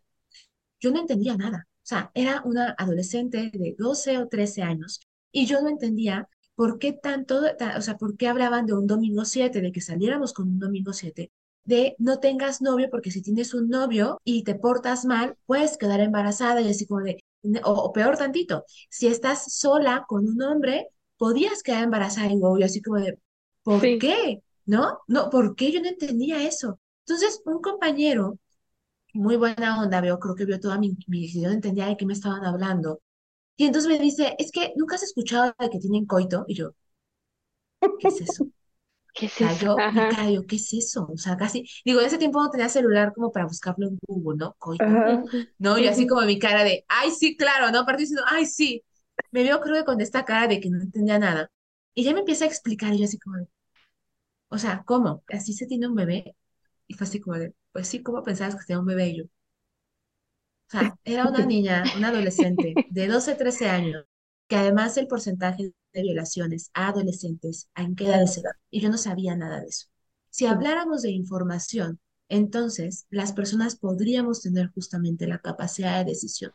yo 0.79 0.91
no 0.91 0.99
entendía 0.99 1.37
nada. 1.37 1.67
O 1.69 1.87
sea, 1.87 2.11
era 2.13 2.41
una 2.43 2.75
adolescente 2.77 3.49
de 3.53 3.75
12 3.77 4.17
o 4.17 4.27
13 4.27 4.63
años 4.63 4.99
y 5.31 5.45
yo 5.45 5.61
no 5.61 5.69
entendía 5.69 6.27
por 6.55 6.79
qué 6.79 6.91
tanto, 6.91 7.41
o 7.77 7.81
sea, 7.81 7.97
por 7.97 8.17
qué 8.17 8.27
hablaban 8.27 8.65
de 8.65 8.73
un 8.73 8.87
domingo 8.87 9.23
7, 9.23 9.61
de 9.61 9.71
que 9.71 9.79
saliéramos 9.79 10.33
con 10.33 10.47
un 10.47 10.59
domingo 10.59 10.91
7, 10.91 11.31
de 11.67 11.95
no 11.99 12.19
tengas 12.19 12.61
novio 12.61 12.87
porque 12.89 13.11
si 13.11 13.21
tienes 13.21 13.53
un 13.53 13.69
novio 13.69 14.19
y 14.23 14.43
te 14.43 14.55
portas 14.55 15.05
mal, 15.05 15.35
puedes 15.45 15.77
quedar 15.77 15.99
embarazada 15.99 16.61
y 16.61 16.69
así 16.69 16.87
como 16.87 17.01
de, 17.01 17.23
o, 17.63 17.91
peor 17.93 18.17
tantito, 18.17 18.63
si 18.89 19.07
estás 19.07 19.53
sola 19.53 20.05
con 20.07 20.27
un 20.27 20.41
hombre, 20.41 20.87
podías 21.17 21.63
quedar 21.63 21.83
embarazada 21.83 22.31
y 22.31 22.39
yo 22.39 22.65
así 22.65 22.81
como 22.81 22.97
de, 22.99 23.19
¿por 23.63 23.81
qué? 23.81 24.41
¿No? 24.65 24.99
No, 25.07 25.29
¿por 25.29 25.55
qué 25.55 25.71
yo 25.71 25.81
no 25.81 25.89
entendía 25.89 26.47
eso? 26.47 26.79
Entonces, 27.05 27.41
un 27.45 27.61
compañero 27.61 28.39
muy 29.13 29.35
buena 29.37 29.81
onda, 29.81 30.01
veo, 30.01 30.19
creo 30.19 30.35
que 30.35 30.45
vio 30.45 30.59
toda 30.59 30.77
mi, 30.79 30.97
mi 31.07 31.27
yo 31.29 31.49
no 31.49 31.53
entendía 31.55 31.87
de 31.87 31.97
qué 31.97 32.05
me 32.05 32.13
estaban 32.13 32.45
hablando. 32.45 33.01
Y 33.57 33.65
entonces 33.67 33.89
me 33.91 33.99
dice, 33.99 34.35
es 34.39 34.51
que 34.51 34.73
nunca 34.77 34.95
has 34.95 35.03
escuchado 35.03 35.53
de 35.59 35.69
que 35.69 35.79
tienen 35.79 36.05
coito. 36.05 36.45
Y 36.47 36.55
yo, 36.55 36.71
¿qué 37.99 38.07
es 38.07 38.21
eso? 38.21 38.47
¿Qué 39.13 39.25
es 39.27 39.41
eso? 39.41 39.75
Yo, 40.31 40.45
¿qué 40.47 40.55
es 40.57 40.73
eso? 40.73 41.07
O 41.11 41.17
sea, 41.17 41.37
casi, 41.37 41.65
digo, 41.85 41.99
en 41.99 42.07
ese 42.07 42.17
tiempo 42.17 42.41
no 42.41 42.49
tenía 42.49 42.69
celular 42.69 43.13
como 43.13 43.31
para 43.31 43.45
buscarlo 43.45 43.87
en 43.87 43.97
Google, 44.07 44.37
¿no? 44.37 44.55
Coito. 44.59 44.83
¿No? 45.57 45.77
Y 45.77 45.87
así 45.87 46.07
como 46.07 46.21
mi 46.23 46.39
cara 46.39 46.63
de, 46.63 46.85
ay, 46.87 47.11
sí, 47.11 47.35
claro, 47.37 47.71
¿no? 47.71 47.79
Aparte 47.79 48.03
diciendo, 48.03 48.23
ay, 48.27 48.45
sí. 48.45 48.83
Me 49.31 49.43
veo, 49.43 49.59
creo 49.61 49.75
que 49.77 49.85
con 49.85 50.01
esta 50.01 50.25
cara 50.25 50.47
de 50.47 50.59
que 50.59 50.69
no 50.69 50.81
entendía 50.81 51.19
nada. 51.19 51.51
Y 51.95 52.03
ya 52.03 52.13
me 52.13 52.19
empieza 52.19 52.45
a 52.45 52.47
explicar, 52.47 52.93
y 52.93 52.99
yo 52.99 53.05
así 53.05 53.17
como 53.19 53.37
de, 53.37 53.47
o 54.49 54.57
sea, 54.57 54.83
¿cómo? 54.85 55.23
¿Así 55.29 55.53
se 55.53 55.65
tiene 55.67 55.87
un 55.87 55.95
bebé? 55.95 56.35
Y 56.87 56.93
fue 56.95 57.07
así 57.07 57.19
como 57.21 57.37
de, 57.37 57.53
pues 57.71 57.87
sí, 57.87 58.03
¿cómo 58.03 58.23
pensabas 58.23 58.55
que 58.55 58.65
tenía 58.65 58.79
un 58.81 58.85
bebé? 58.87 59.09
Y 59.09 59.17
yo, 59.19 59.23
o 59.25 59.29
sea, 60.67 60.95
era 61.03 61.25
una 61.27 61.45
niña, 61.45 61.83
una 61.97 62.09
adolescente 62.09 62.79
de 62.89 63.07
12, 63.07 63.35
13 63.35 63.69
años, 63.69 64.05
que 64.47 64.55
además 64.55 64.97
el 64.97 65.07
porcentaje 65.07 65.73
de 65.97 66.03
violaciones 66.03 66.69
a 66.73 66.89
adolescentes, 66.89 67.69
¿en 67.75 67.95
qué 67.95 68.05
edad 68.05 68.21
edad? 68.21 68.51
Y 68.69 68.81
yo 68.81 68.89
no 68.89 68.97
sabía 68.97 69.35
nada 69.35 69.61
de 69.61 69.67
eso. 69.67 69.87
Si 70.29 70.45
habláramos 70.45 71.01
de 71.01 71.11
información, 71.11 71.99
entonces 72.29 73.05
las 73.09 73.33
personas 73.33 73.75
podríamos 73.77 74.41
tener 74.41 74.71
justamente 74.73 75.27
la 75.27 75.39
capacidad 75.39 75.99
de 75.99 76.11
decisión. 76.11 76.51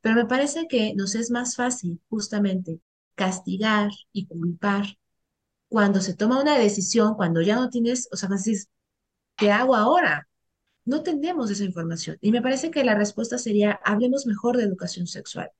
Pero 0.00 0.16
me 0.16 0.26
parece 0.26 0.68
que 0.68 0.94
nos 0.94 1.14
es 1.14 1.30
más 1.30 1.56
fácil 1.56 2.00
justamente 2.08 2.80
castigar 3.16 3.90
y 4.12 4.26
culpar 4.26 4.86
cuando 5.68 6.00
se 6.00 6.14
toma 6.14 6.40
una 6.40 6.58
decisión, 6.58 7.14
cuando 7.14 7.42
ya 7.42 7.56
no 7.56 7.70
tienes, 7.70 8.08
o 8.12 8.16
sea, 8.16 8.28
decís, 8.28 8.68
¿qué 9.36 9.50
hago 9.52 9.76
ahora? 9.76 10.28
No 10.84 11.02
tenemos 11.02 11.50
esa 11.50 11.64
información. 11.64 12.18
Y 12.20 12.32
me 12.32 12.42
parece 12.42 12.70
que 12.70 12.84
la 12.84 12.94
respuesta 12.96 13.38
sería, 13.38 13.80
hablemos 13.84 14.26
mejor 14.26 14.56
de 14.56 14.64
educación 14.64 15.06
sexual. 15.06 15.50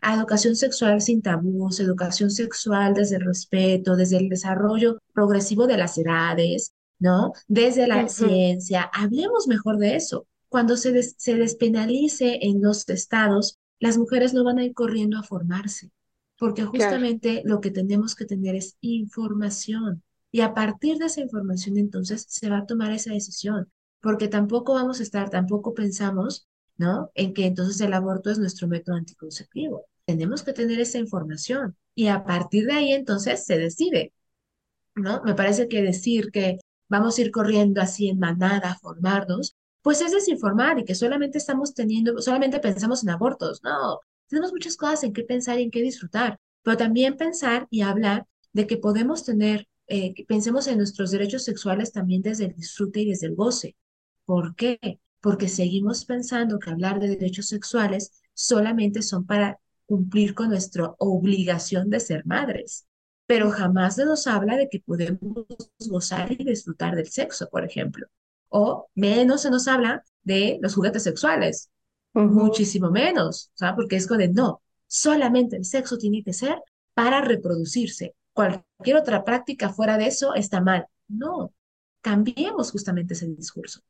A 0.00 0.14
educación 0.14 0.56
sexual 0.56 1.00
sin 1.00 1.22
tabús, 1.22 1.80
educación 1.80 2.30
sexual 2.30 2.94
desde 2.94 3.16
el 3.16 3.24
respeto, 3.24 3.96
desde 3.96 4.18
el 4.18 4.28
desarrollo 4.28 4.98
progresivo 5.12 5.66
de 5.66 5.76
las 5.76 5.98
edades, 5.98 6.72
¿no? 6.98 7.32
Desde 7.46 7.86
la 7.86 8.08
ciencia, 8.08 8.90
hablemos 8.92 9.48
mejor 9.48 9.78
de 9.78 9.96
eso. 9.96 10.26
Cuando 10.48 10.76
se, 10.76 11.02
se 11.02 11.34
despenalice 11.34 12.38
en 12.42 12.62
los 12.62 12.88
estados, 12.88 13.58
las 13.78 13.98
mujeres 13.98 14.34
no 14.34 14.44
van 14.44 14.58
a 14.58 14.64
ir 14.64 14.74
corriendo 14.74 15.18
a 15.18 15.22
formarse, 15.22 15.90
porque 16.38 16.64
justamente 16.64 17.42
lo 17.44 17.60
que 17.60 17.70
tenemos 17.70 18.14
que 18.14 18.24
tener 18.24 18.54
es 18.56 18.76
información. 18.80 20.02
Y 20.30 20.40
a 20.40 20.52
partir 20.52 20.98
de 20.98 21.06
esa 21.06 21.20
información, 21.20 21.78
entonces, 21.78 22.26
se 22.28 22.50
va 22.50 22.58
a 22.58 22.66
tomar 22.66 22.92
esa 22.92 23.12
decisión, 23.12 23.70
porque 24.00 24.28
tampoco 24.28 24.74
vamos 24.74 25.00
a 25.00 25.02
estar, 25.02 25.30
tampoco 25.30 25.74
pensamos, 25.74 26.47
¿no? 26.78 27.10
En 27.14 27.34
que 27.34 27.46
entonces 27.46 27.80
el 27.80 27.92
aborto 27.92 28.30
es 28.30 28.38
nuestro 28.38 28.68
método 28.68 28.96
anticonceptivo. 28.96 29.86
Tenemos 30.06 30.42
que 30.42 30.52
tener 30.52 30.80
esa 30.80 30.98
información 30.98 31.76
y 31.94 32.08
a 32.08 32.24
partir 32.24 32.66
de 32.66 32.74
ahí 32.74 32.92
entonces 32.92 33.44
se 33.44 33.58
decide, 33.58 34.12
¿no? 34.94 35.22
Me 35.24 35.34
parece 35.34 35.68
que 35.68 35.82
decir 35.82 36.30
que 36.32 36.58
vamos 36.88 37.18
a 37.18 37.22
ir 37.22 37.30
corriendo 37.30 37.80
así 37.82 38.08
en 38.08 38.18
manada 38.18 38.72
a 38.72 38.78
formarnos, 38.78 39.56
pues 39.82 40.00
es 40.00 40.12
desinformar 40.12 40.78
y 40.78 40.84
que 40.84 40.94
solamente 40.94 41.38
estamos 41.38 41.74
teniendo, 41.74 42.20
solamente 42.22 42.60
pensamos 42.60 43.02
en 43.02 43.10
abortos. 43.10 43.60
No, 43.62 44.00
tenemos 44.28 44.52
muchas 44.52 44.76
cosas 44.76 45.04
en 45.04 45.12
qué 45.12 45.24
pensar 45.24 45.58
y 45.60 45.64
en 45.64 45.70
qué 45.70 45.82
disfrutar, 45.82 46.38
pero 46.62 46.76
también 46.76 47.16
pensar 47.16 47.66
y 47.70 47.82
hablar 47.82 48.26
de 48.52 48.66
que 48.66 48.78
podemos 48.78 49.24
tener 49.24 49.68
eh, 49.88 50.14
pensemos 50.26 50.66
en 50.66 50.76
nuestros 50.76 51.10
derechos 51.10 51.44
sexuales 51.44 51.92
también 51.92 52.20
desde 52.22 52.44
el 52.46 52.54
disfrute 52.54 53.00
y 53.00 53.08
desde 53.10 53.26
el 53.26 53.34
goce. 53.34 53.74
¿Por 54.26 54.54
qué? 54.54 55.00
Porque 55.20 55.48
seguimos 55.48 56.04
pensando 56.04 56.58
que 56.58 56.70
hablar 56.70 57.00
de 57.00 57.08
derechos 57.08 57.48
sexuales 57.48 58.22
solamente 58.34 59.02
son 59.02 59.26
para 59.26 59.58
cumplir 59.86 60.34
con 60.34 60.50
nuestra 60.50 60.94
obligación 60.98 61.90
de 61.90 62.00
ser 62.00 62.24
madres, 62.26 62.86
pero 63.26 63.50
jamás 63.50 63.96
se 63.96 64.04
nos 64.04 64.26
habla 64.26 64.56
de 64.56 64.68
que 64.68 64.80
podemos 64.80 65.46
gozar 65.88 66.30
y 66.32 66.44
disfrutar 66.44 66.94
del 66.94 67.08
sexo, 67.08 67.48
por 67.50 67.64
ejemplo. 67.64 68.06
O 68.48 68.88
menos 68.94 69.42
se 69.42 69.50
nos 69.50 69.66
habla 69.68 70.04
de 70.22 70.58
los 70.62 70.74
juguetes 70.74 71.02
sexuales, 71.02 71.70
muchísimo 72.14 72.90
menos, 72.90 73.50
¿sabes? 73.54 73.74
Porque 73.76 73.96
es 73.96 74.06
como 74.06 74.18
de, 74.18 74.28
no, 74.28 74.62
solamente 74.86 75.56
el 75.56 75.64
sexo 75.64 75.98
tiene 75.98 76.22
que 76.22 76.32
ser 76.32 76.58
para 76.94 77.20
reproducirse 77.20 78.14
cualquier 78.38 78.96
otra 78.96 79.24
práctica 79.24 79.68
fuera 79.70 79.98
de 79.98 80.06
eso 80.06 80.32
está 80.34 80.60
mal. 80.60 80.86
No, 81.08 81.52
cambiemos 82.00 82.70
justamente 82.70 83.14
ese 83.14 83.26
discurso. 83.26 83.80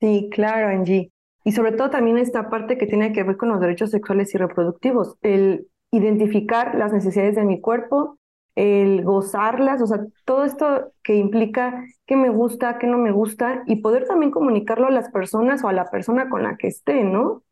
Sí, 0.00 0.28
claro, 0.32 0.68
Angie. 0.68 1.10
Y 1.44 1.52
sobre 1.52 1.72
todo 1.72 1.90
también 1.90 2.18
esta 2.18 2.50
parte 2.50 2.76
que 2.76 2.86
tiene 2.86 3.12
que 3.12 3.22
ver 3.22 3.36
con 3.36 3.48
los 3.48 3.60
derechos 3.60 3.90
sexuales 3.90 4.34
y 4.34 4.38
reproductivos, 4.38 5.16
el 5.22 5.68
identificar 5.90 6.74
las 6.74 6.92
necesidades 6.92 7.36
de 7.36 7.44
mi 7.44 7.60
cuerpo, 7.60 8.18
el 8.56 9.04
gozarlas, 9.04 9.80
o 9.82 9.86
sea, 9.86 10.00
todo 10.24 10.44
esto 10.44 10.92
que 11.02 11.14
implica 11.14 11.84
qué 12.06 12.16
me 12.16 12.30
gusta, 12.30 12.78
qué 12.78 12.86
no 12.86 12.98
me 12.98 13.12
gusta, 13.12 13.62
y 13.66 13.76
poder 13.76 14.06
también 14.06 14.32
comunicarlo 14.32 14.86
a 14.86 14.90
las 14.90 15.10
personas 15.10 15.62
o 15.62 15.68
a 15.68 15.72
la 15.72 15.90
persona 15.90 16.28
con 16.28 16.42
la 16.42 16.56
que 16.56 16.68
esté, 16.68 17.04
¿no? 17.04 17.42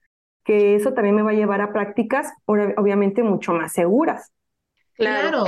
Que 0.44 0.74
eso 0.74 0.92
también 0.92 1.14
me 1.14 1.22
va 1.22 1.30
a 1.30 1.34
llevar 1.34 1.60
a 1.60 1.72
prácticas, 1.72 2.32
obviamente, 2.46 3.22
mucho 3.22 3.52
más 3.52 3.72
seguras. 3.72 4.32
Claro. 4.96 5.44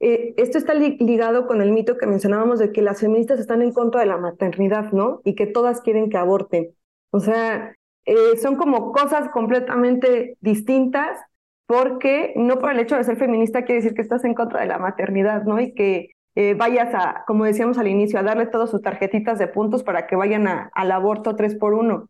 Eh, 0.00 0.34
esto 0.36 0.58
está 0.58 0.74
ligado 0.74 1.46
con 1.46 1.60
el 1.60 1.72
mito 1.72 1.96
que 1.96 2.06
mencionábamos 2.06 2.58
de 2.58 2.72
que 2.72 2.82
las 2.82 3.00
feministas 3.00 3.40
están 3.40 3.62
en 3.62 3.72
contra 3.72 4.00
de 4.00 4.06
la 4.06 4.16
maternidad, 4.16 4.92
¿no? 4.92 5.20
Y 5.24 5.34
que 5.34 5.46
todas 5.46 5.80
quieren 5.80 6.08
que 6.08 6.16
aborten. 6.16 6.74
O 7.10 7.20
sea, 7.20 7.74
eh, 8.04 8.36
son 8.40 8.56
como 8.56 8.92
cosas 8.92 9.28
completamente 9.30 10.36
distintas 10.40 11.18
porque 11.66 12.32
no 12.36 12.58
por 12.58 12.72
el 12.72 12.80
hecho 12.80 12.96
de 12.96 13.04
ser 13.04 13.16
feminista 13.16 13.64
quiere 13.64 13.82
decir 13.82 13.94
que 13.94 14.02
estás 14.02 14.24
en 14.24 14.34
contra 14.34 14.60
de 14.60 14.66
la 14.66 14.78
maternidad, 14.78 15.42
¿no? 15.42 15.60
Y 15.60 15.74
que 15.74 16.10
eh, 16.34 16.54
vayas 16.54 16.94
a, 16.94 17.24
como 17.26 17.44
decíamos 17.44 17.76
al 17.78 17.88
inicio, 17.88 18.18
a 18.18 18.22
darle 18.22 18.46
todas 18.46 18.70
sus 18.70 18.80
tarjetitas 18.80 19.38
de 19.38 19.48
puntos 19.48 19.82
para 19.82 20.06
que 20.06 20.16
vayan 20.16 20.46
al 20.46 20.92
aborto 20.92 21.34
tres 21.34 21.56
por 21.56 21.74
uno. 21.74 22.08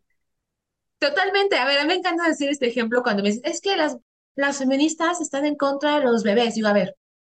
Totalmente. 0.98 1.56
A 1.56 1.64
ver, 1.64 1.78
a 1.78 1.82
mí 1.82 1.88
me 1.88 1.94
encanta 1.94 2.28
decir 2.28 2.50
este 2.50 2.66
ejemplo 2.66 3.02
cuando 3.02 3.22
me 3.22 3.30
dicen, 3.30 3.50
es 3.50 3.60
que 3.60 3.76
las 3.76 3.98
las 4.38 4.58
feministas 4.58 5.20
están 5.20 5.44
en 5.46 5.56
contra 5.56 5.98
de 5.98 6.04
los 6.04 6.22
bebés. 6.22 6.54
Digo, 6.54 6.68
a 6.68 6.72
ver, 6.72 6.94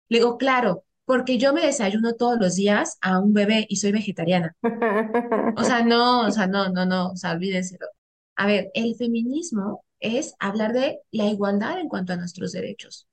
le 0.10 0.20
digo, 0.20 0.38
claro, 0.38 0.84
porque 1.06 1.38
yo 1.38 1.54
me 1.54 1.66
desayuno 1.66 2.14
todos 2.14 2.38
los 2.40 2.56
días 2.56 2.98
a 3.02 3.20
un 3.20 3.34
bebé 3.34 3.66
y 3.70 3.78
soy 3.78 3.92
vegetariana. 3.92 4.56
O 5.56 5.64
sea, 5.64 5.84
no, 5.84 6.28
o 6.28 6.32
sea, 6.32 6.48
no, 6.48 6.70
no, 6.70 6.86
no, 6.86 7.12
o 7.12 7.16
sea, 7.16 7.32
olvídenselo. 7.32 7.88
A 8.36 8.48
ver, 8.48 8.72
el 8.74 8.96
feminismo 8.96 9.84
es 10.00 10.36
hablar 10.40 10.74
de 10.74 11.00
la 11.12 11.26
igualdad 11.26 11.80
en 11.80 11.90
cuanto 11.90 12.14
a 12.14 12.16
nuestros 12.16 12.52
derechos, 12.52 13.08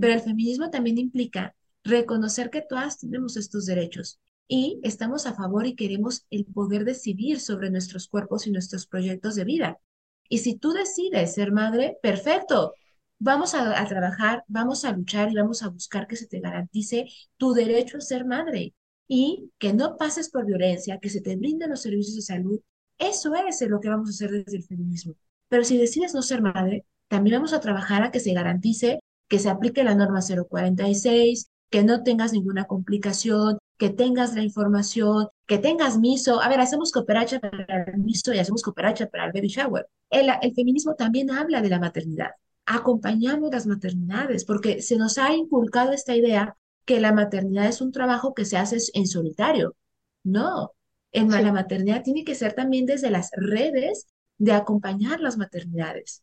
pero 0.00 0.12
el 0.12 0.20
feminismo 0.20 0.70
también 0.70 0.98
implica 0.98 1.54
reconocer 1.82 2.50
que 2.50 2.62
todas 2.62 2.98
tenemos 2.98 3.36
estos 3.36 3.66
derechos 3.66 4.20
y 4.46 4.80
estamos 4.82 5.26
a 5.26 5.34
favor 5.34 5.66
y 5.66 5.74
queremos 5.76 6.26
el 6.30 6.44
poder 6.44 6.84
decidir 6.84 7.40
sobre 7.40 7.70
nuestros 7.70 8.08
cuerpos 8.08 8.46
y 8.46 8.50
nuestros 8.50 8.86
proyectos 8.86 9.34
de 9.34 9.44
vida. 9.44 9.80
Y 10.28 10.38
si 10.38 10.56
tú 10.56 10.72
decides 10.72 11.34
ser 11.34 11.52
madre, 11.52 11.98
perfecto, 12.02 12.74
vamos 13.20 13.54
a, 13.54 13.84
trabajar, 13.86 14.44
vamos 14.48 14.84
a 14.84 14.92
luchar 14.92 15.30
y 15.30 15.36
vamos 15.36 15.62
a 15.62 15.68
buscar 15.68 16.08
que 16.08 16.16
se 16.16 16.26
te 16.26 16.40
garantice 16.40 17.06
tu 17.36 17.52
derecho 17.52 17.98
a 17.98 18.00
ser 18.00 18.24
madre 18.24 18.74
y 19.06 19.52
que 19.58 19.72
no 19.72 19.96
pases 19.96 20.30
por 20.30 20.46
violencia, 20.46 20.98
que 20.98 21.10
se 21.10 21.20
te 21.20 21.36
brinden 21.36 21.70
los 21.70 21.82
servicios 21.82 22.16
de 22.16 22.22
salud. 22.22 22.60
Eso 22.98 23.32
es 23.34 23.60
lo 23.68 23.80
que 23.80 23.88
vamos 23.88 24.08
a 24.08 24.12
hacer 24.12 24.30
desde 24.30 24.56
el 24.56 24.64
feminismo. 24.64 25.14
Pero 25.48 25.64
si 25.64 25.76
decides 25.78 26.14
no 26.14 26.22
ser 26.22 26.42
madre, 26.42 26.84
también 27.08 27.36
vamos 27.36 27.52
a 27.52 27.60
trabajar 27.60 28.02
a 28.02 28.10
que 28.10 28.20
se 28.20 28.32
garantice 28.32 29.00
que 29.28 29.38
se 29.38 29.48
aplique 29.48 29.84
la 29.84 29.94
norma 29.94 30.20
046, 30.20 31.50
que 31.70 31.84
no 31.84 32.02
tengas 32.02 32.32
ninguna 32.32 32.64
complicación, 32.64 33.58
que 33.78 33.88
tengas 33.90 34.34
la 34.34 34.42
información, 34.42 35.28
que 35.46 35.58
tengas 35.58 35.98
miso. 35.98 36.42
A 36.42 36.48
ver, 36.48 36.60
hacemos 36.60 36.90
cooperacha 36.90 37.38
para 37.38 37.84
el 37.84 37.98
miso 37.98 38.34
y 38.34 38.40
hacemos 38.40 38.62
cooperacha 38.62 39.06
para 39.08 39.26
el 39.26 39.32
baby 39.32 39.48
shower. 39.48 39.86
El, 40.10 40.30
el 40.42 40.52
feminismo 40.52 40.94
también 40.96 41.30
habla 41.30 41.62
de 41.62 41.68
la 41.68 41.78
maternidad. 41.78 42.30
Acompañamos 42.66 43.50
las 43.50 43.66
maternidades 43.66 44.44
porque 44.44 44.82
se 44.82 44.96
nos 44.96 45.18
ha 45.18 45.34
inculcado 45.34 45.92
esta 45.92 46.14
idea 46.14 46.56
que 46.84 47.00
la 47.00 47.12
maternidad 47.12 47.66
es 47.66 47.80
un 47.80 47.92
trabajo 47.92 48.34
que 48.34 48.44
se 48.44 48.56
hace 48.56 48.78
en 48.94 49.06
solitario. 49.06 49.76
No, 50.22 50.72
en 51.12 51.30
la 51.30 51.52
maternidad 51.52 52.02
tiene 52.02 52.24
que 52.24 52.34
ser 52.34 52.54
también 52.54 52.86
desde 52.86 53.10
las 53.10 53.30
redes 53.32 54.06
de 54.38 54.52
acompañar 54.52 55.20
las 55.20 55.36
maternidades. 55.36 56.22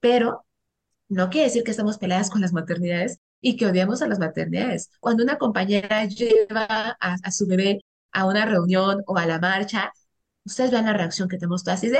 Pero 0.00 0.44
no 1.08 1.30
quiere 1.30 1.46
decir 1.46 1.62
que 1.62 1.70
estamos 1.70 1.98
peleadas 1.98 2.30
con 2.30 2.40
las 2.40 2.52
maternidades 2.52 3.18
y 3.40 3.56
que 3.56 3.66
odiamos 3.66 4.02
a 4.02 4.08
las 4.08 4.18
maternidades. 4.18 4.90
Cuando 5.00 5.22
una 5.22 5.36
compañera 5.38 6.04
lleva 6.06 6.96
a, 7.00 7.30
su 7.30 7.46
bebé 7.46 7.80
a 8.12 8.26
una 8.26 8.46
reunión 8.46 9.02
o 9.06 9.18
a 9.18 9.26
la 9.26 9.38
marcha, 9.38 9.92
ustedes 10.44 10.70
ven 10.70 10.86
la 10.86 10.92
reacción 10.92 11.28
que 11.28 11.36
tenemos 11.36 11.64
todas 11.64 11.84
y 11.84 11.88
de, 11.88 11.98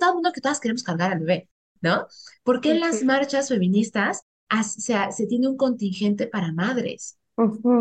todo 0.00 0.10
el 0.10 0.14
mundo 0.14 0.32
que 0.32 0.40
todas 0.40 0.60
queremos 0.60 0.82
cargar 0.82 1.12
al 1.12 1.20
bebé, 1.20 1.48
¿no? 1.80 2.06
Porque 2.42 2.72
en 2.72 2.80
las 2.80 3.04
marchas 3.04 3.48
feministas 3.48 4.24
se, 4.62 4.94
se 5.10 5.26
tiene 5.26 5.48
un 5.48 5.56
contingente 5.56 6.26
para 6.26 6.52
madres. 6.52 7.18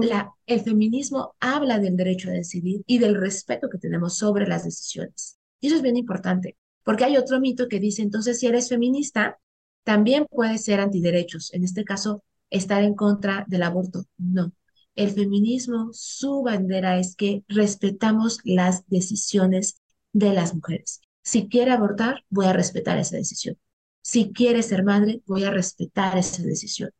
La, 0.01 0.31
el 0.45 0.61
feminismo 0.61 1.35
habla 1.39 1.79
del 1.79 1.97
derecho 1.97 2.29
a 2.29 2.33
decidir 2.33 2.83
y 2.85 2.99
del 2.99 3.15
respeto 3.15 3.69
que 3.69 3.79
tenemos 3.79 4.17
sobre 4.17 4.45
las 4.47 4.63
decisiones. 4.63 5.37
Y 5.59 5.67
eso 5.67 5.77
es 5.77 5.81
bien 5.81 5.97
importante, 5.97 6.57
porque 6.83 7.05
hay 7.05 7.17
otro 7.17 7.39
mito 7.39 7.67
que 7.67 7.79
dice, 7.79 8.03
entonces, 8.03 8.39
si 8.39 8.45
eres 8.45 8.69
feminista, 8.69 9.39
también 9.83 10.27
puedes 10.29 10.63
ser 10.63 10.79
antiderechos. 10.79 11.51
En 11.53 11.63
este 11.63 11.83
caso, 11.83 12.23
estar 12.49 12.83
en 12.83 12.93
contra 12.93 13.45
del 13.47 13.63
aborto. 13.63 14.05
No. 14.17 14.51
El 14.95 15.11
feminismo, 15.11 15.89
su 15.93 16.43
bandera 16.43 16.99
es 16.99 17.15
que 17.15 17.43
respetamos 17.47 18.39
las 18.43 18.87
decisiones 18.87 19.79
de 20.13 20.33
las 20.33 20.53
mujeres. 20.53 21.01
Si 21.23 21.47
quiere 21.49 21.71
abortar, 21.71 22.23
voy 22.29 22.45
a 22.45 22.53
respetar 22.53 22.97
esa 22.97 23.17
decisión. 23.17 23.57
Si 24.07 24.31
quiere 24.31 24.63
ser 24.63 24.83
madre, 24.83 25.21
voy 25.25 25.43
a 25.43 25.51
respetar 25.51 26.17
esa 26.17 26.41
decisión 26.43 26.91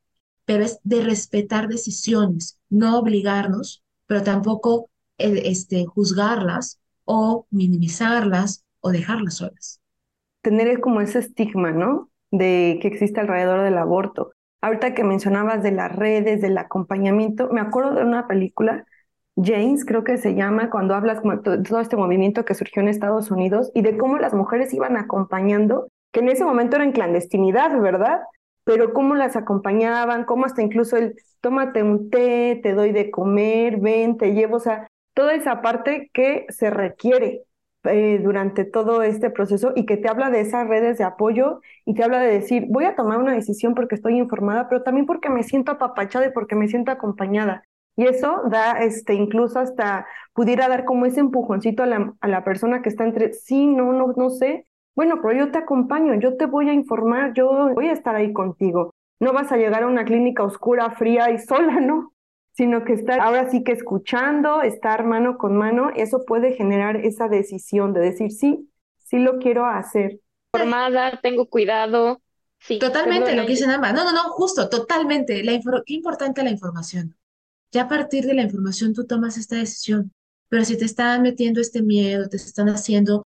pero 0.47 0.64
es 0.64 0.80
de 0.86 1.01
respetar 1.01 1.68
decisiones, 1.68 2.58
no 2.70 2.97
obligarnos, 2.97 3.84
pero 4.08 4.24
tampoco 4.24 4.89
eh, 5.18 5.41
este, 5.43 5.86
juzgarlas 5.86 6.80
o 7.03 7.45
minimizarlas 7.51 8.64
o 8.80 8.91
dejarlas 8.91 9.36
solas. 9.36 9.82
Tener 10.41 10.80
como 10.80 11.01
ese 11.01 11.20
estigma, 11.20 11.72
¿no? 11.74 12.10
De 12.32 12.80
que 12.82 12.88
existe 12.88 13.20
alrededor 13.20 13.62
del 13.64 13.78
aborto. 13.78 14.32
Ahorita 14.62 14.93
que 14.93 15.03
mencionabas 15.03 15.62
de 15.64 15.74
las 15.74 15.93
redes, 15.93 16.39
del 16.39 16.58
acompañamiento, 16.58 17.49
me 17.51 17.60
acuerdo 17.60 17.95
de 17.95 18.05
una 18.05 18.26
película, 18.26 18.86
James 19.36 19.84
creo 19.84 20.05
que 20.05 20.18
se 20.18 20.34
llama, 20.34 20.70
cuando 20.70 20.95
hablas 20.95 21.22
de 21.24 21.58
todo 21.62 21.82
este 21.82 21.97
movimiento 21.97 22.45
que 22.45 22.55
surgió 22.55 22.82
en 22.82 22.88
Estados 22.88 23.32
Unidos 23.32 23.70
y 23.76 23.82
de 23.82 23.97
cómo 23.97 24.18
las 24.18 24.34
mujeres 24.34 24.74
iban 24.74 24.95
acompañando, 24.95 25.89
que 26.12 26.20
en 26.22 26.30
ese 26.30 26.45
momento 26.45 26.76
era 26.76 26.86
en 26.86 26.91
clandestinidad, 26.91 27.80
¿verdad? 27.80 28.22
pero 28.68 28.91
cómo 28.91 29.16
las 29.16 29.38
acompañaban, 29.38 30.26
cómo 30.26 30.45
hasta 30.45 30.62
incluso 30.62 30.97
el 30.97 31.16
tómate 31.39 31.84
un 31.84 32.10
té, 32.10 32.60
te 32.62 32.74
doy 32.74 32.91
de 32.91 33.10
comer, 33.10 33.78
ven, 33.80 34.18
te 34.18 34.34
llevo, 34.34 34.58
o 34.58 34.60
sea, 34.60 34.89
toda 35.14 35.34
esa 35.36 35.62
parte 35.62 36.12
que 36.14 36.45
se 36.49 36.70
requiere 36.70 37.43
eh, 37.86 38.20
durante 38.22 38.66
todo 38.66 39.03
este 39.03 39.30
proceso 39.30 39.72
y 39.74 39.86
que 39.86 39.95
te 39.95 40.10
habla 40.10 40.30
de 40.30 40.41
esas 40.41 40.68
redes 40.68 40.97
de 40.97 41.05
apoyo 41.05 41.62
y 41.86 41.93
te 41.93 42.03
habla 42.03 42.20
de 42.20 42.28
decir, 42.28 42.66
voy 42.68 42.84
a 42.84 42.95
tomar 42.97 43.20
una 43.20 43.34
decisión 43.34 43.74
porque 43.74 43.95
estoy 43.95 44.18
informada, 44.18 44.68
pero 44.68 44.84
también 44.84 45.05
porque 45.05 45.30
me 45.30 45.43
siento 45.43 45.72
apapachada 45.72 46.28
y 46.28 46.32
porque 46.32 46.58
me 46.58 46.68
siento 46.68 46.91
acompañada. 46.91 47.64
Y 47.95 48.05
eso 48.05 48.41
da, 48.49 48.80
este, 48.82 49.14
incluso 49.14 49.60
hasta 49.60 50.05
pudiera 50.34 50.68
dar 50.68 50.84
como 50.84 51.05
ese 51.05 51.22
empujoncito 51.22 51.84
a 51.84 51.86
la, 51.86 52.14
a 52.20 52.28
la 52.28 52.43
persona 52.43 52.82
que 52.82 52.89
está 52.89 53.05
entre, 53.05 53.32
sí, 53.32 53.66
no, 53.66 53.93
no, 53.93 54.14
no 54.18 54.30
sé, 54.30 54.68
bueno, 54.98 55.20
pero 55.22 55.38
yo 55.38 55.52
te 55.52 55.60
acompaño, 55.60 56.16
yo 56.16 56.38
te 56.38 56.48
voy 56.48 56.70
a 56.70 56.74
informar, 56.74 57.32
yo 57.36 57.72
voy 57.76 57.88
a 57.88 57.93
estar 57.93 58.16
ahí 58.16 58.34
contigo. 58.34 58.95
No 59.20 59.32
vas 59.32 59.52
a 59.52 59.58
llegar 59.58 59.84
a 59.84 59.88
una 59.88 60.06
clínica 60.06 60.41
oscura, 60.41 60.89
fría 60.89 61.30
y 61.30 61.38
sola, 61.38 61.80
¿no? 61.80 62.14
Sino 62.54 62.84
que 62.84 62.93
estar 62.93 63.20
ahora 63.20 63.48
sí 63.52 63.64
que 63.64 63.74
escuchando, 63.74 64.64
estar 64.64 65.06
mano 65.06 65.38
con 65.38 65.56
mano, 65.56 65.91
eso 65.95 66.26
puede 66.26 66.54
generar 66.54 66.95
esa 66.95 67.28
decisión 67.28 67.93
de 67.93 68.00
decir, 68.00 68.32
sí, 68.32 68.72
sí 68.98 69.20
lo 69.20 69.38
quiero 69.38 69.68
hacer. 69.68 70.20
Formada, 70.52 71.20
tengo 71.22 71.45
cuidado. 71.45 72.20
Sí, 72.58 72.80
totalmente, 72.80 73.36
lo 73.36 73.43
que 73.43 73.50
dicen 73.50 73.70
ambas. 73.70 73.93
No, 73.93 74.04
no, 74.04 74.14
no, 74.14 74.24
justo, 74.32 74.68
totalmente. 74.68 75.43
La 75.43 75.52
qué 75.86 75.93
importante 75.93 76.41
la 76.41 76.50
información. 76.50 77.16
Ya 77.72 77.84
a 77.84 77.88
partir 77.88 78.26
de 78.26 78.34
la 78.34 78.41
información 78.41 78.95
tú 78.95 79.06
tomas 79.06 79.38
esta 79.38 79.58
decisión. 79.58 80.12
Pero 80.50 80.66
si 80.66 80.76
te 80.76 80.86
están 80.86 81.22
metiendo 81.22 81.62
este 81.62 81.84
miedo, 81.84 82.30
te 82.30 82.38
están 82.38 82.70
haciendo 82.70 83.26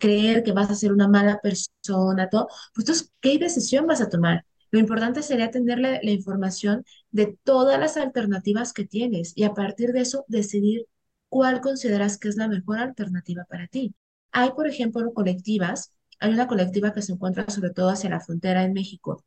creer 0.00 0.42
que 0.42 0.52
vas 0.52 0.70
a 0.70 0.74
ser 0.74 0.92
una 0.92 1.08
mala 1.08 1.40
persona, 1.40 2.28
todo, 2.28 2.48
pues 2.74 2.84
entonces, 2.88 3.12
¿qué 3.20 3.38
decisión 3.38 3.86
vas 3.86 4.00
a 4.00 4.08
tomar? 4.08 4.44
Lo 4.70 4.78
importante 4.80 5.22
sería 5.22 5.50
tener 5.50 5.78
la, 5.78 6.00
información 6.04 6.84
de 7.10 7.38
todas 7.44 7.78
las 7.78 7.96
alternativas 7.96 8.72
que 8.72 8.84
tienes 8.86 9.32
y 9.36 9.44
a 9.44 9.54
partir 9.54 9.92
de 9.92 10.00
eso 10.02 10.24
decidir 10.28 10.86
cuál 11.28 11.60
consideras 11.60 12.18
que 12.18 12.28
es 12.28 12.36
la 12.36 12.48
mejor 12.48 12.78
alternativa 12.78 13.44
para 13.48 13.66
ti. 13.68 13.94
Hay, 14.32 14.50
por 14.52 14.66
ejemplo, 14.68 15.12
colectivas, 15.12 15.92
hay 16.20 16.32
una 16.32 16.46
colectiva 16.48 16.92
que 16.92 17.02
se 17.02 17.12
encuentra 17.12 17.48
sobre 17.50 17.70
todo 17.70 17.90
hacia 17.90 18.10
la 18.10 18.20
frontera 18.20 18.64
en 18.64 18.72
México, 18.72 19.24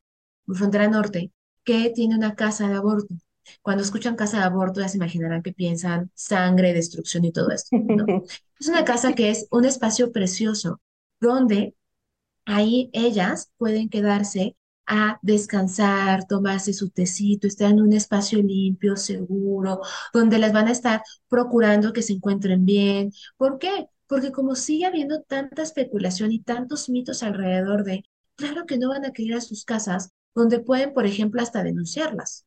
frontera 0.48 0.88
norte, 0.88 1.32
que 1.64 1.92
tiene 1.92 2.16
una 2.16 2.36
casa 2.36 2.68
de 2.70 2.76
aborto. 2.76 3.16
Cuando 3.62 3.84
escuchan 3.84 4.16
casa 4.16 4.38
de 4.38 4.44
aborto 4.44 4.82
ya 4.82 4.88
se 4.88 4.98
imaginarán 4.98 5.42
que 5.42 5.54
piensan 5.54 6.12
sangre, 6.14 6.74
destrucción 6.74 7.26
y 7.26 7.32
todo 7.32 7.50
esto. 7.52 7.70
es 8.60 8.68
una 8.68 8.86
casa 8.86 9.14
que 9.14 9.30
es 9.30 9.48
un 9.52 9.66
espacio 9.66 10.12
precioso 10.12 10.82
donde 11.20 11.76
ahí 12.46 12.90
ellas 12.94 13.52
pueden 13.58 13.90
quedarse 13.90 14.56
a 14.86 15.20
descansar, 15.22 16.28
tomarse 16.28 16.74
su 16.74 16.90
tecito, 16.90 17.48
estar 17.48 17.72
en 17.72 17.82
un 17.82 17.94
espacio 17.94 18.42
limpio, 18.42 18.98
seguro, 18.98 19.82
donde 20.14 20.40
las 20.40 20.52
van 20.54 20.68
a 20.68 20.72
estar 20.72 21.04
procurando 21.30 21.94
que 21.94 22.02
se 22.02 22.14
encuentren 22.14 22.66
bien. 22.66 23.12
¿Por 23.38 23.60
qué? 23.60 23.88
Porque 24.08 24.32
como 24.32 24.56
sigue 24.56 24.86
habiendo 24.86 25.22
tanta 25.22 25.62
especulación 25.64 26.32
y 26.32 26.40
tantos 26.42 26.90
mitos 26.90 27.24
alrededor 27.24 27.84
de, 27.84 28.04
claro 28.36 28.66
que 28.66 28.78
no 28.78 28.90
van 28.90 29.06
a 29.06 29.12
querer 29.12 29.38
a 29.38 29.42
sus 29.42 29.64
casas 29.66 30.12
donde 30.36 30.60
pueden, 30.60 30.94
por 30.94 31.06
ejemplo, 31.06 31.42
hasta 31.42 31.64
denunciarlas. 31.64 32.46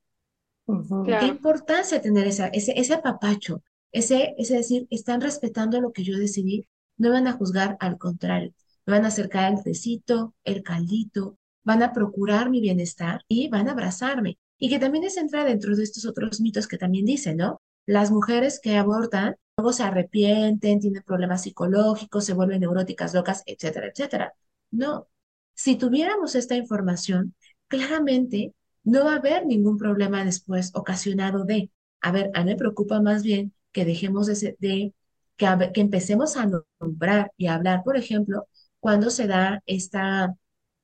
Qué 0.67 1.27
importancia 1.27 2.01
tener 2.01 2.27
esa, 2.27 2.49
ese, 2.49 2.79
ese 2.79 2.95
apapacho, 2.95 3.63
ese, 3.93 4.35
ese 4.37 4.57
decir, 4.57 4.87
están 4.91 5.21
respetando 5.21 5.81
lo 5.81 5.93
que 5.93 6.03
yo 6.03 6.19
decidí, 6.19 6.67
no 6.97 7.11
van 7.11 7.27
a 7.29 7.33
juzgar, 7.33 7.77
al 7.79 7.99
contrario, 7.99 8.53
me 8.85 8.95
van 8.95 9.05
a 9.05 9.09
acercar 9.09 9.53
el 9.53 9.63
tecito, 9.63 10.35
el 10.45 10.63
caldito, 10.63 11.39
van 11.63 11.83
a 11.83 11.93
procurar 11.93 12.51
mi 12.51 12.61
bienestar 12.61 13.23
y 13.29 13.49
van 13.49 13.69
a 13.69 13.73
abrazarme. 13.73 14.39
Y 14.59 14.71
que 14.71 14.79
también 14.79 15.05
es 15.05 15.17
entra 15.17 15.45
dentro 15.45 15.77
de 15.77 15.83
estos 15.83 16.07
otros 16.07 16.41
mitos 16.41 16.67
que 16.67 16.79
también 16.79 17.05
dicen, 17.05 17.37
¿no? 17.37 17.61
Las 17.85 18.11
mujeres 18.11 18.61
que 18.61 18.77
abortan 18.77 19.37
luego 19.57 19.73
se 19.73 19.83
arrepienten, 19.83 20.81
tienen 20.81 21.03
problemas 21.03 21.43
psicológicos, 21.43 22.25
se 22.25 22.35
vuelven 22.35 22.61
neuróticas, 22.61 23.15
locas, 23.15 23.43
etcétera, 23.47 23.89
etcétera. 23.89 24.35
No, 24.71 25.09
si 25.55 25.77
tuviéramos 25.77 26.35
esta 26.35 26.57
información, 26.57 27.35
claramente 27.69 28.55
no 28.87 29.05
va 29.05 29.15
a 29.15 29.17
haber 29.17 29.45
ningún 29.47 29.77
problema 29.77 30.25
después 30.25 30.71
ocasionado 30.75 31.45
de, 31.45 31.71
a 32.01 32.13
ver, 32.13 32.31
a 32.35 32.45
mí 32.45 32.51
me 32.51 32.57
preocupa 32.57 33.01
más 33.03 33.25
bien 33.25 33.53
que 33.73 33.85
dejemos 33.85 34.27
de, 34.29 34.57
de 34.61 34.95
que, 35.37 35.71
que 35.75 35.81
empecemos 35.81 36.37
a 36.37 36.49
nombrar 36.81 37.33
y 37.37 37.49
a 37.49 37.57
hablar, 37.57 37.83
por 37.85 37.97
ejemplo, 37.97 38.47
cuando 38.79 39.11
se 39.11 39.27
da 39.27 39.61
esta, 39.67 40.37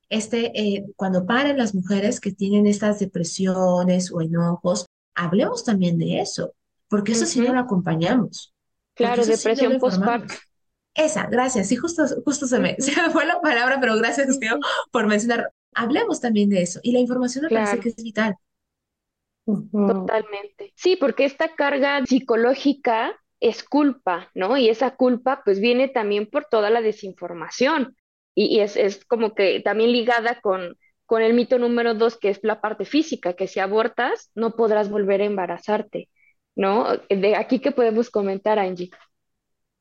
este, 0.09 0.51
eh, 0.61 0.85
cuando 0.97 1.27
paren 1.27 1.57
las 1.57 1.77
mujeres 1.77 2.21
que 2.21 2.33
tienen 2.33 2.67
estas 2.67 2.99
depresiones 2.99 4.11
o 4.13 4.21
enojos, 4.21 4.87
hablemos 5.15 5.65
también 5.65 5.97
de 5.97 6.21
eso, 6.21 6.55
porque 6.89 7.13
eso 7.13 7.25
sí 7.25 7.41
no 7.41 7.55
lo 7.55 7.61
acompañamos. 7.61 8.53
Claro, 8.95 9.25
depresión 9.25 9.79
postparto. 9.79 10.35
Esa, 10.95 11.27
gracias. 11.27 11.69
Sí, 11.69 11.77
justo, 11.77 12.05
justo 12.25 12.47
se, 12.47 12.59
me, 12.59 12.77
se 12.81 13.01
me 13.01 13.11
fue 13.11 13.25
la 13.27 13.41
palabra, 13.41 13.79
pero 13.81 13.97
gracias 13.97 14.39
por 14.91 15.07
mencionar 15.07 15.53
hablemos 15.75 16.21
también 16.21 16.49
de 16.51 16.63
eso. 16.63 16.81
Y 16.83 16.93
la 16.93 17.01
información 17.01 17.45
me 17.45 17.51
parece 17.51 17.81
que 17.81 17.89
es 17.91 17.97
vital. 17.97 18.37
Totalmente. 19.45 20.73
Sí, 20.77 20.97
porque 20.97 21.25
esta 21.25 21.55
carga 21.55 22.05
psicológica 22.07 23.19
es 23.41 23.65
culpa, 23.65 24.31
¿no? 24.35 24.57
Y 24.57 24.69
esa 24.69 24.95
culpa 24.95 25.43
pues 25.45 25.61
viene 25.61 25.89
también 25.89 26.27
por 26.31 26.45
toda 26.45 26.71
la 26.71 26.81
desinformación. 26.81 27.97
Y, 28.35 28.61
es, 28.61 28.77
es, 28.77 29.05
como 29.05 29.35
que 29.35 29.61
también 29.61 29.93
ligada 29.93 30.41
con, 30.41 30.79
con 31.05 31.23
el 31.23 31.35
mito 31.35 31.59
número 31.59 31.95
dos, 31.95 32.17
que 32.17 32.31
es 32.31 32.41
la 32.43 32.61
parte 32.61 32.85
física, 32.85 33.35
que 33.35 33.49
si 33.49 33.61
abortas 33.61 34.31
no 34.35 34.57
podrás 34.57 34.89
volver 34.89 35.21
a 35.21 35.27
embarazarte, 35.27 36.09
¿no? 36.55 36.87
De 37.11 37.37
aquí 37.37 37.59
que 37.59 37.73
podemos 37.73 38.09
comentar, 38.11 38.59
Angie. 38.59 38.91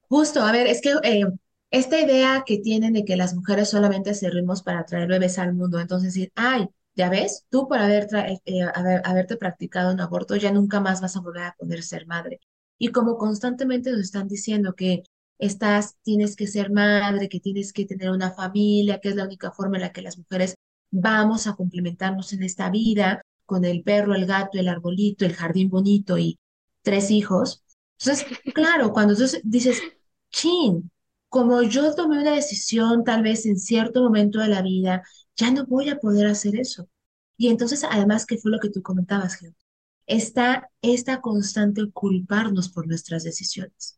Justo, 0.10 0.42
a 0.42 0.52
ver, 0.52 0.68
es 0.68 0.82
que 0.82 0.90
eh, 1.04 1.24
esta 1.72 2.00
idea 2.00 2.44
que 2.46 2.60
tienen 2.60 2.94
de 2.94 3.06
que 3.06 3.16
las 3.16 3.34
mujeres 3.36 3.70
solamente 3.70 4.14
servimos 4.14 4.62
para 4.64 4.86
traer 4.86 5.08
bebés 5.08 5.40
al 5.40 5.54
mundo, 5.54 5.80
entonces 5.80 6.14
decir, 6.14 6.32
ay, 6.36 6.68
ya 6.96 7.10
ves, 7.10 7.46
tú 7.50 7.68
por 7.68 7.80
haber 7.80 8.08
eh, 8.16 8.40
eh, 8.46 8.62
haberte 9.04 9.38
practicado 9.38 9.94
un 9.94 10.02
aborto 10.02 10.36
ya 10.36 10.52
nunca 10.52 10.80
más 10.82 11.02
vas 11.02 11.16
a 11.16 11.22
volver 11.22 11.44
a 11.44 11.56
poder 11.58 11.84
ser 11.84 12.06
madre. 12.08 12.40
Y 12.78 12.90
como 12.90 13.18
constantemente 13.18 13.92
nos 13.92 14.02
están 14.02 14.28
diciendo 14.28 14.74
que 14.76 15.04
estás, 15.40 15.96
tienes 16.04 16.36
que 16.36 16.48
ser 16.48 16.72
madre, 16.72 17.30
que 17.30 17.40
tienes 17.40 17.74
que 17.74 17.86
tener 17.86 18.12
una 18.12 18.32
familia, 18.32 19.00
que 19.00 19.10
es 19.10 19.16
la 19.16 19.26
única 19.26 19.52
forma 19.52 19.78
en 19.78 19.84
la 19.84 19.92
que 19.92 20.02
las 20.02 20.18
mujeres 20.18 20.56
vamos 20.92 21.48
a 21.48 21.56
complementarnos 21.56 22.34
en 22.34 22.44
esta 22.44 22.70
vida, 22.70 23.22
con 23.46 23.66
el 23.66 23.84
perro, 23.84 24.16
el 24.16 24.26
gato, 24.26 24.60
el 24.60 24.68
arbolito, 24.70 25.26
el 25.26 25.34
jardín 25.36 25.70
bonito 25.70 26.18
y 26.18 26.40
tres 26.82 27.12
hijos. 27.12 27.64
Entonces, 28.00 28.26
claro, 28.54 28.92
cuando 28.94 29.16
tú 29.16 29.24
dices, 29.44 29.82
chin, 30.30 30.91
como 31.32 31.64
yo 31.64 31.96
tomé 31.96 32.20
una 32.22 32.36
decisión 32.36 33.04
tal 33.04 33.24
vez 33.24 33.46
en 33.48 33.58
cierto 33.58 34.04
momento 34.04 34.40
de 34.40 34.50
la 34.50 34.62
vida, 34.62 35.04
ya 35.36 35.52
no 35.52 35.66
voy 35.66 35.90
a 35.90 36.00
poder 36.00 36.28
hacer 36.28 36.56
eso. 36.58 36.90
Y 37.38 37.50
entonces, 37.50 37.84
además, 37.90 38.26
¿qué 38.28 38.38
fue 38.38 38.52
lo 38.52 38.60
que 38.60 38.70
tú 38.70 38.82
comentabas, 38.84 39.36
Geo? 39.36 39.54
está 40.08 40.70
esta 40.82 41.22
constante 41.22 41.90
culparnos 41.92 42.70
por 42.70 42.88
nuestras 42.88 43.24
decisiones. 43.24 43.98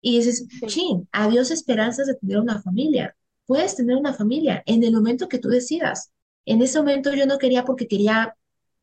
Y 0.00 0.18
dices, 0.18 0.46
chin, 0.66 1.08
adiós 1.12 1.50
esperanzas 1.50 2.06
de 2.06 2.14
tener 2.14 2.38
una 2.38 2.62
familia. 2.62 3.14
Puedes 3.46 3.76
tener 3.76 3.96
una 3.96 4.14
familia 4.14 4.62
en 4.66 4.82
el 4.84 4.92
momento 4.92 5.28
que 5.28 5.38
tú 5.38 5.48
decidas. 5.48 6.12
En 6.46 6.62
ese 6.62 6.78
momento 6.78 7.14
yo 7.14 7.26
no 7.26 7.38
quería 7.38 7.64
porque 7.64 7.88
quería 7.88 8.36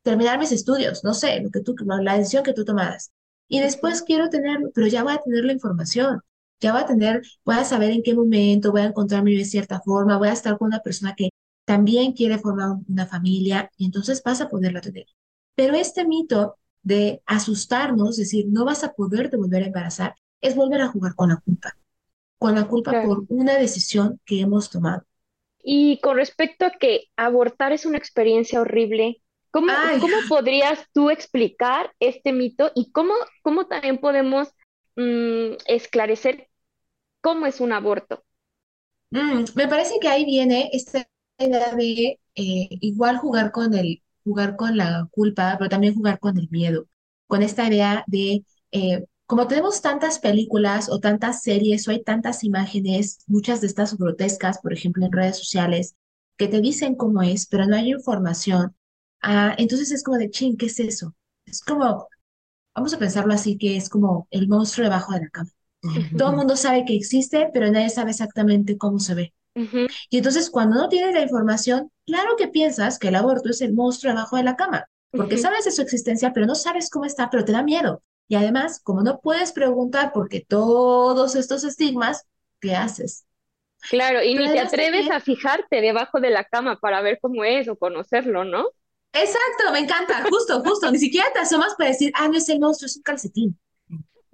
terminar 0.04 0.38
mis 0.38 0.52
estudios, 0.52 1.04
no 1.04 1.14
sé, 1.16 1.40
lo 1.42 1.50
que 1.50 1.62
tú, 1.62 1.76
la 2.02 2.18
decisión 2.18 2.44
que 2.44 2.54
tú 2.54 2.64
tomaras. 2.64 3.12
Y 3.48 3.60
después 3.60 4.04
quiero 4.04 4.30
tener, 4.30 4.60
pero 4.74 4.88
ya 4.88 5.04
voy 5.04 5.14
a 5.14 5.22
tener 5.24 5.46
la 5.46 5.54
información, 5.54 6.22
ya 6.66 6.72
voy 6.72 6.82
a 6.82 6.86
tener, 6.88 7.22
voy 7.46 7.58
a 7.58 7.64
saber 7.64 7.92
en 7.92 8.02
qué 8.02 8.16
momento 8.16 8.72
voy 8.72 8.82
a 8.82 8.86
encontrarme 8.86 9.32
de 9.32 9.46
cierta 9.46 9.82
forma, 9.82 10.18
voy 10.18 10.30
a 10.30 10.34
estar 10.34 10.58
con 10.58 10.70
una 10.70 10.80
persona 10.80 11.14
que 11.16 11.30
también 11.64 12.14
quiere 12.14 12.40
formar 12.40 12.78
una 12.88 13.06
familia 13.06 13.70
y 13.78 13.86
entonces 13.86 14.24
vas 14.24 14.42
a 14.42 14.50
poderla 14.50 14.82
tener. 14.82 15.06
Pero 15.54 15.76
este 15.76 16.08
mito 16.08 16.56
de 16.82 17.22
asustarnos, 17.28 18.18
decir, 18.18 18.48
no 18.50 18.66
vas 18.66 18.84
a 18.84 18.94
poder 18.94 19.30
volver 19.38 19.62
a 19.62 19.68
embarazar, 19.68 20.16
es 20.42 20.56
volver 20.56 20.82
a 20.82 20.88
jugar 20.88 21.14
con 21.14 21.30
la 21.30 21.38
culpa, 21.38 21.78
con 22.40 22.56
la 22.56 22.68
culpa 22.68 23.04
por 23.04 23.26
una 23.30 23.58
decisión 23.58 24.20
que 24.26 24.42
hemos 24.42 24.72
tomado. 24.72 25.04
Y 25.64 26.00
con 26.02 26.18
respecto 26.18 26.66
a 26.66 26.72
que 26.72 27.10
abortar 27.16 27.74
es 27.74 27.86
una 27.86 28.00
experiencia 28.00 28.60
horrible, 28.60 29.22
¿cómo, 29.52 29.72
¿cómo 30.02 30.16
podrías 30.30 30.80
tú 30.94 31.12
explicar 31.12 31.94
este 32.00 32.34
mito 32.34 32.72
y 32.74 32.92
cómo, 32.92 33.14
cómo 33.44 33.68
también 33.68 34.00
podemos 34.00 34.50
mm, 34.96 35.58
esclarecer 35.68 36.48
cómo 37.26 37.48
es 37.48 37.60
un 37.60 37.72
aborto? 37.74 38.24
Mm, 39.10 39.46
me 39.56 39.68
parece 39.68 39.96
que 40.00 40.08
ahí 40.08 40.26
viene 40.26 40.70
esta 40.74 41.10
idea 41.40 41.74
de 41.74 42.20
eh, 42.36 42.68
igual 42.82 43.18
jugar 43.18 43.52
con 43.52 43.74
el, 43.74 44.04
jugar 44.24 44.56
con 44.56 44.78
la 44.78 45.08
culpa, 45.10 45.56
pero 45.58 45.68
también 45.68 45.96
jugar 45.96 46.20
con 46.20 46.38
el 46.38 46.48
miedo, 46.52 46.88
con 47.26 47.42
esta 47.42 47.68
idea 47.68 48.04
de, 48.06 48.46
eh, 48.72 49.06
como 49.26 49.48
tenemos 49.48 49.82
tantas 49.82 50.20
películas 50.20 50.88
o 50.88 51.00
tantas 51.00 51.42
series 51.42 51.88
o 51.88 51.92
hay 51.92 52.04
tantas 52.04 52.44
imágenes, 52.44 53.24
muchas 53.26 53.60
de 53.60 53.68
estas 53.68 53.98
grotescas, 53.98 54.60
por 54.60 54.72
ejemplo, 54.74 55.04
en 55.04 55.12
redes 55.12 55.40
sociales, 55.40 55.96
que 56.38 56.48
te 56.48 56.62
dicen 56.62 56.94
cómo 56.94 57.24
es, 57.24 57.48
pero 57.48 57.66
no 57.66 57.76
hay 57.76 57.90
información, 57.92 58.76
ah, 59.24 59.56
entonces 59.58 59.92
es 59.92 60.04
como 60.04 60.18
de, 60.18 60.30
ching, 60.30 60.58
¿qué 60.58 60.68
es 60.68 60.80
eso? 60.80 61.16
Es 61.48 61.62
como, 61.62 62.08
vamos 62.76 62.94
a 62.94 63.00
pensarlo 63.00 63.34
así, 63.34 63.58
que 63.58 63.78
es 63.78 63.90
como 63.90 64.28
el 64.32 64.48
monstruo 64.48 64.86
debajo 64.86 65.14
de 65.14 65.22
la 65.22 65.30
cama. 65.30 65.50
Todo 66.16 66.32
el 66.32 66.36
mundo 66.38 66.56
sabe 66.56 66.86
que 66.86 66.96
existe, 66.96 67.50
pero 67.54 67.70
nadie 67.72 67.90
sabe 67.90 68.12
exactamente 68.12 68.78
cómo 68.78 69.00
se 69.00 69.16
ve. 69.16 69.34
Y 70.10 70.18
entonces 70.18 70.50
cuando 70.50 70.78
no 70.78 70.90
tienes 70.90 71.14
la 71.14 71.22
información, 71.22 71.92
claro 72.06 72.36
que 72.38 72.48
piensas 72.48 73.00
que 73.00 73.10
el 73.10 73.16
aborto 73.16 73.50
es 73.50 73.62
el 73.62 73.74
monstruo 73.74 74.12
abajo 74.12 74.38
de 74.38 74.44
la 74.44 74.56
cama, 74.56 74.86
porque 75.12 75.38
sabes 75.38 75.66
de 75.66 75.72
su 75.72 75.82
existencia, 75.82 76.34
pero 76.34 76.46
no 76.46 76.56
sabes 76.56 76.90
cómo 76.90 77.06
está, 77.06 77.30
pero 77.30 77.46
te 77.46 77.52
da 77.52 77.64
miedo. 77.64 78.04
Y 78.28 78.36
además, 78.36 78.80
como 78.82 79.04
no 79.04 79.20
puedes 79.20 79.52
preguntar 79.52 80.12
porque 80.14 80.42
todos 80.42 81.36
estos 81.36 81.64
estigmas, 81.64 82.26
¿qué 82.60 82.76
haces? 82.76 83.26
Claro, 83.90 84.24
y 84.24 84.34
ni 84.34 84.52
te 84.52 84.60
atreves 84.60 85.10
a 85.12 85.20
fijarte 85.20 85.82
debajo 85.82 86.20
de 86.20 86.32
la 86.32 86.44
cama 86.44 86.80
para 86.80 87.02
ver 87.02 87.20
cómo 87.22 87.44
es 87.44 87.68
o 87.68 87.76
conocerlo, 87.76 88.44
¿no? 88.44 88.70
Exacto, 89.14 89.72
me 89.72 89.80
encanta, 89.80 90.24
justo, 90.30 90.62
justo. 90.64 90.92
Ni 90.92 90.98
siquiera 90.98 91.28
te 91.32 91.40
asomas 91.40 91.76
para 91.78 91.92
decir, 91.92 92.12
ah, 92.16 92.28
no 92.28 92.38
es 92.38 92.50
el 92.50 92.60
monstruo, 92.60 92.88
es 92.88 92.98
un 92.98 93.04
calcetín. 93.04 93.60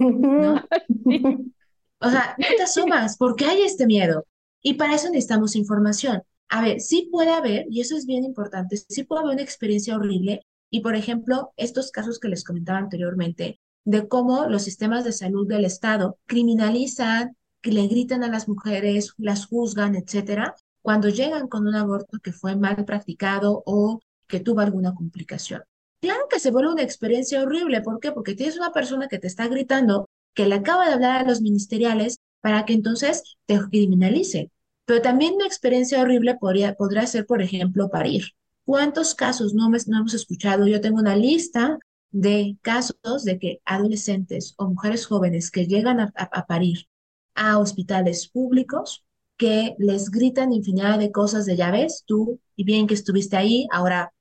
O 2.03 2.09
sea, 2.09 2.35
no 2.39 2.47
te 2.57 2.63
asomas 2.63 3.15
porque 3.15 3.45
hay 3.45 3.61
este 3.61 3.85
miedo. 3.85 4.25
Y 4.63 4.73
para 4.73 4.95
eso 4.95 5.07
necesitamos 5.09 5.55
información. 5.55 6.23
A 6.49 6.61
ver, 6.61 6.81
sí 6.81 7.09
puede 7.11 7.31
haber, 7.31 7.67
y 7.69 7.81
eso 7.81 7.95
es 7.95 8.05
bien 8.05 8.23
importante, 8.23 8.77
sí 8.77 9.03
puede 9.03 9.21
haber 9.21 9.35
una 9.35 9.43
experiencia 9.43 9.95
horrible. 9.95 10.45
Y 10.71 10.81
por 10.81 10.95
ejemplo, 10.95 11.53
estos 11.57 11.91
casos 11.91 12.19
que 12.19 12.27
les 12.27 12.43
comentaba 12.43 12.79
anteriormente, 12.79 13.59
de 13.85 14.07
cómo 14.07 14.47
los 14.47 14.63
sistemas 14.63 15.03
de 15.03 15.11
salud 15.11 15.47
del 15.47 15.65
Estado 15.65 16.17
criminalizan, 16.25 17.37
que 17.61 17.71
le 17.71 17.87
gritan 17.87 18.23
a 18.23 18.29
las 18.29 18.47
mujeres, 18.47 19.13
las 19.17 19.45
juzgan, 19.45 19.95
etcétera, 19.95 20.55
cuando 20.81 21.09
llegan 21.09 21.47
con 21.47 21.67
un 21.67 21.75
aborto 21.75 22.19
que 22.19 22.31
fue 22.33 22.55
mal 22.55 22.83
practicado 22.85 23.61
o 23.65 24.01
que 24.27 24.39
tuvo 24.39 24.61
alguna 24.61 24.95
complicación. 24.95 25.61
Claro 26.01 26.27
que 26.29 26.39
se 26.39 26.51
vuelve 26.51 26.73
una 26.73 26.81
experiencia 26.81 27.41
horrible. 27.43 27.81
¿Por 27.81 27.99
qué? 27.99 28.11
Porque 28.11 28.33
tienes 28.35 28.57
una 28.57 28.71
persona 28.71 29.07
que 29.07 29.19
te 29.19 29.27
está 29.27 29.47
gritando, 29.47 30.09
que 30.33 30.47
le 30.47 30.55
acaba 30.55 30.87
de 30.87 30.93
hablar 30.93 31.21
a 31.21 31.27
los 31.27 31.41
ministeriales 31.41 32.17
para 32.41 32.65
que 32.65 32.73
entonces 32.73 33.37
te 33.45 33.59
criminalice. 33.69 34.51
Pero 34.85 35.01
también 35.01 35.35
una 35.35 35.45
experiencia 35.45 36.01
horrible 36.01 36.35
podría, 36.35 36.73
podría 36.73 37.05
ser, 37.05 37.25
por 37.27 37.41
ejemplo, 37.41 37.89
parir. 37.89 38.25
¿Cuántos 38.65 39.13
casos 39.15 39.53
no, 39.53 39.69
no 39.69 39.97
hemos 39.97 40.13
escuchado? 40.13 40.65
Yo 40.67 40.81
tengo 40.81 40.99
una 40.99 41.15
lista 41.15 41.77
de 42.09 42.57
casos 42.61 43.23
de 43.23 43.37
que 43.39 43.61
adolescentes 43.65 44.55
o 44.57 44.67
mujeres 44.67 45.05
jóvenes 45.05 45.51
que 45.51 45.67
llegan 45.67 45.99
a, 45.99 46.11
a, 46.15 46.45
parir 46.47 46.87
a 47.35 47.59
hospitales 47.59 48.27
públicos 48.27 49.05
que 49.37 49.75
les 49.77 50.09
gritan 50.09 50.51
infinidad 50.51 50.99
de 50.99 51.11
cosas 51.11 51.45
de 51.45 51.55
ya 51.55 51.71
ves, 51.71 52.03
tú 52.05 52.39
y 52.55 52.63
bien 52.63 52.87
que 52.87 52.93
estuviste 52.95 53.37
ahí, 53.37 53.67
ahora, 53.71 54.13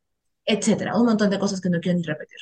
etcétera, 0.50 0.98
un 0.98 1.06
montón 1.06 1.30
de 1.30 1.38
cosas 1.38 1.60
que 1.60 1.70
no 1.70 1.80
quiero 1.80 1.98
ni 1.98 2.04
repetir. 2.04 2.38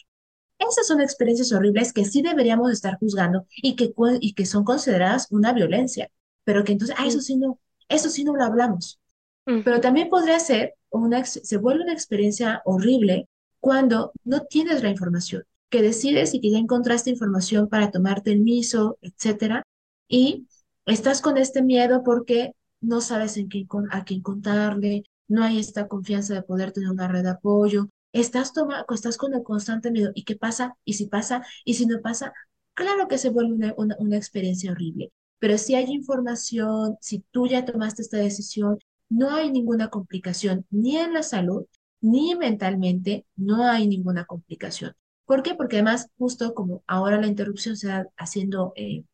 Esas 0.58 0.86
son 0.86 1.00
experiencias 1.00 1.52
horribles 1.52 1.92
que 1.92 2.04
sí 2.04 2.22
deberíamos 2.22 2.72
estar 2.72 2.98
juzgando 2.98 3.46
y 3.56 3.76
que, 3.76 3.92
y 4.20 4.34
que 4.34 4.46
son 4.46 4.64
consideradas 4.64 5.28
una 5.30 5.52
violencia, 5.52 6.10
pero 6.44 6.64
que 6.64 6.72
entonces, 6.72 6.96
ah, 6.98 7.06
eso 7.06 7.20
sí 7.20 7.36
no, 7.36 7.60
eso 7.88 8.08
sí 8.08 8.24
no 8.24 8.34
lo 8.34 8.44
hablamos. 8.44 8.98
Pero 9.44 9.80
también 9.80 10.10
podría 10.10 10.38
ser, 10.40 10.74
una, 10.90 11.24
se 11.24 11.56
vuelve 11.56 11.84
una 11.84 11.94
experiencia 11.94 12.60
horrible 12.66 13.28
cuando 13.60 14.12
no 14.24 14.40
tienes 14.42 14.82
la 14.82 14.90
información, 14.90 15.44
que 15.70 15.80
decides 15.80 16.34
y 16.34 16.40
que 16.40 16.50
ya 16.50 16.58
encontraste 16.58 17.08
información 17.08 17.66
para 17.68 17.90
tomarte 17.90 18.30
el 18.30 18.40
miso, 18.40 18.98
etcétera, 19.00 19.62
y 20.06 20.46
estás 20.84 21.22
con 21.22 21.38
este 21.38 21.62
miedo 21.62 22.02
porque 22.04 22.52
no 22.80 23.00
sabes 23.00 23.38
en 23.38 23.48
a 23.90 24.04
quién 24.04 24.20
contarle, 24.20 25.04
no 25.28 25.44
hay 25.44 25.58
esta 25.58 25.88
confianza 25.88 26.34
de 26.34 26.42
poder 26.42 26.72
tener 26.72 26.90
una 26.90 27.08
red 27.08 27.22
de 27.22 27.30
apoyo, 27.30 27.88
estás, 28.12 28.52
toma, 28.52 28.84
estás 28.94 29.16
con 29.16 29.34
el 29.34 29.42
constante 29.42 29.90
miedo. 29.90 30.10
¿Y 30.14 30.24
qué 30.24 30.36
pasa? 30.36 30.76
¿Y 30.84 30.94
si 30.94 31.06
pasa? 31.06 31.44
¿Y 31.64 31.74
si 31.74 31.86
no 31.86 32.00
pasa? 32.00 32.32
Claro 32.74 33.08
que 33.08 33.18
se 33.18 33.30
vuelve 33.30 33.74
una, 33.76 33.96
una, 33.98 34.16
experiencia 34.16 34.72
horrible. 34.72 35.12
Pero 35.38 35.58
si 35.58 35.74
hay 35.74 35.86
información, 35.90 36.96
si 37.00 37.24
tú 37.30 37.46
ya 37.46 37.64
tomaste 37.64 38.02
esta 38.02 38.18
decisión, 38.18 38.78
no 39.08 39.34
hay 39.34 39.50
ninguna 39.50 39.88
complicación 39.88 40.66
ni 40.70 40.96
en 40.96 41.14
la 41.14 41.22
salud, 41.22 41.66
ni 42.00 42.34
mentalmente, 42.36 43.26
no 43.36 43.64
hay 43.64 43.86
ninguna 43.88 44.24
complicación. 44.26 44.94
¿Por 45.26 45.42
qué? 45.42 45.54
Porque 45.54 45.76
además, 45.76 46.08
justo 46.18 46.54
como 46.54 46.82
ahora 46.86 47.20
la 47.20 47.26
interrupción 47.26 47.76
se 47.76 47.88
da 47.88 48.06
haciendo 48.16 48.72
eh, 48.76 49.04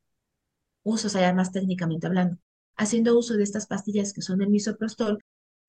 más 1.35 1.53
técnicamente 1.53 2.07
hablando, 2.07 2.39
haciendo 2.77 3.19
uso 3.19 3.35
de 3.35 3.43
estas 3.43 3.67
pastillas 3.67 4.13
que 4.13 4.23
son 4.23 4.43
el 4.43 4.51
misoprostol, 4.51 5.23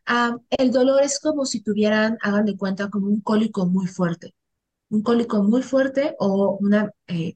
Ah, 0.07 0.37
el 0.51 0.71
dolor 0.71 1.01
es 1.03 1.19
como 1.19 1.45
si 1.45 1.61
tuvieran, 1.61 2.17
hagan 2.21 2.45
de 2.45 2.57
cuenta, 2.57 2.89
como 2.89 3.07
un 3.07 3.21
cólico 3.21 3.65
muy 3.65 3.87
fuerte. 3.87 4.33
Un 4.89 5.03
cólico 5.03 5.43
muy 5.43 5.63
fuerte 5.63 6.15
o 6.19 6.57
una, 6.61 6.91
eh, 7.07 7.35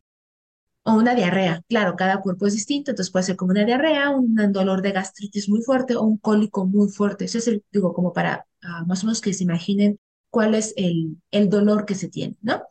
o 0.84 0.94
una 0.96 1.16
diarrea. 1.16 1.64
Claro, 1.70 1.96
cada 1.96 2.22
cuerpo 2.22 2.48
es 2.48 2.54
distinto, 2.54 2.92
entonces 2.92 3.12
puede 3.12 3.26
ser 3.26 3.36
como 3.38 3.52
una 3.52 3.66
diarrea, 3.66 4.10
un 4.12 4.36
dolor 4.54 4.82
de 4.82 4.92
gastritis 4.92 5.50
muy 5.50 5.62
fuerte 5.64 5.96
o 5.96 6.04
un 6.04 6.18
cólico 6.18 6.66
muy 6.66 6.90
fuerte. 6.90 7.26
Ese 7.26 7.40
es 7.40 7.48
el, 7.48 7.64
digo, 7.72 7.94
como 7.94 8.14
para 8.14 8.48
ah, 8.64 8.86
más 8.88 9.04
o 9.04 9.08
menos 9.08 9.22
que 9.22 9.34
se 9.34 9.44
imaginen 9.44 10.00
cuál 10.30 10.56
es 10.56 10.74
el, 10.78 11.18
el 11.32 11.50
dolor 11.50 11.86
que 11.86 11.96
se 11.96 12.10
tiene, 12.10 12.38
¿no? 12.42 12.62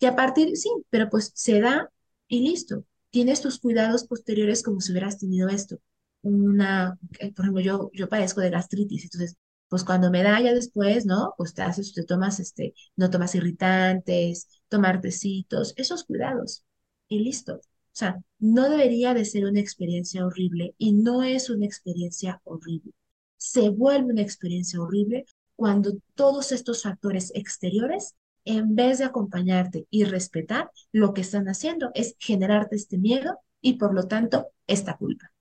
Y 0.00 0.06
a 0.06 0.16
partir, 0.16 0.56
sí, 0.56 0.70
pero 0.90 1.08
pues 1.10 1.32
se 1.34 1.60
da 1.60 1.90
y 2.28 2.40
listo. 2.48 2.84
Tienes 3.10 3.40
tus 3.42 3.58
cuidados 3.60 4.04
posteriores 4.06 4.62
como 4.62 4.80
si 4.80 4.92
hubieras 4.92 5.18
tenido 5.18 5.48
esto. 5.48 5.78
Una, 6.22 6.98
eh, 7.18 7.32
por 7.32 7.44
ejemplo, 7.44 7.62
yo, 7.62 7.90
yo 7.92 8.08
padezco 8.08 8.40
de 8.40 8.50
gastritis, 8.50 9.04
entonces 9.04 9.36
pues 9.68 9.84
cuando 9.84 10.10
me 10.10 10.22
da 10.22 10.38
ya 10.40 10.52
después, 10.52 11.06
¿no? 11.06 11.34
Pues 11.38 11.54
te 11.54 11.62
haces, 11.62 11.94
te 11.94 12.04
tomas, 12.04 12.40
este, 12.40 12.74
no 12.96 13.08
tomas 13.10 13.34
irritantes, 13.34 14.48
tomar 14.68 15.00
tecitos, 15.00 15.72
esos 15.76 16.04
cuidados 16.04 16.64
y 17.08 17.20
listo. 17.20 17.54
O 17.54 17.60
sea, 17.94 18.22
no 18.38 18.68
debería 18.68 19.14
de 19.14 19.24
ser 19.24 19.46
una 19.46 19.60
experiencia 19.60 20.26
horrible 20.26 20.74
y 20.78 20.92
no 20.92 21.22
es 21.22 21.48
una 21.50 21.64
experiencia 21.66 22.40
horrible. 22.44 22.92
Se 23.38 23.70
vuelve 23.70 24.12
una 24.12 24.22
experiencia 24.22 24.80
horrible 24.80 25.24
cuando 25.56 25.92
todos 26.14 26.52
estos 26.52 26.82
factores 26.82 27.32
exteriores 27.34 28.14
en 28.44 28.74
vez 28.74 28.98
de 28.98 29.04
acompañarte 29.04 29.86
y 29.90 30.04
respetar, 30.04 30.70
lo 30.92 31.14
que 31.14 31.20
están 31.22 31.46
haciendo 31.48 31.90
es 31.94 32.14
generarte 32.18 32.76
este 32.76 32.98
miedo 32.98 33.38
y 33.60 33.74
por 33.74 33.94
lo 33.94 34.06
tanto 34.08 34.48
esta 34.66 34.96
culpa. 34.96 35.32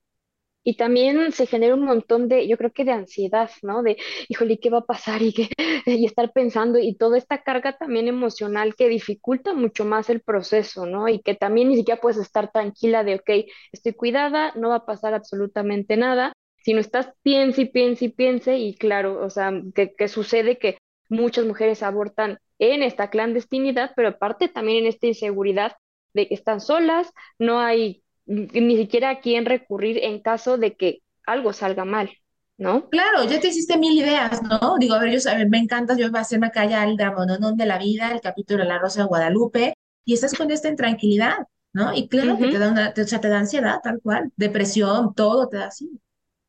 Y 0.64 0.76
también 0.78 1.32
se 1.32 1.48
genera 1.48 1.74
un 1.76 1.84
montón 1.86 2.28
de, 2.28 2.48
yo 2.48 2.58
creo 2.58 2.72
que 2.72 2.86
de 2.86 2.92
ansiedad, 2.92 3.50
¿no? 3.64 3.82
De, 3.82 3.98
híjole, 4.30 4.60
¿qué 4.60 4.70
va 4.70 4.80
a 4.80 4.86
pasar? 4.86 5.22
Y, 5.24 5.34
que, 5.34 5.50
y 5.86 6.06
estar 6.06 6.32
pensando 6.34 6.78
y 6.80 6.96
toda 6.96 7.18
esta 7.18 7.42
carga 7.44 7.78
también 7.78 8.08
emocional 8.08 8.76
que 8.76 8.88
dificulta 8.90 9.54
mucho 9.54 9.86
más 9.86 10.10
el 10.10 10.22
proceso, 10.22 10.86
¿no? 10.86 11.08
Y 11.10 11.20
que 11.22 11.34
también 11.36 11.70
ni 11.70 11.78
siquiera 11.78 12.00
puedes 12.02 12.18
estar 12.20 12.52
tranquila 12.52 13.04
de, 13.04 13.16
ok, 13.16 13.30
estoy 13.72 13.94
cuidada, 13.94 14.54
no 14.56 14.70
va 14.70 14.76
a 14.78 14.86
pasar 14.86 15.14
absolutamente 15.14 15.98
nada, 15.98 16.34
sino 16.64 16.80
estás 16.80 17.12
piense 17.24 17.62
y 17.64 17.66
piense 17.66 18.06
y 18.06 18.10
piense 18.10 18.58
y 18.58 18.76
claro, 18.76 19.24
o 19.24 19.30
sea, 19.30 19.52
que, 19.76 19.94
que 19.96 20.08
sucede 20.08 20.58
que 20.60 20.78
muchas 21.10 21.46
mujeres 21.46 21.84
abortan 21.84 22.40
en 22.60 22.84
esta 22.84 23.10
clandestinidad, 23.10 23.92
pero 23.96 24.10
aparte 24.10 24.48
también 24.48 24.80
en 24.80 24.86
esta 24.88 25.08
inseguridad 25.08 25.74
de 26.14 26.28
que 26.28 26.36
están 26.36 26.62
solas, 26.62 27.12
no 27.40 27.60
hay 27.60 28.01
ni 28.26 28.78
siquiera 28.78 29.10
a 29.10 29.20
quién 29.20 29.46
recurrir 29.46 30.00
en 30.04 30.22
caso 30.22 30.58
de 30.58 30.76
que 30.76 31.02
algo 31.26 31.54
salga 31.54 31.86
mal, 31.86 32.10
¿no? 32.58 32.90
Claro, 32.90 33.24
ya 33.24 33.40
te 33.40 33.50
hiciste 33.50 33.78
mil 33.78 33.98
ideas, 33.98 34.42
¿no? 34.44 34.78
Digo, 34.80 34.96
a 34.96 35.00
ver, 35.00 35.12
yo 35.12 35.20
me 35.50 35.58
encanta, 35.58 35.96
yo 35.96 36.10
voy 36.10 36.18
a 36.18 36.22
hacerme 36.22 36.48
acá 36.48 36.64
el 36.84 36.98
dramononón 36.98 37.58
de 37.58 37.66
la 37.66 37.78
vida, 37.78 38.12
el 38.12 38.22
capítulo 38.22 38.64
de 38.64 38.70
la 38.70 38.80
Rosa 38.80 39.02
de 39.02 39.08
Guadalupe, 39.08 39.74
y 40.06 40.14
estás 40.14 40.34
con 40.34 40.52
esta 40.52 40.70
intranquilidad, 40.70 41.38
¿no? 41.74 41.94
Y 41.94 42.08
claro 42.08 42.38
que 42.38 42.48
te 42.48 42.60
da 42.60 42.70
una, 42.72 42.94
te, 42.94 43.02
o 43.02 43.08
sea, 43.08 43.22
te 43.22 43.30
da 43.30 43.40
ansiedad, 43.40 43.80
tal 43.84 44.00
cual, 44.02 44.32
depresión, 44.36 45.14
todo 45.14 45.48
te 45.48 45.58
da 45.58 45.68
así. 45.68 45.90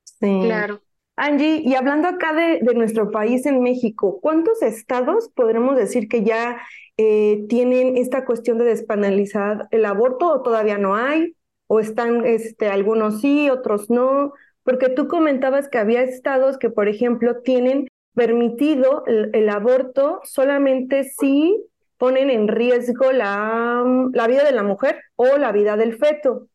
Sí. 0.05 0.41
Claro. 0.45 0.83
Angie, 1.17 1.63
y 1.65 1.75
hablando 1.75 2.09
acá 2.09 2.33
de, 2.33 2.61
de 2.63 2.75
nuestro 2.75 3.11
país 3.11 3.45
en 3.45 3.63
México, 3.63 4.19
¿cuántos 4.21 4.63
estados 4.63 5.29
podremos 5.35 5.77
decir 5.77 6.09
que 6.09 6.25
ya 6.25 6.61
eh, 6.97 7.45
tienen 7.49 7.97
esta 7.97 8.25
cuestión 8.25 8.59
de 8.59 8.65
despenalizar 8.65 9.69
el 9.71 9.85
aborto 9.85 10.29
o 10.29 10.43
todavía 10.43 10.79
no 10.79 10.97
hay? 10.97 11.37
¿O 11.75 11.81
están 11.81 12.27
este, 12.27 12.69
algunos 12.69 13.23
sí, 13.23 13.49
otros 13.49 13.89
no? 13.89 14.35
Porque 14.63 14.91
tú 14.91 15.09
comentabas 15.09 15.71
que 15.71 15.79
había 15.79 16.03
estados 16.03 16.59
que, 16.59 16.69
por 16.69 16.87
ejemplo, 16.87 17.41
tienen 17.41 17.89
permitido 18.13 19.05
el, 19.07 19.49
aborto 19.49 20.21
solamente 20.23 21.05
si 21.05 21.65
ponen 21.97 22.29
en 22.29 22.47
riesgo 22.47 23.11
la, 23.11 23.83
la 24.13 24.27
vida 24.27 24.45
de 24.45 24.53
la 24.53 24.63
mujer 24.63 25.01
o 25.17 25.39
la 25.39 25.51
vida 25.51 25.79
del 25.79 25.97
feto. 25.97 26.49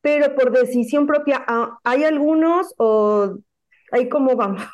Pero 0.00 0.34
por 0.34 0.50
decisión 0.50 1.06
propia, 1.06 1.44
ah, 1.46 1.78
¿hay 1.84 2.02
algunos 2.02 2.74
o 2.76 3.36
ahí 3.92 4.08
cómo 4.08 4.34
vamos? 4.34 4.64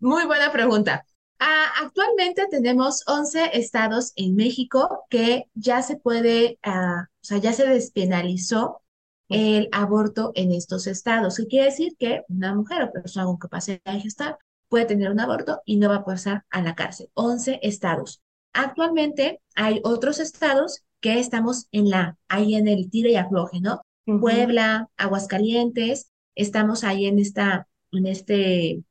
Muy 0.00 0.26
buena 0.26 0.50
pregunta. 0.50 1.06
Ah, 1.44 1.72
actualmente 1.82 2.46
tenemos 2.48 3.02
11 3.08 3.58
estados 3.58 4.12
en 4.14 4.36
México 4.36 5.06
que 5.10 5.46
ya 5.54 5.82
se 5.82 5.96
puede, 5.96 6.60
ah, 6.62 7.08
o 7.10 7.24
sea, 7.24 7.38
ya 7.38 7.52
se 7.52 7.66
despenalizó 7.66 8.80
el 9.28 9.68
aborto 9.72 10.30
en 10.36 10.52
estos 10.52 10.86
estados. 10.86 11.36
¿Qué 11.36 11.48
quiere 11.48 11.64
decir? 11.64 11.96
Que 11.98 12.22
una 12.28 12.54
mujer 12.54 12.84
o 12.84 12.92
persona 12.92 13.26
con 13.26 13.38
capacidad 13.38 13.80
de 13.84 13.98
gestar 13.98 14.38
puede 14.68 14.84
tener 14.84 15.10
un 15.10 15.18
aborto 15.18 15.62
y 15.64 15.78
no 15.78 15.88
va 15.88 15.96
a 15.96 16.04
pasar 16.04 16.44
a 16.48 16.62
la 16.62 16.76
cárcel. 16.76 17.10
11 17.14 17.58
estados. 17.62 18.22
Actualmente 18.52 19.40
hay 19.56 19.80
otros 19.82 20.20
estados 20.20 20.84
que 21.00 21.18
estamos 21.18 21.66
en 21.72 21.90
la, 21.90 22.18
ahí 22.28 22.54
en 22.54 22.68
el 22.68 22.88
tiro 22.88 23.08
y 23.08 23.16
afloje, 23.16 23.60
¿no? 23.60 23.82
Puebla, 24.04 24.90
Aguascalientes, 24.96 26.12
estamos 26.36 26.84
ahí 26.84 27.06
en 27.06 27.18
esta, 27.18 27.66
en 27.90 28.06
este, 28.06 28.84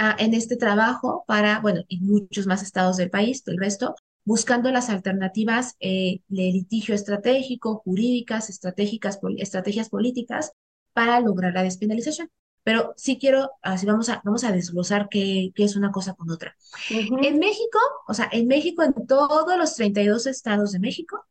ah, 0.00 0.16
en 0.18 0.34
este 0.34 0.56
trabajo 0.56 1.24
para, 1.28 1.60
bueno, 1.60 1.82
y 1.88 2.00
muchos 2.00 2.46
más 2.46 2.62
estados 2.62 2.96
del 2.98 3.10
país, 3.10 3.44
del 3.44 3.58
resto, 3.58 3.94
buscando 4.24 4.70
las 4.72 4.90
alternativas 4.90 5.76
eh, 5.80 6.20
de 6.28 6.42
litigio 6.52 6.94
estratégico, 6.94 7.78
jurídicas, 7.84 8.50
estratégicas, 8.50 9.18
pol- 9.18 9.36
estrategias 9.40 9.90
políticas 9.90 10.52
para 10.94 11.20
lograr 11.20 11.54
la 11.54 11.62
despenalización. 11.64 12.30
Pero 12.64 12.94
sí 12.96 13.18
quiero, 13.18 13.50
así 13.62 13.86
vamos 13.86 14.10
a, 14.10 14.22
vamos 14.24 14.44
a 14.44 14.52
desglosar 14.52 15.08
qué, 15.10 15.52
qué 15.54 15.64
es 15.64 15.76
una 15.76 15.92
cosa 15.92 16.14
con 16.14 16.30
otra. 16.30 16.56
Ujú. 16.90 17.16
En 17.22 17.38
México, 17.38 17.78
o 18.08 18.14
sea, 18.14 18.28
en 18.32 18.46
México, 18.48 18.82
en 18.82 18.94
todos 19.06 19.56
los 19.58 19.74
32 19.76 20.26
estados 20.26 20.72
de 20.72 20.80
México, 20.80 21.24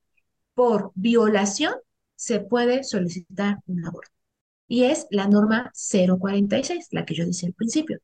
por 0.55 0.91
violación 0.95 1.75
se 2.15 2.39
puede 2.41 2.83
solicitar 2.83 3.59
un 3.67 3.85
aborto. 3.85 4.11
Y 4.67 4.85
es 4.85 5.07
la 5.11 5.27
norma 5.27 5.71
046, 5.73 6.87
la 6.91 7.05
que 7.05 7.15
yo 7.15 7.25
decía 7.25 7.47
al 7.49 7.53
principio. 7.55 7.99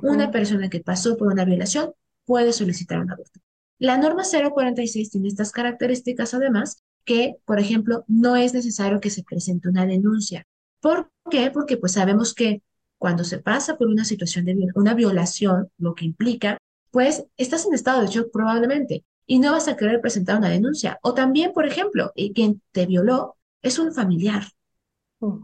Una 0.00 0.30
persona 0.30 0.68
que 0.70 0.80
pasó 0.80 1.16
por 1.16 1.28
una 1.28 1.44
violación 1.44 1.92
puede 2.24 2.52
solicitar 2.52 3.00
un 3.00 3.10
aborto. 3.10 3.40
La 3.78 3.96
norma 3.98 4.22
046 4.52 5.10
tiene 5.10 5.28
estas 5.28 5.52
características 5.52 6.34
además 6.34 6.82
que, 7.04 7.36
por 7.46 7.58
ejemplo, 7.60 8.04
no 8.08 8.36
es 8.36 8.52
necesario 8.54 9.00
que 9.00 9.10
se 9.10 9.24
presente 9.24 9.68
una 9.68 9.86
denuncia. 9.86 10.46
¿Por 10.80 11.10
qué? 11.30 11.50
Porque 11.50 11.76
pues 11.76 11.92
sabemos 11.92 12.34
que 12.34 12.62
cuando 12.98 13.24
se 13.24 13.38
pasa 13.38 13.76
por 13.78 13.88
una 13.88 14.04
situación 14.04 14.44
de 14.44 14.54
viol- 14.54 14.72
una 14.74 14.94
violación, 14.94 15.70
lo 15.78 15.94
que 15.94 16.04
implica, 16.04 16.58
pues 16.90 17.24
estás 17.36 17.66
en 17.66 17.74
estado 17.74 18.02
de 18.02 18.08
shock 18.08 18.30
probablemente 18.32 19.04
y 19.26 19.38
no 19.38 19.52
vas 19.52 19.68
a 19.68 19.76
querer 19.76 20.00
presentar 20.00 20.38
una 20.38 20.48
denuncia. 20.50 20.98
O 21.02 21.14
también, 21.14 21.52
por 21.52 21.66
ejemplo, 21.66 22.12
quien 22.34 22.60
te 22.72 22.86
violó 22.86 23.36
es 23.62 23.78
un 23.78 23.92
familiar, 23.94 24.44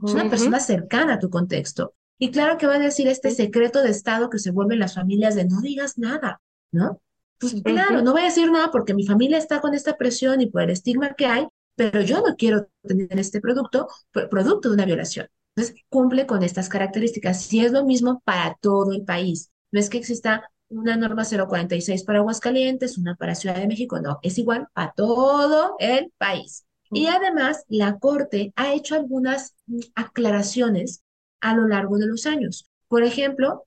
es 0.05 0.15
una 0.15 0.29
persona 0.29 0.61
cercana 0.61 1.15
a 1.15 1.19
tu 1.19 1.31
contexto. 1.31 1.95
Y 2.19 2.31
claro 2.31 2.59
que 2.59 2.67
va 2.67 2.75
a 2.77 2.79
decir 2.79 3.09
este 3.09 3.31
secreto 3.31 3.83
de 3.83 3.91
Estado 3.91 4.31
que 4.31 4.39
se 4.39 4.51
vuelven 4.51 4.79
las 4.79 4.95
familias 4.95 5.35
de 5.35 5.45
no 5.47 5.61
digas 5.61 5.99
nada, 5.99 6.41
¿no? 6.73 7.01
Pues 7.39 7.55
claro, 7.63 8.01
no 8.03 8.13
voy 8.13 8.23
a 8.23 8.25
decir 8.25 8.51
nada 8.51 8.71
porque 8.71 8.95
mi 8.95 9.07
familia 9.07 9.37
está 9.39 9.61
con 9.61 9.75
esta 9.75 9.97
presión 9.97 10.41
y 10.41 10.47
por 10.47 10.63
el 10.63 10.71
estigma 10.71 11.15
que 11.15 11.27
hay, 11.27 11.47
pero 11.75 12.01
yo 12.01 12.23
no 12.27 12.35
quiero 12.37 12.69
tener 12.83 13.19
este 13.19 13.41
producto, 13.43 13.89
pro- 14.11 14.29
producto 14.31 14.69
de 14.71 14.75
una 14.75 14.87
violación. 14.87 15.29
Entonces, 15.55 15.83
cumple 15.91 16.27
con 16.27 16.43
estas 16.43 16.69
características. 16.69 17.53
Y 17.53 17.61
es 17.65 17.73
lo 17.73 17.85
mismo 17.85 18.21
para 18.25 18.57
todo 18.61 18.93
el 18.93 19.05
país. 19.05 19.51
No 19.71 19.81
es 19.81 19.91
que 19.91 19.99
exista 19.99 20.51
una 20.69 20.97
norma 20.97 21.25
046 21.25 22.05
para 22.05 22.19
Aguascalientes, 22.21 22.97
una 22.99 23.15
para 23.15 23.35
Ciudad 23.35 23.57
de 23.57 23.69
México, 23.69 24.01
no, 24.01 24.19
es 24.23 24.39
igual 24.39 24.67
para 24.73 24.93
todo 24.97 25.77
el 25.79 26.13
país. 26.19 26.65
Y 26.93 27.07
además, 27.07 27.65
la 27.69 27.99
Corte 27.99 28.53
ha 28.57 28.73
hecho 28.75 28.95
algunas 28.95 29.55
aclaraciones 29.95 31.03
a 31.41 31.55
lo 31.55 31.69
largo 31.69 31.99
de 31.99 32.07
los 32.07 32.27
años. 32.27 32.69
Por 32.89 33.03
ejemplo, 33.05 33.65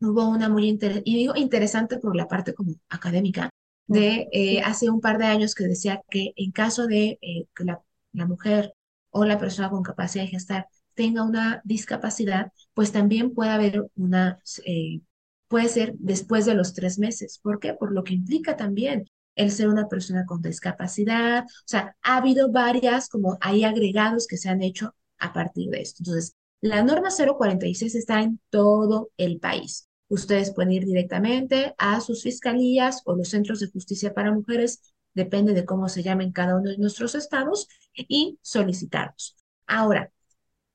hubo 0.00 0.28
una 0.28 0.48
muy 0.48 0.68
interesante, 0.68 1.10
y 1.10 1.16
digo 1.16 1.36
interesante 1.36 1.98
por 1.98 2.16
la 2.16 2.28
parte 2.28 2.54
como 2.54 2.74
académica, 2.88 3.50
de 3.86 4.28
eh, 4.32 4.62
hace 4.62 4.88
un 4.90 5.00
par 5.00 5.18
de 5.18 5.26
años 5.26 5.54
que 5.54 5.64
decía 5.64 6.00
que 6.10 6.32
en 6.36 6.52
caso 6.52 6.86
de 6.86 7.18
eh, 7.22 7.46
que 7.54 7.64
la, 7.64 7.80
la 8.12 8.26
mujer 8.26 8.74
o 9.10 9.24
la 9.24 9.38
persona 9.38 9.70
con 9.70 9.82
capacidad 9.82 10.24
de 10.24 10.30
gestar 10.30 10.66
tenga 10.94 11.24
una 11.24 11.60
discapacidad, 11.64 12.52
pues 12.74 12.92
también 12.92 13.34
puede 13.34 13.50
haber 13.50 13.86
una, 13.96 14.38
eh, 14.64 15.00
puede 15.48 15.68
ser 15.68 15.94
después 15.98 16.46
de 16.46 16.54
los 16.54 16.74
tres 16.74 16.98
meses. 16.98 17.40
¿Por 17.42 17.58
qué? 17.58 17.74
Por 17.74 17.92
lo 17.92 18.04
que 18.04 18.14
implica 18.14 18.56
también 18.56 19.06
el 19.34 19.50
ser 19.50 19.68
una 19.68 19.88
persona 19.88 20.26
con 20.26 20.42
discapacidad. 20.42 21.44
O 21.44 21.66
sea, 21.66 21.96
ha 22.02 22.16
habido 22.18 22.52
varias 22.52 23.08
como 23.08 23.38
hay 23.40 23.64
agregados 23.64 24.26
que 24.26 24.36
se 24.36 24.48
han 24.50 24.62
hecho 24.62 24.94
a 25.18 25.32
partir 25.32 25.70
de 25.70 25.80
esto. 25.80 25.98
Entonces, 26.00 26.36
la 26.60 26.82
norma 26.82 27.08
046 27.10 27.94
está 27.94 28.22
en 28.22 28.40
todo 28.50 29.10
el 29.16 29.38
país. 29.38 29.88
Ustedes 30.08 30.52
pueden 30.52 30.72
ir 30.72 30.84
directamente 30.84 31.74
a 31.78 32.00
sus 32.00 32.22
fiscalías 32.22 33.02
o 33.04 33.14
los 33.14 33.28
centros 33.28 33.60
de 33.60 33.68
justicia 33.68 34.12
para 34.12 34.32
mujeres, 34.32 34.80
depende 35.14 35.54
de 35.54 35.64
cómo 35.64 35.88
se 35.88 36.02
llamen 36.02 36.32
cada 36.32 36.56
uno 36.56 36.70
de 36.70 36.78
nuestros 36.78 37.14
estados, 37.14 37.68
y 37.94 38.38
solicitarlos. 38.42 39.36
Ahora, 39.66 40.12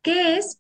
¿qué 0.02 0.38
es 0.38 0.60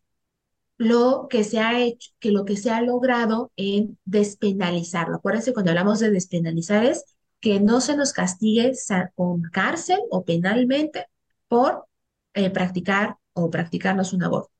lo 0.77 1.27
que 1.29 1.43
se 1.43 1.59
ha 1.59 1.79
hecho, 1.79 2.11
que 2.19 2.31
lo 2.31 2.45
que 2.45 2.57
se 2.57 2.71
ha 2.71 2.81
logrado 2.81 3.51
en 3.55 3.97
despenalizarlo? 4.05 5.17
Acuérdense, 5.17 5.53
cuando 5.53 5.71
hablamos 5.71 5.99
de 5.99 6.11
despenalizar 6.11 6.85
es 6.85 7.05
que 7.39 7.59
no 7.59 7.81
se 7.81 7.95
nos 7.95 8.13
castigue 8.13 8.73
con 9.15 9.41
cárcel 9.43 9.99
o 10.09 10.25
penalmente 10.25 11.07
por 11.47 11.87
eh, 12.33 12.49
practicar 12.49 13.17
o 13.33 13.49
practicarnos 13.49 14.13
un 14.13 14.23
aborto. 14.23 14.54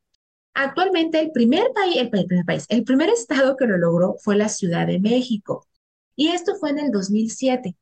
Actualmente 0.55 1.19
el 1.19 1.31
primer 1.31 1.71
país, 1.73 1.97
el, 1.97 2.09
primer 2.09 2.45
país, 2.45 2.65
el 2.69 2.83
primer 2.83 3.09
estado 3.09 3.57
que 3.57 3.67
lo 3.67 3.77
logró 3.77 4.15
fue 4.23 4.37
la 4.37 4.49
Ciudad 4.49 4.87
de 4.87 4.99
México. 4.99 5.67
Y 6.15 6.29
esto 6.29 6.55
fue 6.55 6.69
en 6.69 6.79
el 6.79 6.91
2007. 6.91 7.75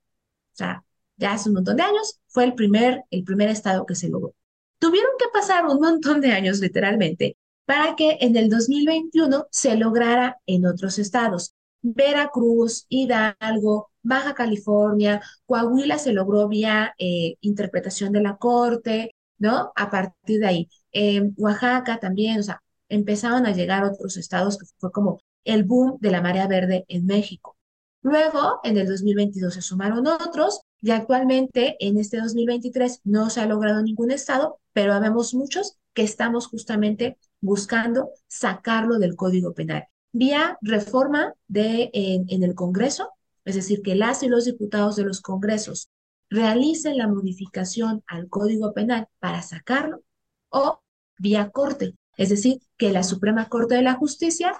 O 0.54 0.56
sea, 0.56 0.84
ya 1.18 1.34
hace 1.34 1.50
un 1.50 1.56
montón 1.56 1.78
de 1.78 1.84
años, 1.84 2.20
fue 2.28 2.46
el 2.46 2.56
primer, 2.56 3.04
el 3.12 3.24
primer 3.24 3.50
estado 3.50 3.86
que 3.86 3.96
se 3.96 4.10
logró. 4.10 4.34
Tuvieron 4.80 5.12
que 5.20 5.26
pasar 5.32 5.66
un 5.68 5.80
montón 5.80 6.20
de 6.20 6.32
años, 6.32 6.60
literalmente, 6.60 7.38
para 7.66 7.96
que 7.96 8.18
en 8.22 8.36
el 8.36 8.50
2021 8.50 9.48
se 9.52 9.78
lograra 9.78 10.38
en 10.48 10.66
otros 10.66 11.00
estados. 11.00 11.54
Veracruz, 11.82 12.86
Hidalgo, 12.90 13.92
Baja 14.02 14.34
California, 14.34 15.22
Coahuila 15.46 15.98
se 16.00 16.14
logró 16.14 16.48
vía 16.48 16.94
eh, 16.98 17.36
interpretación 17.42 18.12
de 18.14 18.22
la 18.22 18.38
Corte, 18.38 19.16
¿no? 19.38 19.72
A 19.76 19.90
partir 19.92 20.40
de 20.40 20.48
ahí. 20.48 20.70
Eh, 20.92 21.32
Oaxaca 21.38 22.00
también, 22.00 22.40
o 22.40 22.44
sea, 22.44 22.63
empezaron 22.90 23.46
a 23.46 23.52
llegar 23.54 23.84
otros 23.84 24.18
estados 24.18 24.58
que 24.58 24.66
fue 24.78 24.92
como 24.92 25.22
el 25.44 25.64
boom 25.64 25.98
de 26.00 26.12
la 26.12 26.22
marea 26.22 26.48
verde 26.48 26.86
en 26.88 27.06
México. 27.06 27.58
Luego, 28.02 28.60
en 28.64 28.78
el 28.78 28.88
2022 28.88 29.54
se 29.54 29.62
sumaron 29.62 30.08
otros 30.08 30.62
y 30.82 30.92
actualmente 30.92 31.78
en 31.80 31.98
este 31.98 32.18
2023 32.18 33.02
no 33.06 33.30
se 33.30 33.42
ha 33.42 33.46
logrado 33.46 33.82
ningún 33.82 34.12
estado, 34.12 34.60
pero 34.74 34.94
habemos 34.94 35.34
muchos 35.34 35.78
que 35.94 36.04
estamos 36.04 36.48
justamente 36.48 37.18
buscando 37.40 38.10
sacarlo 38.28 39.00
del 39.00 39.16
Código 39.16 39.54
Penal 39.54 39.88
vía 40.14 40.58
reforma 40.62 41.34
de, 41.48 41.90
en, 41.94 42.44
el 42.44 42.56
Congreso, 42.56 43.10
es 43.44 43.56
decir, 43.56 43.82
que 43.82 43.96
las 43.96 44.24
y 44.24 44.30
los 44.30 44.46
diputados 44.46 44.96
de 44.96 45.04
los 45.04 45.20
congresos 45.20 45.90
realicen 46.30 46.98
la 46.98 47.08
modificación 47.08 48.04
al 48.08 48.30
Código 48.30 48.74
Penal 48.74 49.08
para 49.20 49.42
sacarlo, 49.42 50.02
o 50.50 50.80
vía 51.18 51.50
corte, 51.50 51.96
es 52.18 52.30
decir, 52.30 52.60
que 52.78 52.92
la 52.92 53.04
Suprema 53.04 53.50
Corte 53.50 53.76
de 53.76 53.82
la 53.82 53.96
Justicia 53.96 54.54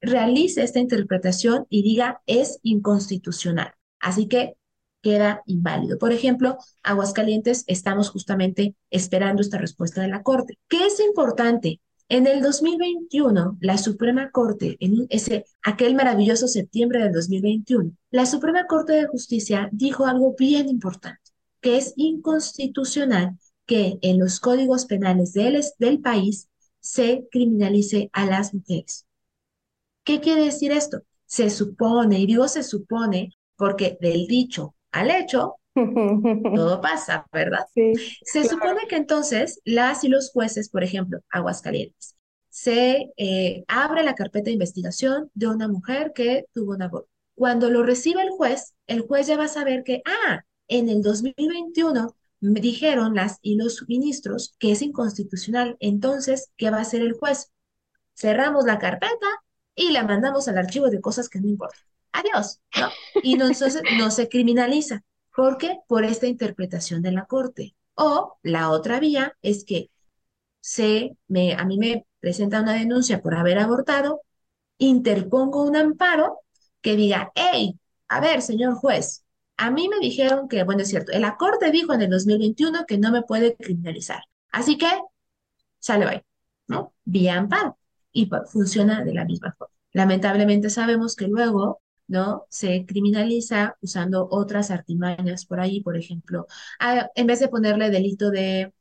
realice 0.00 0.62
esta 0.62 0.80
interpretación 0.80 1.66
y 1.68 1.82
diga 1.82 2.22
es 2.26 2.58
inconstitucional. 2.62 3.72
Así 4.00 4.28
que 4.28 4.56
queda 5.02 5.42
inválido. 5.46 5.98
Por 5.98 6.12
ejemplo, 6.12 6.56
Aguascalientes 6.82 7.64
estamos 7.66 8.10
justamente 8.10 8.74
esperando 8.90 9.42
esta 9.42 9.58
respuesta 9.58 10.00
de 10.00 10.08
la 10.08 10.22
Corte. 10.22 10.58
¿Qué 10.68 10.86
es 10.86 10.98
importante? 11.00 11.80
En 12.08 12.26
el 12.26 12.42
2021, 12.42 13.58
la 13.60 13.78
Suprema 13.78 14.30
Corte, 14.30 14.76
en 14.80 15.06
ese, 15.08 15.46
aquel 15.62 15.94
maravilloso 15.94 16.48
septiembre 16.48 17.02
del 17.02 17.12
2021, 17.12 17.92
la 18.10 18.26
Suprema 18.26 18.66
Corte 18.66 18.92
de 18.92 19.06
Justicia 19.06 19.68
dijo 19.72 20.06
algo 20.06 20.34
bien 20.38 20.68
importante, 20.68 21.20
que 21.60 21.78
es 21.78 21.94
inconstitucional 21.96 23.38
que 23.66 23.98
en 24.02 24.18
los 24.18 24.38
códigos 24.38 24.84
penales 24.84 25.32
del, 25.32 25.62
del 25.78 26.00
país 26.00 26.48
se 26.84 27.26
criminalice 27.30 28.10
a 28.12 28.26
las 28.26 28.52
mujeres. 28.52 29.06
¿Qué 30.04 30.20
quiere 30.20 30.44
decir 30.44 30.70
esto? 30.70 31.00
Se 31.24 31.48
supone, 31.48 32.20
y 32.20 32.26
digo 32.26 32.46
se 32.46 32.62
supone 32.62 33.30
porque 33.56 33.96
del 34.02 34.26
dicho 34.26 34.74
al 34.92 35.10
hecho, 35.10 35.56
todo 35.74 36.80
pasa, 36.82 37.26
¿verdad? 37.32 37.64
Sí, 37.72 37.94
se 38.22 38.44
supone 38.46 38.82
que 38.86 38.96
entonces 38.96 39.60
las 39.64 40.04
y 40.04 40.08
los 40.08 40.30
jueces, 40.30 40.68
por 40.68 40.84
ejemplo, 40.84 41.20
Aguascalientes, 41.30 42.16
se 42.50 43.12
eh, 43.16 43.64
abre 43.66 44.04
la 44.04 44.14
carpeta 44.14 44.44
de 44.44 44.52
investigación 44.52 45.30
de 45.32 45.48
una 45.48 45.68
mujer 45.68 46.12
que 46.14 46.44
tuvo 46.52 46.74
un 46.74 46.82
aborto. 46.82 47.08
Cuando 47.34 47.70
lo 47.70 47.82
recibe 47.82 48.22
el 48.22 48.30
juez, 48.30 48.74
el 48.86 49.00
juez 49.00 49.26
ya 49.26 49.38
va 49.38 49.44
a 49.44 49.48
saber 49.48 49.84
que, 49.84 50.02
ah, 50.04 50.42
en 50.68 50.90
el 50.90 51.00
2021 51.02 52.14
me 52.40 52.60
dijeron 52.60 53.14
las 53.14 53.38
y 53.42 53.56
los 53.56 53.84
ministros 53.88 54.54
que 54.58 54.72
es 54.72 54.82
inconstitucional. 54.82 55.76
Entonces, 55.80 56.50
¿qué 56.56 56.70
va 56.70 56.78
a 56.78 56.82
hacer 56.82 57.02
el 57.02 57.14
juez? 57.14 57.50
Cerramos 58.14 58.64
la 58.64 58.78
carpeta 58.78 59.26
y 59.74 59.92
la 59.92 60.04
mandamos 60.04 60.48
al 60.48 60.58
archivo 60.58 60.90
de 60.90 61.00
cosas 61.00 61.28
que 61.28 61.40
no 61.40 61.48
importan. 61.48 61.80
Adiós, 62.12 62.60
¿no? 62.80 62.88
Y 63.22 63.36
no, 63.36 63.46
entonces 63.46 63.82
no 63.98 64.10
se 64.10 64.28
criminaliza. 64.28 65.02
¿Por 65.34 65.58
qué? 65.58 65.78
Por 65.88 66.04
esta 66.04 66.26
interpretación 66.26 67.02
de 67.02 67.12
la 67.12 67.26
Corte. 67.26 67.74
O 67.94 68.38
la 68.42 68.70
otra 68.70 69.00
vía 69.00 69.36
es 69.42 69.64
que 69.64 69.90
se 70.60 71.16
me, 71.28 71.54
a 71.54 71.64
mí 71.64 71.78
me 71.78 72.06
presenta 72.20 72.60
una 72.60 72.72
denuncia 72.74 73.20
por 73.20 73.34
haber 73.34 73.58
abortado, 73.58 74.22
interpongo 74.78 75.62
un 75.62 75.76
amparo 75.76 76.40
que 76.80 76.96
diga, 76.96 77.32
hey, 77.34 77.78
a 78.08 78.20
ver, 78.20 78.42
señor 78.42 78.74
juez, 78.74 79.23
a 79.56 79.70
mí 79.70 79.88
me 79.88 79.98
dijeron 80.00 80.48
que, 80.48 80.62
bueno, 80.64 80.82
es 80.82 80.88
cierto, 80.88 81.12
la 81.18 81.36
Corte 81.36 81.70
dijo 81.70 81.92
en 81.94 82.02
el 82.02 82.10
2021 82.10 82.84
que 82.86 82.98
no 82.98 83.12
me 83.12 83.22
puede 83.22 83.56
criminalizar. 83.56 84.22
Así 84.50 84.78
que, 84.78 84.88
sale 85.78 86.06
bye, 86.06 86.24
¿no? 86.68 86.94
Vía 87.04 87.36
amparo. 87.38 87.78
Y 88.12 88.30
funciona 88.50 89.04
de 89.04 89.14
la 89.14 89.24
misma 89.24 89.54
forma. 89.58 89.74
Lamentablemente 89.92 90.70
sabemos 90.70 91.16
que 91.16 91.28
luego 91.28 91.82
¿no? 92.06 92.46
Se 92.50 92.84
criminaliza 92.86 93.76
usando 93.80 94.28
otras 94.30 94.70
artimañas 94.70 95.46
por 95.46 95.60
ahí, 95.60 95.82
por 95.82 95.96
ejemplo, 95.96 96.46
en 97.14 97.26
vez 97.26 97.40
de 97.40 97.48
ponerle 97.48 97.90
delito 97.90 98.30
de, 98.30 98.72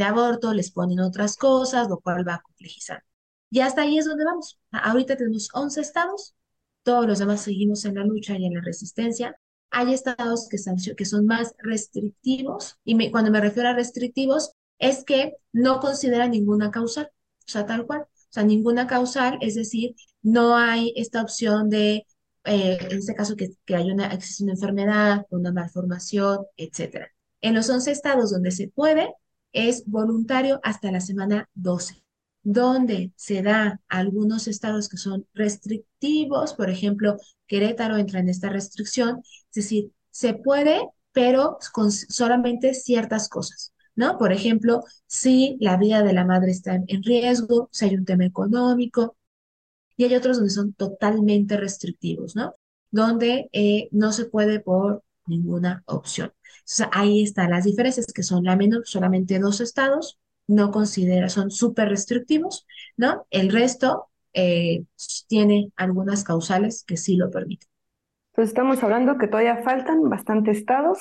aborto, 0.00 0.52
les 0.54 0.70
ponen 0.72 1.00
otras 1.00 1.36
cosas, 1.36 1.88
lo 1.88 2.00
cual 2.00 2.26
va 2.26 2.34
a 2.36 2.42
complejizar. 2.42 3.04
Y 3.50 3.60
hasta 3.60 3.82
ahí 3.82 3.98
es 3.98 4.06
donde 4.06 4.24
vamos. 4.24 4.58
Ahorita 4.72 5.16
tenemos 5.16 5.48
11 5.52 5.80
estados, 5.80 6.34
todos 6.82 7.06
los 7.06 7.18
demás 7.18 7.42
seguimos 7.42 7.84
en 7.84 7.96
la 7.96 8.04
lucha 8.04 8.36
y 8.36 8.46
en 8.46 8.54
la 8.54 8.60
resistencia. 8.62 9.36
Hay 9.74 9.92
estados 9.92 10.48
que, 10.48 10.58
son 11.04 11.26
más 11.26 11.54
restrictivos, 11.58 12.78
y 12.84 13.10
cuando 13.10 13.30
me 13.30 13.40
refiero 13.40 13.68
a 13.68 13.74
restrictivos, 13.74 14.52
es 14.78 15.04
que 15.04 15.34
no 15.52 15.80
consideran 15.80 16.30
ninguna 16.30 16.70
causal, 16.70 17.10
o 17.12 17.50
sea, 17.50 17.66
tal 17.66 17.86
cual. 17.86 18.02
O 18.02 18.34
sea, 18.34 18.44
ninguna 18.44 18.86
causal, 18.86 19.38
es 19.40 19.54
decir, 19.54 19.94
no 20.22 20.56
hay 20.56 20.92
esta 20.96 21.22
opción 21.22 21.70
de 21.70 22.06
eh, 22.44 22.78
en 22.80 22.98
este 22.98 23.14
caso 23.14 23.36
que, 23.36 23.50
que 23.64 23.76
hay 23.76 23.90
una, 23.90 24.08
existe 24.08 24.44
una 24.44 24.52
enfermedad, 24.52 25.26
una 25.30 25.52
malformación, 25.52 26.46
etc. 26.56 27.06
En 27.40 27.54
los 27.54 27.70
11 27.70 27.90
estados 27.90 28.30
donde 28.32 28.50
se 28.50 28.68
puede, 28.68 29.14
es 29.52 29.84
voluntario 29.86 30.60
hasta 30.62 30.90
la 30.92 31.00
semana 31.00 31.48
12. 31.54 32.03
Donde 32.44 33.12
se 33.16 33.42
da 33.42 33.80
algunos 33.88 34.46
estados 34.48 34.88
que 34.88 34.96
son 34.98 35.26
restrictivos, 35.34 36.54
por 36.54 36.70
ejemplo, 36.70 37.16
Querétaro 37.46 37.96
entra 37.96 38.20
en 38.20 38.28
esta 38.28 38.50
restricción, 38.50 39.22
es 39.24 39.54
decir, 39.54 39.90
se 40.10 40.34
puede, 40.34 40.88
pero 41.12 41.58
con 41.72 41.90
solamente 41.90 42.74
ciertas 42.74 43.28
cosas. 43.28 43.72
¿No? 43.96 44.18
Por 44.18 44.32
ejemplo, 44.32 44.82
si 45.06 45.56
la 45.60 45.76
vida 45.76 46.02
de 46.02 46.12
la 46.12 46.24
madre 46.24 46.50
está 46.50 46.74
en 46.74 47.02
riesgo, 47.04 47.68
si 47.72 47.84
hay 47.84 47.94
un 47.94 48.04
tema 48.04 48.24
económico, 48.24 49.16
y 49.96 50.04
hay 50.04 50.14
otros 50.14 50.36
donde 50.38 50.50
son 50.50 50.72
totalmente 50.72 51.56
restrictivos, 51.56 52.36
¿no? 52.36 52.54
Donde 52.90 53.48
eh, 53.52 53.88
no 53.92 54.12
se 54.12 54.26
puede 54.26 54.60
por 54.60 55.02
ninguna 55.26 55.82
opción. 55.86 56.32
Entonces, 56.60 56.86
ahí 56.92 57.22
están 57.22 57.50
las 57.50 57.64
diferencias, 57.64 58.06
que 58.12 58.22
son 58.22 58.44
la 58.44 58.56
menor, 58.56 58.82
solamente 58.86 59.38
dos 59.38 59.60
estados, 59.60 60.18
no 60.46 60.70
considera, 60.70 61.28
son 61.28 61.50
súper 61.50 61.88
restrictivos, 61.88 62.66
¿no? 62.96 63.26
El 63.30 63.50
resto 63.50 64.08
eh, 64.32 64.84
tiene 65.28 65.72
algunas 65.76 66.24
causales 66.24 66.84
que 66.86 66.96
sí 66.96 67.16
lo 67.16 67.30
permiten. 67.30 67.68
Pues 68.34 68.48
estamos 68.48 68.82
hablando 68.82 69.16
que 69.16 69.28
todavía 69.28 69.62
faltan 69.62 70.08
bastantes 70.10 70.58
estados. 70.58 70.98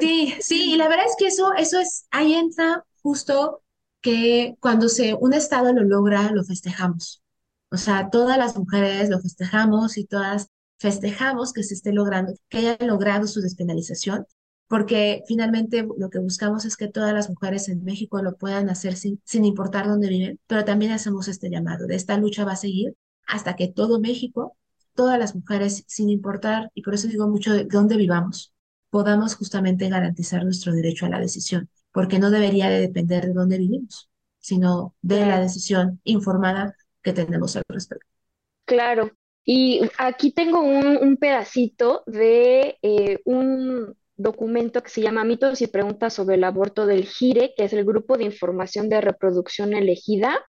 Sí, 0.00 0.34
sí, 0.40 0.74
y 0.74 0.76
la 0.76 0.88
verdad 0.88 1.06
es 1.06 1.16
que 1.18 1.28
eso, 1.28 1.54
eso 1.54 1.80
es, 1.80 2.06
ahí 2.10 2.34
entra 2.34 2.84
justo 3.02 3.62
que 4.02 4.56
cuando 4.60 4.88
se, 4.88 5.14
un 5.14 5.32
estado 5.32 5.72
lo 5.72 5.82
logra, 5.82 6.30
lo 6.30 6.44
festejamos. 6.44 7.22
O 7.70 7.76
sea, 7.76 8.10
todas 8.10 8.36
las 8.36 8.56
mujeres 8.56 9.08
lo 9.08 9.20
festejamos 9.20 9.96
y 9.96 10.04
todas 10.04 10.48
festejamos 10.78 11.52
que 11.52 11.62
se 11.62 11.74
esté 11.74 11.92
logrando, 11.92 12.34
que 12.48 12.58
hayan 12.58 12.76
logrado 12.88 13.26
su 13.26 13.40
despenalización, 13.40 14.26
porque 14.70 15.24
finalmente 15.26 15.84
lo 15.98 16.10
que 16.10 16.20
buscamos 16.20 16.64
es 16.64 16.76
que 16.76 16.86
todas 16.86 17.12
las 17.12 17.28
mujeres 17.28 17.68
en 17.68 17.82
México 17.82 18.22
lo 18.22 18.36
puedan 18.36 18.70
hacer 18.70 18.94
sin, 18.94 19.20
sin 19.24 19.44
importar 19.44 19.88
dónde 19.88 20.08
viven, 20.08 20.38
pero 20.46 20.64
también 20.64 20.92
hacemos 20.92 21.26
este 21.26 21.50
llamado. 21.50 21.88
De 21.88 21.96
esta 21.96 22.16
lucha 22.16 22.44
va 22.44 22.52
a 22.52 22.56
seguir 22.56 22.94
hasta 23.26 23.56
que 23.56 23.66
todo 23.66 23.98
México, 23.98 24.56
todas 24.94 25.18
las 25.18 25.34
mujeres, 25.34 25.82
sin 25.88 26.08
importar, 26.08 26.70
y 26.72 26.82
por 26.82 26.94
eso 26.94 27.08
digo 27.08 27.26
mucho 27.26 27.52
de 27.52 27.64
dónde 27.64 27.96
vivamos, 27.96 28.54
podamos 28.90 29.34
justamente 29.34 29.88
garantizar 29.88 30.44
nuestro 30.44 30.72
derecho 30.72 31.04
a 31.04 31.08
la 31.08 31.18
decisión, 31.18 31.68
porque 31.90 32.20
no 32.20 32.30
debería 32.30 32.68
de 32.68 32.78
depender 32.78 33.26
de 33.26 33.32
dónde 33.32 33.58
vivimos, 33.58 34.08
sino 34.38 34.94
de 35.02 35.26
la 35.26 35.40
decisión 35.40 36.00
informada 36.04 36.76
que 37.02 37.12
tenemos 37.12 37.56
al 37.56 37.64
respecto. 37.68 38.06
Claro, 38.66 39.10
y 39.44 39.80
aquí 39.98 40.32
tengo 40.32 40.60
un, 40.60 41.16
pedacito 41.16 42.04
de 42.06 42.78
eh, 42.82 42.88
un 42.89 42.89
documento 44.40 44.82
que 44.82 44.88
se 44.88 45.02
llama 45.02 45.22
Mitos 45.22 45.60
y 45.60 45.66
Preguntas 45.66 46.14
sobre 46.14 46.36
el 46.36 46.44
aborto 46.44 46.86
del 46.86 47.04
GIRE, 47.04 47.52
que 47.54 47.64
es 47.64 47.74
el 47.74 47.84
Grupo 47.84 48.16
de 48.16 48.24
Información 48.24 48.88
de 48.88 49.02
Reproducción 49.02 49.74
Elegida. 49.74 50.46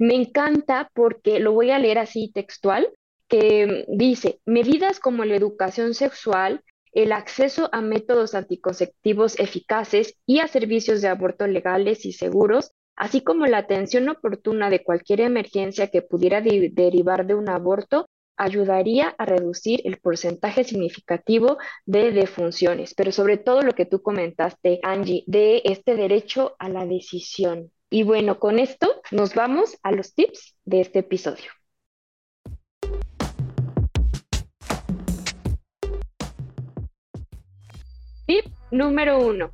Me 0.00 0.16
encanta 0.16 0.90
porque 0.92 1.38
lo 1.38 1.52
voy 1.52 1.70
a 1.70 1.78
leer 1.78 1.98
así 1.98 2.32
textual, 2.34 2.88
que 3.28 3.84
dice, 3.86 4.40
medidas 4.44 4.98
como 4.98 5.24
la 5.24 5.36
educación 5.36 5.94
sexual, 5.94 6.62
el 6.92 7.12
acceso 7.12 7.68
a 7.70 7.80
métodos 7.80 8.34
anticonceptivos 8.34 9.38
eficaces 9.38 10.16
y 10.26 10.40
a 10.40 10.48
servicios 10.48 11.00
de 11.00 11.06
aborto 11.06 11.46
legales 11.46 12.06
y 12.06 12.12
seguros 12.12 12.72
así 12.96 13.20
como 13.20 13.46
la 13.46 13.58
atención 13.58 14.08
oportuna 14.08 14.70
de 14.70 14.82
cualquier 14.82 15.20
emergencia 15.20 15.86
que 15.86 16.02
pudiera 16.02 16.40
derivar 16.40 17.26
de 17.26 17.36
un 17.36 17.48
aborto, 17.48 18.08
ayudaría 18.38 19.14
a 19.18 19.26
reducir 19.26 19.82
el 19.84 19.98
porcentaje 19.98 20.64
significativo 20.64 21.58
de 21.84 22.12
defunciones, 22.12 22.94
pero 22.94 23.12
sobre 23.12 23.36
todo 23.36 23.62
lo 23.62 23.74
que 23.74 23.84
tú 23.84 24.02
comentaste, 24.02 24.80
Angie, 24.82 25.24
de 25.26 25.62
este 25.64 25.96
derecho 25.96 26.56
a 26.58 26.68
la 26.68 26.86
decisión. 26.86 27.70
Y 27.90 28.02
bueno, 28.02 28.38
con 28.38 28.58
esto 28.58 29.02
nos 29.10 29.34
vamos 29.34 29.78
a 29.82 29.92
los 29.92 30.14
tips 30.14 30.54
de 30.64 30.80
este 30.80 31.00
episodio. 31.00 31.50
Tip 38.26 38.44
número 38.70 39.26
uno. 39.26 39.50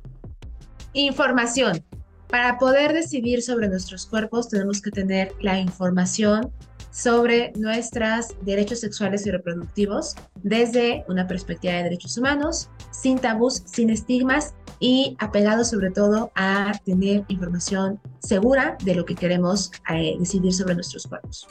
Información. 0.93 1.83
Para 2.27 2.57
poder 2.57 2.91
decidir 2.91 3.41
sobre 3.41 3.69
nuestros 3.69 4.05
cuerpos 4.05 4.49
tenemos 4.49 4.81
que 4.81 4.91
tener 4.91 5.33
la 5.39 5.59
información 5.59 6.51
sobre 6.95 7.51
nuestros 7.57 8.29
derechos 8.41 8.79
sexuales 8.79 9.27
y 9.27 9.31
reproductivos 9.31 10.15
desde 10.43 11.03
una 11.09 11.27
perspectiva 11.27 11.73
de 11.73 11.83
derechos 11.83 12.17
humanos, 12.17 12.69
sin 12.91 13.19
tabús, 13.19 13.63
sin 13.65 13.89
estigmas 13.89 14.55
y 14.79 15.17
apegados 15.19 15.69
sobre 15.69 15.91
todo 15.91 16.31
a 16.35 16.71
tener 16.85 17.25
información 17.27 17.99
segura 18.19 18.77
de 18.85 18.95
lo 18.95 19.03
que 19.03 19.13
queremos 19.13 19.73
eh, 19.89 20.15
decidir 20.17 20.53
sobre 20.53 20.75
nuestros 20.75 21.05
cuerpos. 21.05 21.49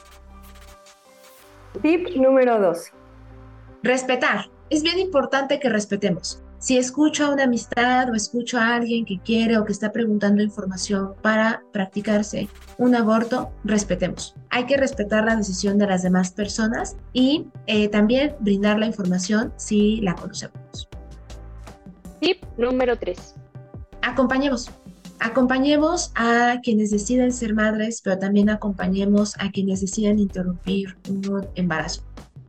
Tip 1.83 2.15
número 2.15 2.59
dos. 2.59 2.91
Respetar. 3.83 4.49
Es 4.71 4.81
bien 4.81 4.97
importante 4.97 5.59
que 5.59 5.69
respetemos. 5.69 6.41
Si 6.65 6.79
escucho 6.79 7.25
a 7.25 7.29
una 7.29 7.43
amistad 7.43 8.09
o 8.09 8.15
escucho 8.15 8.57
a 8.57 8.75
alguien 8.75 9.05
que 9.05 9.19
quiere 9.19 9.55
o 9.59 9.65
que 9.65 9.71
está 9.71 9.91
preguntando 9.91 10.41
información 10.41 11.13
para 11.21 11.61
practicarse 11.71 12.49
un 12.79 12.95
aborto, 12.95 13.51
respetemos. 13.63 14.33
Hay 14.49 14.65
que 14.65 14.75
respetar 14.75 15.25
la 15.25 15.35
decisión 15.35 15.77
de 15.77 15.85
las 15.85 16.01
demás 16.01 16.31
personas 16.31 16.97
y 17.13 17.45
eh, 17.67 17.87
también 17.89 18.35
brindar 18.39 18.79
la 18.79 18.87
información 18.87 19.53
si 19.57 20.01
la 20.01 20.15
conocemos. 20.15 20.89
Tip 22.19 22.43
número 22.57 22.97
3. 22.97 23.35
Acompañemos. 24.01 24.71
Acompañemos 25.19 26.11
a 26.15 26.61
quienes 26.63 26.89
deciden 26.89 27.31
ser 27.31 27.53
madres, 27.53 28.01
pero 28.03 28.17
también 28.17 28.49
acompañemos 28.49 29.35
a 29.37 29.51
quienes 29.51 29.81
deciden 29.81 30.17
interrumpir 30.17 30.97
un 31.09 31.45
embarazo 31.53 32.01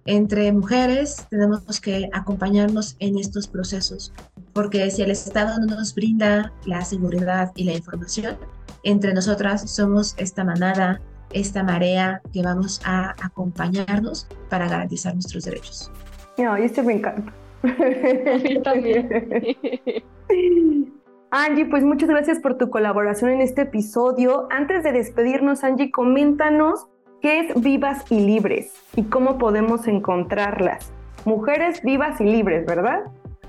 entre 0.07 0.53
mujeres 0.53 1.27
tenemos 1.31 1.81
que 1.81 2.09
acompañarnos 2.13 2.97
en 3.01 3.19
estos 3.19 3.47
procesos, 3.49 4.13
porque 4.53 4.91
si 4.91 5.03
el 5.03 5.11
Estado 5.11 5.59
no 5.59 5.77
nos 5.77 5.95
brinda 5.95 6.53
la 6.65 6.83
seguridad 6.85 7.53
y 7.57 7.65
la 7.65 7.73
información, 7.73 8.37
entre 8.85 9.13
nosotras 9.13 9.69
somos 9.71 10.15
esta 10.17 10.45
manada, 10.45 11.01
esta 11.33 11.63
marea 11.63 12.23
que 12.33 12.43
vamos 12.43 12.81
a 12.85 13.15
acompañarnos 13.23 14.29
para 14.49 14.69
garantizar 14.69 15.15
nuestros 15.15 15.45
derechos. 15.45 15.91
No, 16.39 16.57
y 16.57 16.63
este 16.63 16.83
me 16.83 16.95
encanta. 16.95 17.33
también. 18.63 19.09
Angie, 21.31 21.67
pues 21.67 21.83
muchas 21.83 22.09
gracias 22.09 22.39
por 22.39 22.57
tu 22.57 22.71
colaboración 22.71 23.31
en 23.31 23.41
este 23.41 23.63
episodio. 23.63 24.47
Antes 24.51 24.85
de 24.85 24.93
despedirnos, 24.93 25.65
Angie, 25.65 25.91
coméntanos 25.91 26.87
¿Qué 27.27 27.41
es 27.41 27.61
Vivas 27.61 28.05
y 28.09 28.21
Libres 28.21 28.71
y 28.95 29.03
cómo 29.03 29.37
podemos 29.37 29.89
encontrarlas? 29.89 30.93
Mujeres 31.25 31.83
vivas 31.83 32.21
y 32.21 32.25
libres, 32.25 32.65
¿verdad? 32.67 33.01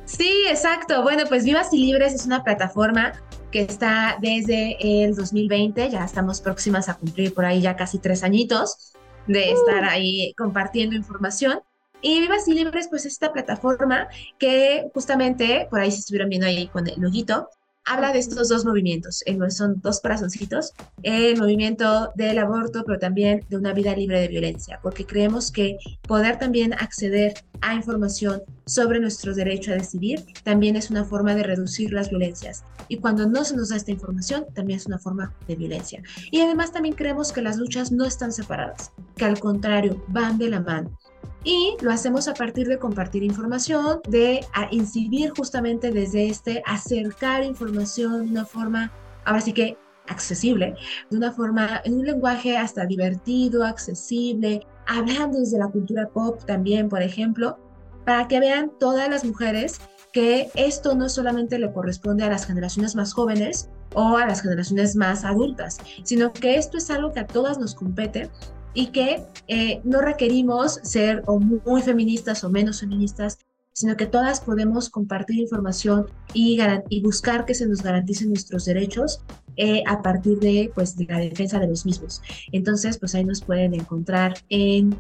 Sí, 0.03 0.45
exacto. 0.49 1.03
Bueno, 1.03 1.25
pues 1.29 1.43
Vivas 1.43 1.71
y 1.71 1.85
Libres 1.85 2.15
es 2.15 2.25
una 2.25 2.43
plataforma 2.43 3.13
que 3.51 3.61
está 3.61 4.17
desde 4.19 4.77
el 5.03 5.13
2020, 5.13 5.91
ya 5.91 6.03
estamos 6.03 6.41
próximas 6.41 6.89
a 6.89 6.95
cumplir 6.95 7.35
por 7.35 7.45
ahí 7.45 7.61
ya 7.61 7.75
casi 7.75 7.99
tres 7.99 8.23
añitos 8.23 8.95
de 9.27 9.53
uh. 9.53 9.55
estar 9.55 9.83
ahí 9.85 10.33
compartiendo 10.35 10.95
información. 10.95 11.59
Y 12.01 12.19
Vivas 12.19 12.47
y 12.47 12.55
Libres, 12.55 12.87
pues 12.89 13.05
esta 13.05 13.31
plataforma 13.31 14.07
que 14.39 14.89
justamente, 14.91 15.67
por 15.69 15.81
ahí 15.81 15.91
se 15.91 15.99
estuvieron 15.99 16.29
viendo 16.29 16.47
ahí 16.47 16.67
con 16.69 16.87
el 16.87 16.99
loguito, 16.99 17.47
habla 17.87 18.11
de 18.11 18.19
estos 18.19 18.49
dos 18.49 18.65
movimientos, 18.65 19.23
son 19.49 19.79
dos 19.81 20.01
corazoncitos, 20.01 20.73
el 21.03 21.37
movimiento 21.37 22.11
del 22.15 22.37
aborto, 22.37 22.83
pero 22.85 22.99
también 22.99 23.45
de 23.49 23.57
una 23.57 23.73
vida 23.73 23.95
libre 23.95 24.19
de 24.19 24.27
violencia, 24.27 24.79
porque 24.83 25.05
creemos 25.05 25.51
que 25.51 25.77
poder 26.07 26.37
también 26.37 26.73
acceder 26.73 27.33
a 27.61 27.73
información 27.73 28.41
sobre 28.65 28.99
nuestro 28.99 29.33
derecho 29.33 29.71
a 29.71 29.75
decidir 29.75 30.23
también 30.43 30.75
es 30.75 30.89
una 30.89 31.05
forma 31.05 31.33
de 31.33 31.43
reducir 31.43 31.93
las 31.93 32.09
violencias. 32.09 32.63
Y 32.89 32.97
cuando 32.97 33.27
no 33.27 33.43
se 33.43 33.55
nos 33.55 33.69
da 33.69 33.77
esta 33.77 33.91
información, 33.91 34.45
también 34.53 34.77
es 34.77 34.85
una 34.85 34.99
forma 34.99 35.33
de 35.47 35.55
violencia. 35.55 36.01
Y 36.31 36.41
además 36.41 36.71
también 36.71 36.95
creemos 36.95 37.31
que 37.31 37.41
las 37.41 37.57
luchas 37.57 37.91
no 37.91 38.05
están 38.05 38.31
separadas, 38.31 38.91
que 39.15 39.25
al 39.25 39.39
contrario, 39.39 40.03
van 40.09 40.37
de 40.37 40.49
la 40.49 40.59
mano 40.59 40.97
y 41.43 41.77
lo 41.81 41.91
hacemos 41.91 42.27
a 42.27 42.33
partir 42.33 42.67
de 42.67 42.77
compartir 42.77 43.23
información, 43.23 44.01
de 44.09 44.45
incidir 44.71 45.31
justamente 45.31 45.91
desde 45.91 46.27
este 46.27 46.61
acercar 46.65 47.43
información 47.43 48.25
de 48.25 48.31
una 48.31 48.45
forma, 48.45 48.91
ahora 49.23 49.41
sí 49.41 49.53
que 49.53 49.77
accesible, 50.07 50.75
de 51.09 51.17
una 51.17 51.31
forma, 51.31 51.81
en 51.85 51.95
un 51.95 52.05
lenguaje 52.05 52.57
hasta 52.57 52.85
divertido, 52.85 53.63
accesible, 53.63 54.65
hablando 54.87 55.39
desde 55.39 55.59
la 55.59 55.67
cultura 55.67 56.07
pop 56.09 56.43
también, 56.45 56.89
por 56.89 57.01
ejemplo, 57.01 57.57
para 58.05 58.27
que 58.27 58.39
vean 58.39 58.71
todas 58.79 59.09
las 59.09 59.23
mujeres 59.25 59.79
que 60.13 60.49
esto 60.55 60.95
no 60.95 61.09
solamente 61.09 61.59
le 61.59 61.71
corresponde 61.71 62.23
a 62.23 62.29
las 62.29 62.45
generaciones 62.45 62.95
más 62.95 63.13
jóvenes 63.13 63.69
o 63.93 64.17
a 64.17 64.25
las 64.25 64.41
generaciones 64.41 64.95
más 64.95 65.23
adultas, 65.23 65.77
sino 66.03 66.33
que 66.33 66.55
esto 66.55 66.77
es 66.77 66.89
algo 66.89 67.11
que 67.11 67.19
a 67.19 67.27
todas 67.27 67.57
nos 67.59 67.75
compete 67.75 68.29
y 68.77 68.91
que 68.91 69.23
eh, 69.47 69.81
no 69.83 70.01
requerimos 70.01 70.79
ser 70.83 71.23
o 71.25 71.39
muy 71.39 71.81
feministas 71.81 72.43
o 72.43 72.49
menos 72.51 72.81
feministas, 72.81 73.39
sino 73.73 73.97
que 73.97 74.05
todas 74.05 74.39
podemos 74.39 74.91
compartir 74.91 75.39
información 75.39 76.05
y, 76.31 76.59
buscar 77.01 77.45
que 77.45 77.55
se 77.55 77.65
nos 77.65 77.81
garanticen 77.81 78.29
nuestros 78.29 78.65
derechos 78.65 79.23
eh, 79.55 79.81
a 79.87 80.03
partir 80.03 80.37
de, 80.37 80.71
pues, 80.75 80.95
de 80.95 81.05
la 81.05 81.17
defensa 81.17 81.57
de 81.57 81.67
los 81.67 81.87
mismos. 81.87 82.21
Entonces, 82.51 82.99
pues 82.99 83.15
ahí 83.15 83.23
nos 83.23 83.41
pueden 83.41 83.73
encontrar 83.73 84.35
en 84.49 84.95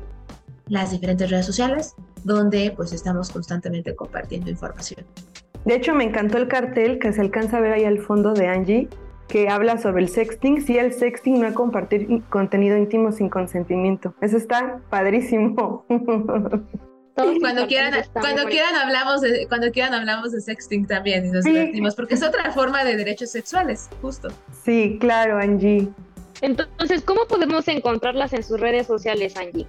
las 0.69 0.89
diferentes 0.89 1.29
redes 1.29 1.45
sociales, 1.45 1.93
donde 2.23 2.73
pues 2.75 2.93
estamos 2.93 3.29
constantemente 3.29 3.95
compartiendo 3.95 4.49
información. 4.49 5.05
De 5.65 5.75
hecho, 5.75 5.93
me 5.93 6.03
encantó 6.03 6.39
el 6.39 6.47
cartel 6.47 6.97
que 6.97 7.13
se 7.13 7.21
alcanza 7.21 7.57
a 7.57 7.61
ver 7.61 7.73
ahí 7.73 7.83
al 7.83 7.99
fondo 7.99 8.33
de 8.33 8.47
Angie, 8.47 8.89
que 9.27 9.49
habla 9.49 9.77
sobre 9.77 10.03
el 10.03 10.09
sexting, 10.09 10.61
si 10.61 10.77
el 10.77 10.93
sexting 10.93 11.39
no 11.39 11.47
es 11.47 11.53
compartir 11.53 12.23
contenido 12.29 12.77
íntimo 12.77 13.11
sin 13.11 13.29
consentimiento. 13.29 14.13
Eso 14.21 14.37
está 14.37 14.79
padrísimo. 14.89 15.85
cuando 17.39 17.67
quieran, 17.67 17.93
cuando 18.13 18.45
quieran 18.45 18.75
hablamos 18.75 19.21
de, 19.21 19.47
cuando 19.47 19.71
quieran 19.71 19.93
hablamos 19.93 20.31
de 20.31 20.41
sexting 20.41 20.85
también 20.85 21.25
y 21.25 21.29
nos 21.31 21.43
divertimos, 21.43 21.95
porque 21.95 22.13
es 22.13 22.23
otra 22.23 22.51
forma 22.51 22.83
de 22.83 22.95
derechos 22.95 23.31
sexuales, 23.31 23.89
justo. 24.01 24.29
Sí, 24.63 24.97
claro, 24.99 25.37
Angie. 25.37 25.89
Entonces, 26.41 27.01
¿cómo 27.01 27.25
podemos 27.27 27.67
encontrarlas 27.67 28.33
en 28.33 28.43
sus 28.43 28.59
redes 28.59 28.85
sociales, 28.85 29.35
Angie? 29.37 29.67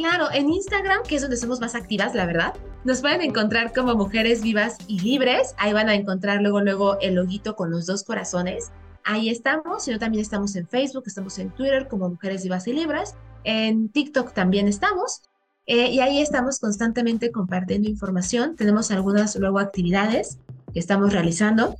Claro, 0.00 0.28
en 0.32 0.48
Instagram, 0.48 1.02
que 1.06 1.16
es 1.16 1.20
donde 1.20 1.36
somos 1.36 1.60
más 1.60 1.74
activas, 1.74 2.14
la 2.14 2.24
verdad, 2.24 2.54
nos 2.84 3.02
pueden 3.02 3.20
encontrar 3.20 3.74
como 3.74 3.94
Mujeres 3.96 4.40
Vivas 4.40 4.78
y 4.86 4.98
Libres. 4.98 5.54
Ahí 5.58 5.74
van 5.74 5.90
a 5.90 5.94
encontrar 5.94 6.40
luego, 6.40 6.62
luego 6.62 6.98
el 7.00 7.16
loguito 7.16 7.54
con 7.54 7.70
los 7.70 7.84
dos 7.84 8.02
corazones. 8.02 8.70
Ahí 9.04 9.28
estamos, 9.28 9.84
sino 9.84 9.98
también 9.98 10.22
estamos 10.22 10.56
en 10.56 10.66
Facebook, 10.66 11.02
estamos 11.04 11.38
en 11.38 11.50
Twitter 11.50 11.86
como 11.86 12.08
Mujeres 12.08 12.42
Vivas 12.44 12.66
y 12.66 12.72
Libres. 12.72 13.14
En 13.44 13.90
TikTok 13.90 14.32
también 14.32 14.68
estamos. 14.68 15.20
Eh, 15.66 15.90
y 15.90 16.00
ahí 16.00 16.22
estamos 16.22 16.60
constantemente 16.60 17.30
compartiendo 17.30 17.86
información. 17.86 18.56
Tenemos 18.56 18.90
algunas 18.90 19.36
luego 19.36 19.58
actividades 19.58 20.38
que 20.72 20.80
estamos 20.80 21.12
realizando, 21.12 21.76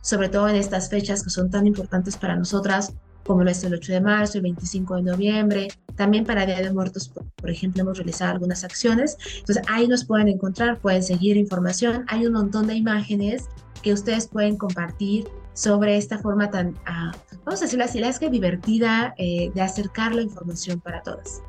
sobre 0.00 0.30
todo 0.30 0.48
en 0.48 0.56
estas 0.56 0.88
fechas 0.88 1.22
que 1.22 1.28
son 1.28 1.50
tan 1.50 1.66
importantes 1.66 2.16
para 2.16 2.34
nosotras, 2.34 2.94
como 3.24 3.44
lo 3.44 3.50
es 3.50 3.62
el 3.64 3.74
8 3.74 3.92
de 3.92 4.00
marzo, 4.00 4.38
el 4.38 4.42
25 4.42 4.96
de 4.96 5.02
noviembre, 5.02 5.68
también 5.96 6.24
para 6.24 6.46
Día 6.46 6.60
de 6.60 6.72
Muertos, 6.72 7.12
por, 7.36 7.50
ejemplo, 7.50 7.82
hemos 7.82 7.98
realizado 7.98 8.32
algunas 8.32 8.64
acciones. 8.64 9.16
Entonces 9.38 9.62
ahí 9.68 9.86
nos 9.86 10.04
pueden 10.04 10.28
encontrar, 10.28 10.78
pueden 10.78 11.02
seguir 11.02 11.36
información. 11.36 12.04
Hay 12.08 12.26
un 12.26 12.32
montón 12.32 12.66
de 12.66 12.74
imágenes 12.74 13.48
que 13.82 13.92
ustedes 13.92 14.26
pueden 14.26 14.56
compartir 14.56 15.28
sobre 15.54 15.96
esta 15.96 16.18
forma 16.18 16.50
tan, 16.50 16.74
ah, 16.86 17.12
vamos 17.44 17.60
a 17.60 17.64
decirlo 17.64 17.84
así, 17.84 18.02
es 18.02 18.18
que 18.18 18.30
divertida 18.30 19.14
eh, 19.18 19.50
de 19.54 19.60
acercar 19.60 20.14
la 20.14 20.22
información 20.22 20.80
para 20.80 21.02
todas. 21.02 21.42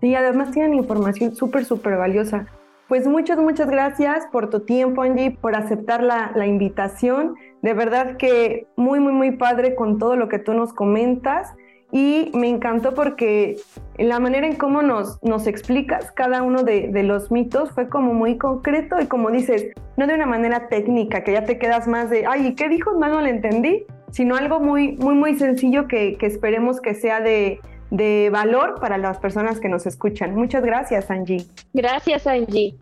Sí, 0.00 0.14
además 0.14 0.50
tienen 0.50 0.74
información 0.74 1.34
súper, 1.34 1.64
súper 1.64 1.96
valiosa. 1.96 2.46
Pues 2.88 3.06
muchas, 3.06 3.38
muchas 3.38 3.68
gracias 3.68 4.26
por 4.32 4.50
tu 4.50 4.60
tiempo, 4.60 5.02
Angie, 5.02 5.30
por 5.30 5.54
aceptar 5.54 6.02
la, 6.02 6.32
la, 6.34 6.46
invitación. 6.46 7.36
De 7.62 7.74
verdad 7.74 8.16
que 8.16 8.66
muy, 8.76 9.00
muy, 9.00 9.12
muy 9.12 9.32
padre 9.32 9.74
con 9.74 9.98
todo 9.98 10.16
lo 10.16 10.28
que 10.28 10.38
tú 10.38 10.54
nos 10.54 10.72
comentas 10.72 11.54
y 11.92 12.30
me 12.34 12.48
encantó 12.48 12.94
porque 12.94 13.56
la 13.98 14.20
manera 14.20 14.46
en 14.46 14.56
cómo 14.56 14.82
nos, 14.82 15.22
nos 15.22 15.46
explicas 15.46 16.12
cada 16.12 16.42
uno 16.42 16.62
de, 16.62 16.88
de, 16.88 17.02
los 17.02 17.30
mitos 17.32 17.72
fue 17.72 17.88
como 17.88 18.14
muy 18.14 18.38
concreto 18.38 19.00
y 19.00 19.06
como 19.06 19.30
dices, 19.30 19.72
no 19.96 20.06
de 20.06 20.14
una 20.14 20.26
manera 20.26 20.68
técnica, 20.68 21.24
que 21.24 21.32
ya 21.32 21.44
te 21.44 21.58
quedas 21.58 21.88
más 21.88 22.08
de, 22.08 22.26
ay, 22.26 22.54
¿qué 22.54 22.68
dijo? 22.68 22.92
No, 22.92 23.08
no 23.08 23.20
lo 23.20 23.26
entendí, 23.26 23.84
sino 24.12 24.36
algo 24.36 24.60
muy, 24.60 24.96
muy, 24.98 25.14
muy 25.14 25.34
sencillo 25.34 25.88
que, 25.88 26.16
que 26.16 26.26
esperemos 26.26 26.80
que 26.80 26.94
sea 26.94 27.20
de, 27.20 27.60
de 27.90 28.30
valor 28.32 28.80
para 28.80 28.96
las 28.98 29.18
personas 29.18 29.60
que 29.60 29.68
nos 29.68 29.86
escuchan. 29.86 30.34
Muchas 30.34 30.64
gracias, 30.64 31.10
Angie. 31.10 31.44
Gracias, 31.72 32.26
Angie. 32.26 32.76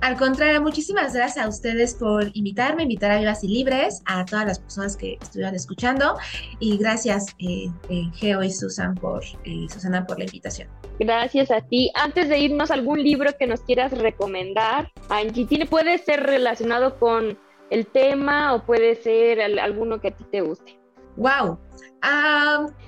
Al 0.00 0.16
contrario, 0.16 0.62
muchísimas 0.62 1.12
gracias 1.12 1.44
a 1.44 1.48
ustedes 1.48 1.94
por 1.94 2.30
invitarme, 2.32 2.84
invitar 2.84 3.10
a 3.10 3.18
Vivas 3.18 3.44
y 3.44 3.48
Libres, 3.48 4.02
a 4.06 4.24
todas 4.24 4.46
las 4.46 4.58
personas 4.58 4.96
que 4.96 5.18
estuvieron 5.20 5.54
escuchando 5.54 6.16
y 6.58 6.78
gracias 6.78 7.26
eh, 7.38 7.66
eh, 7.90 8.04
Geo 8.14 8.42
y 8.42 8.50
Susan 8.50 8.94
por, 8.94 9.22
eh, 9.44 9.66
Susana 9.70 10.06
por 10.06 10.18
la 10.18 10.24
invitación. 10.24 10.68
Gracias 10.98 11.50
a 11.50 11.60
ti. 11.60 11.90
Antes 11.94 12.30
de 12.30 12.38
irnos, 12.38 12.70
¿algún 12.70 13.02
libro 13.02 13.30
que 13.38 13.46
nos 13.46 13.60
quieras 13.60 13.92
recomendar? 13.92 14.90
Angie, 15.10 15.44
¿tiene, 15.44 15.66
puede 15.66 15.98
ser 15.98 16.22
relacionado 16.22 16.98
con 16.98 17.38
el 17.70 17.86
tema 17.86 18.54
o 18.54 18.64
puede 18.64 18.96
ser 18.96 19.40
alguno 19.60 20.00
que 20.00 20.08
a 20.08 20.16
ti 20.16 20.24
te 20.24 20.40
guste. 20.40 20.78
Wow. 21.16 21.58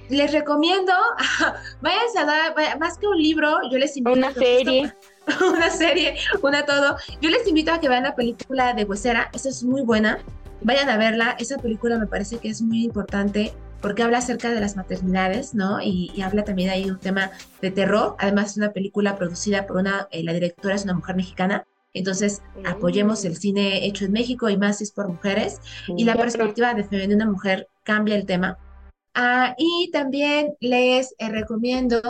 les 0.08 0.32
recomiendo, 0.32 0.92
vayan 1.82 2.00
a 2.18 2.24
dar, 2.24 2.78
más 2.78 2.98
que 2.98 3.06
un 3.06 3.18
libro, 3.18 3.58
yo 3.70 3.78
les 3.78 3.96
invito 3.96 4.18
una 4.18 4.32
serie. 4.32 4.92
una 5.54 5.70
serie, 5.70 6.16
una 6.42 6.64
todo. 6.64 6.96
Yo 7.20 7.30
les 7.30 7.46
invito 7.46 7.72
a 7.72 7.80
que 7.80 7.88
vean 7.88 8.04
la 8.04 8.14
película 8.14 8.74
de 8.74 8.84
Huesera, 8.84 9.30
esa 9.32 9.48
es 9.48 9.62
muy 9.62 9.82
buena. 9.82 10.18
Vayan 10.62 10.88
a 10.88 10.96
verla, 10.96 11.36
esa 11.38 11.58
película 11.58 11.98
me 11.98 12.06
parece 12.06 12.38
que 12.38 12.48
es 12.48 12.62
muy 12.62 12.84
importante 12.84 13.52
porque 13.80 14.04
habla 14.04 14.18
acerca 14.18 14.50
de 14.50 14.60
las 14.60 14.76
maternidades, 14.76 15.54
¿no? 15.54 15.82
Y, 15.82 16.22
habla 16.22 16.44
también 16.44 16.70
ahí 16.70 16.84
de 16.84 16.92
un 16.92 17.00
tema 17.00 17.32
de 17.60 17.70
terror. 17.72 18.14
Además, 18.18 18.52
es 18.52 18.56
una 18.56 18.72
película 18.72 19.16
producida 19.16 19.66
por 19.66 19.76
una, 19.76 20.06
eh, 20.12 20.22
la 20.22 20.32
directora 20.32 20.76
es 20.76 20.84
una 20.84 20.94
mujer 20.94 21.16
mexicana. 21.16 21.66
Entonces, 21.92 22.42
apoyemos 22.64 23.24
el 23.24 23.36
cine 23.36 23.84
hecho 23.84 24.04
en 24.06 24.12
México 24.12 24.48
y 24.48 24.56
más 24.56 24.78
si 24.78 24.84
es 24.84 24.92
por 24.92 25.08
mujeres. 25.08 25.60
Y 25.96 26.04
la 26.04 26.14
perspectiva 26.14 26.72
de, 26.74 26.84
de 26.84 27.14
una 27.14 27.26
mujer 27.26 27.68
cambia 27.82 28.14
el 28.14 28.24
tema. 28.24 28.56
Ah, 29.14 29.54
y 29.58 29.90
también 29.92 30.54
les 30.60 31.14
eh, 31.18 31.28
recomiendo 31.28 32.00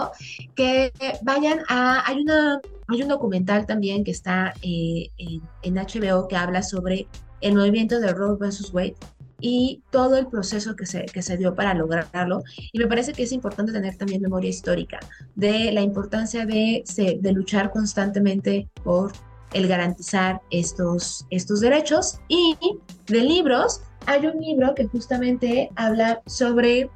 que 0.54 0.92
vayan 1.22 1.60
a, 1.68 2.08
hay, 2.08 2.22
una, 2.22 2.60
hay 2.86 3.02
un 3.02 3.08
documental 3.08 3.66
también 3.66 4.04
que 4.04 4.12
está 4.12 4.54
eh, 4.62 5.08
en, 5.18 5.74
HBO 5.74 6.28
que 6.28 6.36
habla 6.36 6.62
sobre 6.62 7.08
el 7.40 7.56
movimiento 7.56 7.98
de 7.98 8.12
Roe 8.12 8.36
vs. 8.36 8.72
Wade 8.72 8.94
y 9.40 9.82
todo 9.90 10.16
el 10.16 10.28
proceso 10.28 10.76
que 10.76 10.86
se, 10.86 11.04
que 11.06 11.22
se 11.22 11.36
dio 11.36 11.56
para 11.56 11.74
lograrlo. 11.74 12.44
Y 12.72 12.78
me 12.78 12.86
parece 12.86 13.12
que 13.12 13.24
es 13.24 13.32
importante 13.32 13.72
tener 13.72 13.96
también 13.96 14.22
memoria 14.22 14.50
histórica 14.50 15.00
de 15.34 15.72
la 15.72 15.80
importancia 15.80 16.46
de, 16.46 16.84
de 17.20 17.32
luchar 17.32 17.72
constantemente 17.72 18.68
por 18.84 19.10
el 19.52 19.66
garantizar 19.66 20.40
estos, 20.50 21.26
estos 21.30 21.60
derechos. 21.60 22.20
Y 22.28 22.56
de 23.06 23.20
libros, 23.22 23.80
hay 24.06 24.26
un 24.26 24.40
libro 24.40 24.74
que 24.74 24.86
justamente 24.86 25.70
habla 25.76 26.22
sobre 26.26 26.90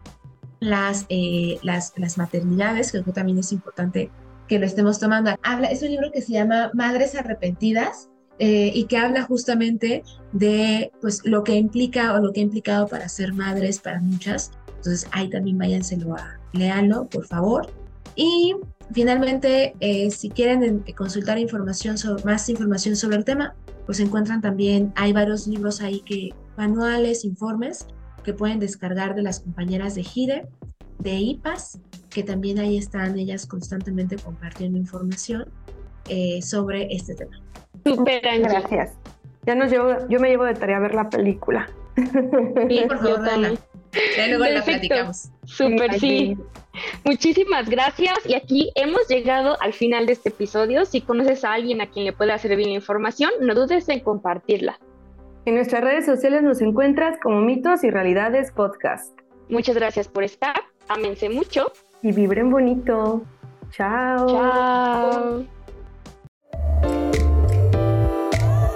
las, 0.61 1.07
eh, 1.09 1.59
las, 1.63 1.93
maternidades, 2.17 2.93
que 2.93 3.01
también 3.13 3.39
es 3.39 3.53
importante 3.53 4.11
que 4.49 4.59
lo 4.59 4.67
estemos 4.67 4.99
tomando. 4.99 5.33
Habla, 5.43 5.69
es 5.69 5.83
un 5.83 5.91
libro 5.91 6.11
que 6.13 6.23
se 6.23 6.33
llama 6.33 6.71
Madres 6.73 7.15
Arrepentidas 7.15 8.09
eh, 8.39 8.71
y 8.75 8.85
que 8.85 8.97
habla 8.97 9.23
justamente 9.23 10.03
de 10.33 10.93
pues, 11.01 11.25
lo 11.25 11.45
que 11.45 11.57
implica 11.57 12.15
o 12.15 12.21
lo 12.21 12.33
que 12.33 12.41
ha 12.41 12.45
implicado 12.45 12.87
para 12.87 13.09
ser 13.09 13.33
madres 13.33 13.81
para 13.81 14.01
muchas. 14.01 14.53
Entonces 14.69 15.09
ahí 15.13 15.29
también 15.29 15.59
váyanselo 15.59 16.15
a 16.15 16.39
leanlo, 16.53 17.09
por 17.09 17.27
favor. 17.27 17.69
Y 18.15 18.55
finalmente, 18.93 19.75
eh, 19.81 20.11
si 20.11 20.31
quieren 20.31 20.85
consultar 20.97 21.39
información 21.39 21.99
sobre, 21.99 22.25
más 22.25 22.49
información 22.49 22.97
sobre 22.97 23.17
el 23.17 23.25
tema, 23.25 23.55
pues 23.85 24.01
encuentran 24.01 24.41
también, 24.41 24.93
hay 24.97 25.13
varios 25.13 25.47
libros 25.47 25.81
ahí 25.81 26.01
que 26.01 26.31
manuales, 26.57 27.25
informes 27.25 27.87
que 28.25 28.33
pueden 28.33 28.59
descargar 28.59 29.15
de 29.15 29.23
las 29.23 29.41
compañeras 29.41 29.95
de 29.95 30.03
GIDE, 30.03 30.49
de 30.99 31.15
IPAS, 31.15 31.81
que 32.11 32.23
también 32.23 32.59
ahí 32.59 32.77
están 32.77 33.19
ellas 33.19 33.47
constantemente 33.47 34.17
compartiendo 34.17 34.79
información 34.79 35.49
eh, 36.09 36.41
sobre 36.43 36.93
este 36.95 37.15
tema. 37.15 37.41
Súper, 37.85 38.23
Gracias. 38.41 38.95
Ya 39.45 39.55
nos 39.55 39.71
llevo, 39.71 40.09
yo 40.09 40.19
me 40.19 40.29
llevo 40.29 40.45
de 40.45 40.55
tarea 40.55 40.79
a 40.79 40.81
ver 40.81 40.95
la 40.95 41.09
película. 41.09 41.69
Sí, 41.97 42.85
por 42.89 42.99
favor, 42.99 43.59
luego 44.29 44.45
la 44.45 44.65
platicamos. 44.65 45.31
Súper, 45.45 45.99
sí. 45.99 46.37
Muchísimas 47.05 47.69
gracias. 47.71 48.19
Y 48.27 48.35
aquí 48.35 48.71
hemos 48.75 49.07
llegado 49.09 49.57
al 49.61 49.73
final 49.73 50.07
de 50.07 50.13
este 50.13 50.29
episodio. 50.29 50.85
Si 50.85 51.01
conoces 51.01 51.45
a 51.45 51.53
alguien 51.53 51.81
a 51.81 51.91
quien 51.91 52.05
le 52.05 52.13
pueda 52.13 52.37
servir 52.39 52.67
la 52.67 52.75
información, 52.75 53.31
no 53.41 53.55
dudes 53.55 53.89
en 53.89 54.01
compartirla. 54.01 54.79
En 55.47 55.55
nuestras 55.55 55.81
redes 55.81 56.05
sociales 56.05 56.43
nos 56.43 56.61
encuentras 56.61 57.21
como 57.23 57.41
Mitos 57.41 57.85
y 57.85 57.91
Realidades 57.91 58.51
Podcast. 58.51 59.17
Muchas 59.49 59.77
gracias 59.77 60.09
por 60.09 60.25
estar. 60.25 60.57
Amense 60.89 61.29
mucho. 61.29 61.71
Y 62.03 62.11
vibren 62.11 62.51
bonito. 62.51 63.23
Chao. 63.71 64.27
Chao. 64.27 65.45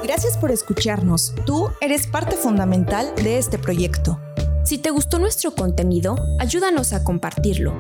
Gracias 0.05 0.39
por 0.39 0.53
escucharnos. 0.53 1.35
Tú 1.45 1.71
eres 1.81 2.07
parte 2.07 2.37
fundamental 2.37 3.16
de 3.16 3.39
este 3.39 3.59
proyecto. 3.59 4.21
Si 4.64 4.79
te 4.79 4.91
gustó 4.91 5.18
nuestro 5.18 5.57
contenido, 5.57 6.14
ayúdanos 6.39 6.93
a 6.93 7.03
compartirlo. 7.03 7.75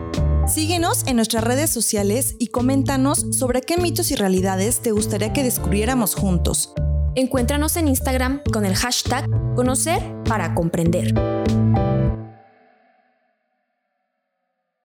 Síguenos 0.48 1.06
en 1.06 1.14
nuestras 1.14 1.44
redes 1.44 1.70
sociales 1.70 2.34
y 2.40 2.48
coméntanos 2.48 3.24
sobre 3.30 3.60
qué 3.60 3.76
mitos 3.76 4.10
y 4.10 4.16
realidades 4.16 4.80
te 4.80 4.90
gustaría 4.90 5.32
que 5.32 5.44
descubriéramos 5.44 6.16
juntos. 6.16 6.74
Encuéntranos 7.14 7.76
en 7.76 7.88
Instagram 7.88 8.40
con 8.52 8.64
el 8.64 8.76
hashtag 8.76 9.26
Conocer 9.56 10.00
para 10.24 10.54
Comprender. 10.54 11.39